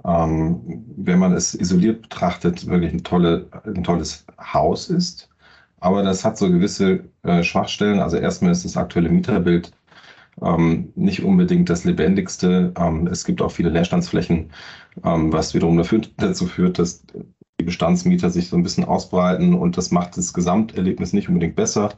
ähm, 0.05 0.61
wenn 0.97 1.19
man 1.19 1.33
es 1.33 1.53
isoliert 1.53 2.03
betrachtet, 2.03 2.67
wirklich 2.67 2.93
ein, 2.93 3.03
tolle, 3.03 3.47
ein 3.65 3.83
tolles 3.83 4.25
Haus 4.39 4.89
ist. 4.89 5.29
Aber 5.79 6.01
das 6.03 6.25
hat 6.25 6.37
so 6.37 6.49
gewisse 6.49 7.03
äh, 7.23 7.43
Schwachstellen. 7.43 7.99
Also 7.99 8.17
erstmal 8.17 8.51
ist 8.51 8.65
das 8.65 8.77
aktuelle 8.77 9.09
Mieterbild 9.09 9.71
ähm, 10.41 10.91
nicht 10.95 11.23
unbedingt 11.23 11.69
das 11.69 11.83
lebendigste. 11.83 12.73
Ähm, 12.77 13.07
es 13.07 13.25
gibt 13.25 13.41
auch 13.41 13.51
viele 13.51 13.69
Leerstandsflächen, 13.69 14.51
ähm, 15.03 15.31
was 15.33 15.53
wiederum 15.53 15.77
dafür, 15.77 16.01
dazu 16.17 16.47
führt, 16.47 16.79
dass 16.79 17.05
die 17.59 17.65
Bestandsmieter 17.65 18.29
sich 18.29 18.49
so 18.49 18.57
ein 18.57 18.63
bisschen 18.63 18.85
ausbreiten 18.85 19.53
und 19.53 19.77
das 19.77 19.91
macht 19.91 20.17
das 20.17 20.33
Gesamterlebnis 20.33 21.13
nicht 21.13 21.29
unbedingt 21.29 21.55
besser 21.55 21.93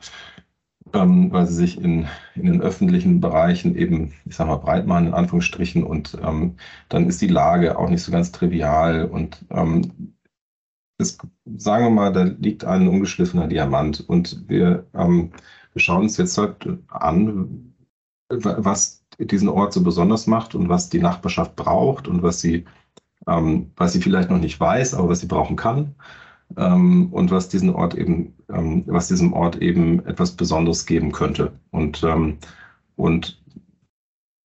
ähm, 0.95 1.31
weil 1.31 1.45
sie 1.45 1.55
sich 1.55 1.81
in, 1.81 2.07
in 2.35 2.45
den 2.45 2.61
öffentlichen 2.61 3.19
Bereichen 3.19 3.75
eben, 3.75 4.13
ich 4.25 4.35
sag 4.35 4.47
mal, 4.47 4.55
breit 4.55 4.87
machen, 4.87 5.07
in 5.07 5.13
Anführungsstrichen. 5.13 5.83
Und 5.83 6.17
ähm, 6.23 6.55
dann 6.89 7.07
ist 7.07 7.21
die 7.21 7.27
Lage 7.27 7.77
auch 7.77 7.89
nicht 7.89 8.01
so 8.01 8.11
ganz 8.11 8.31
trivial. 8.31 9.05
Und 9.05 9.45
ähm, 9.49 10.15
das, 10.97 11.17
sagen 11.57 11.85
wir 11.85 11.89
mal, 11.89 12.13
da 12.13 12.23
liegt 12.23 12.63
ein 12.63 12.87
ungeschliffener 12.87 13.47
Diamant. 13.47 14.07
Und 14.07 14.47
wir, 14.47 14.85
ähm, 14.93 15.31
wir 15.73 15.81
schauen 15.81 16.03
uns 16.03 16.17
jetzt 16.17 16.37
halt 16.37 16.67
an, 16.87 17.73
was 18.29 19.03
diesen 19.19 19.49
Ort 19.49 19.73
so 19.73 19.83
besonders 19.83 20.27
macht 20.27 20.55
und 20.55 20.69
was 20.69 20.89
die 20.89 20.99
Nachbarschaft 20.99 21.55
braucht 21.55 22.07
und 22.07 22.23
was 22.23 22.41
sie, 22.41 22.65
ähm, 23.27 23.71
was 23.75 23.93
sie 23.93 24.01
vielleicht 24.01 24.29
noch 24.29 24.39
nicht 24.39 24.59
weiß, 24.59 24.93
aber 24.93 25.09
was 25.09 25.19
sie 25.19 25.27
brauchen 25.27 25.57
kann 25.57 25.95
ähm, 26.57 27.09
und 27.11 27.31
was 27.31 27.49
diesen 27.49 27.69
Ort 27.69 27.95
eben, 27.95 28.33
ähm, 28.49 28.83
was 28.87 29.07
diesem 29.07 29.33
Ort 29.33 29.61
eben 29.61 30.05
etwas 30.05 30.31
Besonderes 30.33 30.85
geben 30.85 31.11
könnte. 31.11 31.53
Und, 31.71 32.03
ähm, 32.03 32.37
und 32.95 33.41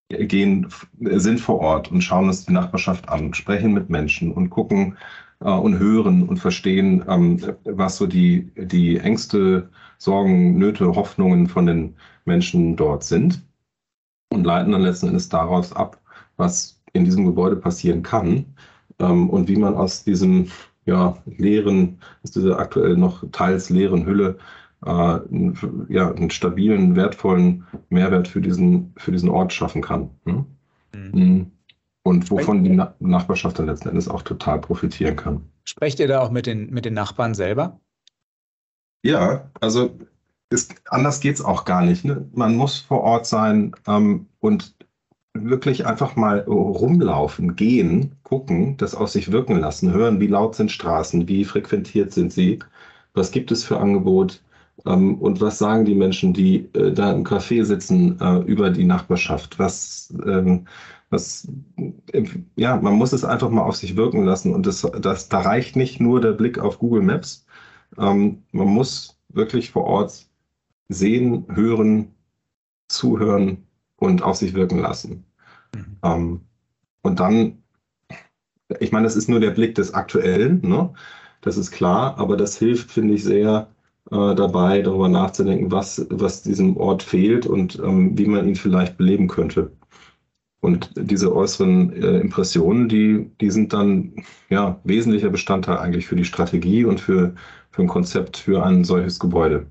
gehen, 0.08 0.66
sind 1.00 1.40
vor 1.40 1.60
Ort 1.60 1.90
und 1.90 2.02
schauen 2.02 2.26
uns 2.26 2.46
die 2.46 2.52
Nachbarschaft 2.52 3.08
an, 3.08 3.32
sprechen 3.34 3.72
mit 3.72 3.90
Menschen 3.90 4.32
und 4.32 4.50
gucken 4.50 4.96
äh, 5.40 5.50
und 5.50 5.78
hören 5.78 6.28
und 6.28 6.38
verstehen, 6.38 7.04
ähm, 7.08 7.40
was 7.64 7.96
so 7.96 8.06
die, 8.06 8.50
die 8.56 8.98
Ängste, 8.98 9.70
Sorgen, 9.98 10.58
Nöte, 10.58 10.94
Hoffnungen 10.94 11.46
von 11.46 11.66
den 11.66 11.94
Menschen 12.24 12.76
dort 12.76 13.04
sind 13.04 13.42
und 14.32 14.44
leiten 14.44 14.72
dann 14.72 14.82
letzten 14.82 15.08
Endes 15.08 15.28
daraus 15.28 15.72
ab, 15.72 16.00
was 16.36 16.80
in 16.92 17.04
diesem 17.04 17.26
Gebäude 17.26 17.56
passieren 17.56 18.02
kann 18.02 18.46
ähm, 18.98 19.30
und 19.30 19.48
wie 19.48 19.56
man 19.56 19.74
aus 19.74 20.04
diesem 20.04 20.48
ja, 20.90 21.16
leeren, 21.24 22.00
aus 22.24 22.32
dieser 22.32 22.58
aktuell 22.58 22.96
noch 22.96 23.24
teils 23.30 23.70
leeren 23.70 24.04
Hülle 24.06 24.38
äh, 24.84 24.90
einen, 24.90 25.86
ja, 25.88 26.12
einen 26.12 26.30
stabilen, 26.30 26.96
wertvollen 26.96 27.64
Mehrwert 27.90 28.26
für 28.26 28.40
diesen, 28.40 28.92
für 28.96 29.12
diesen 29.12 29.28
Ort 29.28 29.52
schaffen 29.52 29.82
kann. 29.82 30.10
Hm? 30.24 30.44
Mhm. 30.92 31.52
Und 32.02 32.30
wovon 32.30 32.64
die 32.64 32.70
Na 32.70 32.94
Nachbarschaft 32.98 33.58
dann 33.58 33.66
letzten 33.66 33.90
Endes 33.90 34.08
auch 34.08 34.22
total 34.22 34.60
profitieren 34.60 35.14
kann. 35.14 35.42
Sprecht 35.64 36.00
ihr 36.00 36.08
da 36.08 36.20
auch 36.20 36.30
mit 36.30 36.46
den, 36.46 36.70
mit 36.70 36.84
den 36.84 36.94
Nachbarn 36.94 37.34
selber? 37.34 37.78
Ja, 39.04 39.48
also 39.60 39.96
ist, 40.48 40.74
anders 40.86 41.20
geht 41.20 41.36
es 41.36 41.42
auch 41.42 41.64
gar 41.64 41.82
nicht. 41.82 42.04
Ne? 42.04 42.26
Man 42.32 42.56
muss 42.56 42.80
vor 42.80 43.02
Ort 43.02 43.26
sein 43.26 43.72
ähm, 43.86 44.26
und 44.40 44.74
wirklich 45.34 45.86
einfach 45.86 46.16
mal 46.16 46.40
rumlaufen, 46.40 47.56
gehen, 47.56 48.16
gucken, 48.22 48.76
das 48.76 48.94
auf 48.94 49.10
sich 49.10 49.30
wirken 49.32 49.56
lassen, 49.60 49.92
hören, 49.92 50.20
wie 50.20 50.26
laut 50.26 50.54
sind 50.56 50.70
Straßen, 50.72 51.28
wie 51.28 51.44
frequentiert 51.44 52.12
sind 52.12 52.32
sie, 52.32 52.58
was 53.14 53.30
gibt 53.30 53.50
es 53.52 53.64
für 53.64 53.78
Angebot 53.78 54.42
ähm, 54.86 55.16
und 55.18 55.40
was 55.40 55.58
sagen 55.58 55.84
die 55.84 55.94
Menschen, 55.94 56.32
die 56.32 56.68
äh, 56.74 56.92
da 56.92 57.12
im 57.12 57.24
Café 57.24 57.64
sitzen, 57.64 58.20
äh, 58.20 58.38
über 58.40 58.70
die 58.70 58.84
Nachbarschaft, 58.84 59.58
was, 59.58 60.12
ähm, 60.26 60.66
was, 61.10 61.48
äh, 62.12 62.24
ja, 62.56 62.76
man 62.76 62.94
muss 62.94 63.12
es 63.12 63.24
einfach 63.24 63.50
mal 63.50 63.62
auf 63.62 63.76
sich 63.76 63.96
wirken 63.96 64.24
lassen 64.24 64.54
und 64.54 64.66
das, 64.66 64.82
das, 65.00 65.28
da 65.28 65.40
reicht 65.40 65.76
nicht 65.76 66.00
nur 66.00 66.20
der 66.20 66.32
Blick 66.32 66.58
auf 66.58 66.78
Google 66.78 67.02
Maps, 67.02 67.46
ähm, 67.98 68.42
man 68.52 68.68
muss 68.68 69.16
wirklich 69.28 69.70
vor 69.70 69.84
Ort 69.84 70.26
sehen, 70.88 71.46
hören, 71.54 72.14
zuhören 72.88 73.66
und 74.00 74.22
auf 74.22 74.36
sich 74.36 74.54
wirken 74.54 74.80
lassen. 74.80 75.24
Mhm. 75.74 75.96
Ähm, 76.02 76.40
und 77.02 77.20
dann, 77.20 77.62
ich 78.80 78.90
meine, 78.90 79.04
das 79.04 79.16
ist 79.16 79.28
nur 79.28 79.40
der 79.40 79.52
Blick 79.52 79.76
des 79.76 79.94
Aktuellen, 79.94 80.60
ne? 80.62 80.92
das 81.42 81.56
ist 81.56 81.70
klar, 81.70 82.18
aber 82.18 82.36
das 82.36 82.58
hilft, 82.58 82.90
finde 82.90 83.14
ich, 83.14 83.24
sehr 83.24 83.68
äh, 84.10 84.34
dabei, 84.34 84.82
darüber 84.82 85.08
nachzudenken, 85.08 85.70
was, 85.70 86.06
was 86.10 86.42
diesem 86.42 86.76
Ort 86.76 87.02
fehlt 87.02 87.46
und 87.46 87.78
ähm, 87.78 88.18
wie 88.18 88.26
man 88.26 88.48
ihn 88.48 88.56
vielleicht 88.56 88.96
beleben 88.96 89.28
könnte. 89.28 89.72
Und 90.60 90.90
diese 90.96 91.34
äußeren 91.34 91.92
äh, 91.94 92.20
Impressionen, 92.20 92.88
die, 92.88 93.30
die 93.40 93.50
sind 93.50 93.72
dann 93.72 94.14
ja 94.50 94.78
wesentlicher 94.84 95.30
Bestandteil 95.30 95.78
eigentlich 95.78 96.06
für 96.06 96.16
die 96.16 96.24
Strategie 96.24 96.84
und 96.84 97.00
für, 97.00 97.34
für 97.70 97.82
ein 97.82 97.88
Konzept 97.88 98.36
für 98.36 98.62
ein 98.62 98.84
solches 98.84 99.18
Gebäude. 99.18 99.66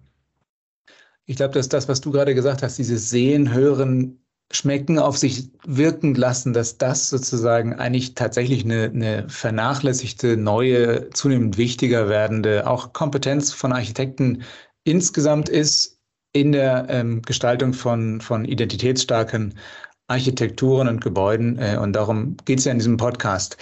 Ich 1.29 1.35
glaube, 1.35 1.53
dass 1.53 1.69
das, 1.69 1.87
was 1.87 2.01
du 2.01 2.09
gerade 2.11 2.33
gesagt 2.33 2.63
hast, 2.63 2.79
dieses 2.79 3.11
Sehen, 3.11 3.53
Hören, 3.53 4.19
Schmecken 4.51 4.97
auf 4.97 5.15
sich 5.15 5.51
wirken 5.63 6.15
lassen, 6.15 6.53
dass 6.53 6.79
das 6.79 7.11
sozusagen 7.11 7.75
eigentlich 7.75 8.15
tatsächlich 8.15 8.65
eine, 8.65 8.85
eine 8.85 9.29
vernachlässigte, 9.29 10.37
neue, 10.37 11.11
zunehmend 11.11 11.55
wichtiger 11.59 12.09
werdende 12.09 12.67
auch 12.67 12.93
Kompetenz 12.93 13.53
von 13.53 13.73
Architekten 13.73 14.41
insgesamt 14.85 15.49
ist 15.49 15.99
in 16.33 16.51
der 16.51 16.87
ähm, 16.89 17.21
Gestaltung 17.21 17.73
von, 17.73 18.21
von 18.21 18.43
identitätsstarken 18.43 19.53
Architekturen 20.07 20.87
und 20.87 20.99
Gebäuden. 20.99 21.59
Äh, 21.59 21.77
und 21.77 21.93
darum 21.93 22.37
geht 22.45 22.57
es 22.57 22.65
ja 22.65 22.71
in 22.71 22.79
diesem 22.79 22.97
Podcast. 22.97 23.55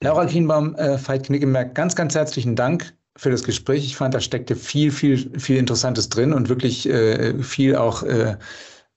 Laura 0.00 0.26
Kienbaum, 0.26 0.74
äh, 0.74 0.98
Veit 0.98 1.26
Knickemerk, 1.26 1.76
ganz, 1.76 1.94
ganz 1.94 2.16
herzlichen 2.16 2.56
Dank 2.56 2.92
für 3.16 3.30
das 3.30 3.44
Gespräch. 3.44 3.84
Ich 3.84 3.96
fand, 3.96 4.14
da 4.14 4.20
steckte 4.20 4.56
viel, 4.56 4.90
viel, 4.90 5.38
viel 5.38 5.56
Interessantes 5.56 6.08
drin 6.08 6.32
und 6.32 6.48
wirklich 6.48 6.88
äh, 6.88 7.42
viel 7.42 7.76
auch 7.76 8.02
äh, 8.02 8.36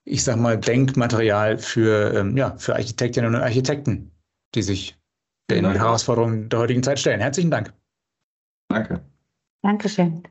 ich 0.08 0.24
sag 0.24 0.38
mal, 0.38 0.58
Denkmaterial 0.58 1.58
für, 1.58 2.14
ähm, 2.14 2.38
ja, 2.38 2.56
für 2.58 2.76
Architektinnen 2.76 3.36
und 3.36 3.42
Architekten, 3.42 4.12
die 4.56 4.62
sich 4.62 4.98
den 5.50 5.64
Danke. 5.64 5.80
Herausforderungen 5.80 6.50
der 6.50 6.60
heutigen 6.60 6.82
Zeit 6.82 7.00
stellen. 7.00 7.20
Herzlichen 7.20 7.52
Dank. 7.52 7.74
Danke. 8.70 9.06
Dankeschön. 9.62 10.24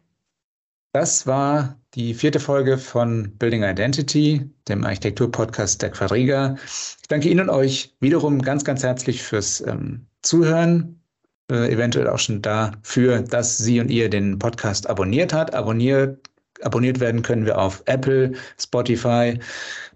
Das 0.92 1.26
war 1.26 1.78
die 1.94 2.14
vierte 2.14 2.40
Folge 2.40 2.78
von 2.78 3.36
Building 3.36 3.62
Identity, 3.64 4.50
dem 4.66 4.84
Architektur-Podcast 4.84 5.82
der 5.82 5.90
Quadriga. 5.90 6.56
Ich 6.64 7.08
danke 7.08 7.28
Ihnen 7.28 7.40
und 7.40 7.50
euch 7.50 7.94
wiederum 8.00 8.40
ganz, 8.40 8.64
ganz 8.64 8.82
herzlich 8.82 9.22
fürs 9.22 9.60
ähm, 9.60 10.06
Zuhören. 10.22 11.02
Äh, 11.50 11.72
eventuell 11.72 12.08
auch 12.08 12.18
schon 12.18 12.42
dafür, 12.42 13.22
dass 13.22 13.58
Sie 13.58 13.80
und 13.80 13.90
ihr 13.90 14.10
den 14.10 14.38
Podcast 14.38 14.88
abonniert 14.88 15.32
hat. 15.32 15.54
Abonniert 15.54 16.28
abonniert 16.62 17.00
werden 17.00 17.22
können 17.22 17.46
wir 17.46 17.58
auf 17.58 17.82
Apple, 17.86 18.32
Spotify. 18.58 19.38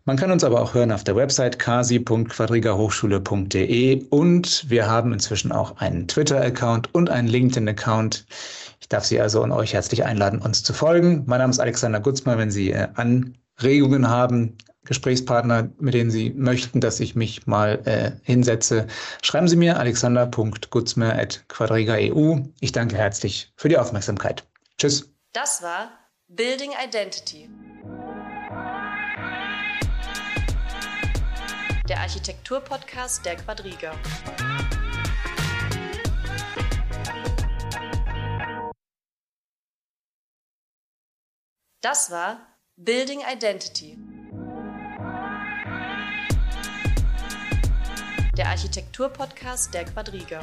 Man 0.04 0.16
kann 0.16 0.30
uns 0.30 0.44
aber 0.44 0.60
auch 0.60 0.74
hören 0.74 0.92
auf 0.92 1.02
der 1.04 1.16
Website 1.16 1.58
kasi.quadrigahochschule.de 1.58 4.06
und 4.10 4.64
wir 4.68 4.86
haben 4.88 5.12
inzwischen 5.12 5.52
auch 5.52 5.76
einen 5.78 6.06
Twitter-Account 6.08 6.94
und 6.94 7.10
einen 7.10 7.28
LinkedIn-Account. 7.28 8.24
Ich 8.80 8.88
darf 8.88 9.04
Sie 9.04 9.20
also 9.20 9.42
und 9.42 9.52
euch 9.52 9.74
herzlich 9.74 10.04
einladen, 10.04 10.40
uns 10.40 10.62
zu 10.62 10.72
folgen. 10.72 11.24
Mein 11.26 11.40
Name 11.40 11.50
ist 11.50 11.60
Alexander 11.60 12.00
Gutzmann. 12.00 12.38
Wenn 12.38 12.50
Sie 12.50 12.72
äh, 12.72 12.88
Anregungen 12.94 14.08
haben, 14.08 14.56
Gesprächspartner, 14.90 15.70
mit 15.78 15.94
denen 15.94 16.10
Sie 16.10 16.30
möchten, 16.30 16.80
dass 16.80 16.98
ich 16.98 17.14
mich 17.14 17.46
mal 17.46 17.80
äh, 17.84 18.10
hinsetze, 18.24 18.88
schreiben 19.22 19.46
Sie 19.46 19.54
mir 19.54 19.78
alexander.gutzmer.quadriga.eu. 19.78 22.38
Ich 22.58 22.72
danke 22.72 22.96
herzlich 22.96 23.52
für 23.54 23.68
die 23.68 23.78
Aufmerksamkeit. 23.78 24.48
Tschüss. 24.78 25.08
Das 25.32 25.62
war 25.62 25.92
Building 26.26 26.72
Identity. 26.84 27.48
Der 31.88 32.00
Architektur-Podcast 32.00 33.24
der 33.24 33.36
Quadriga. 33.36 33.92
Das 41.80 42.10
war 42.10 42.40
Building 42.74 43.20
Identity. 43.20 43.96
Der 48.40 48.48
Architektur-Podcast 48.48 49.74
der 49.74 49.84
Quadriga. 49.84 50.40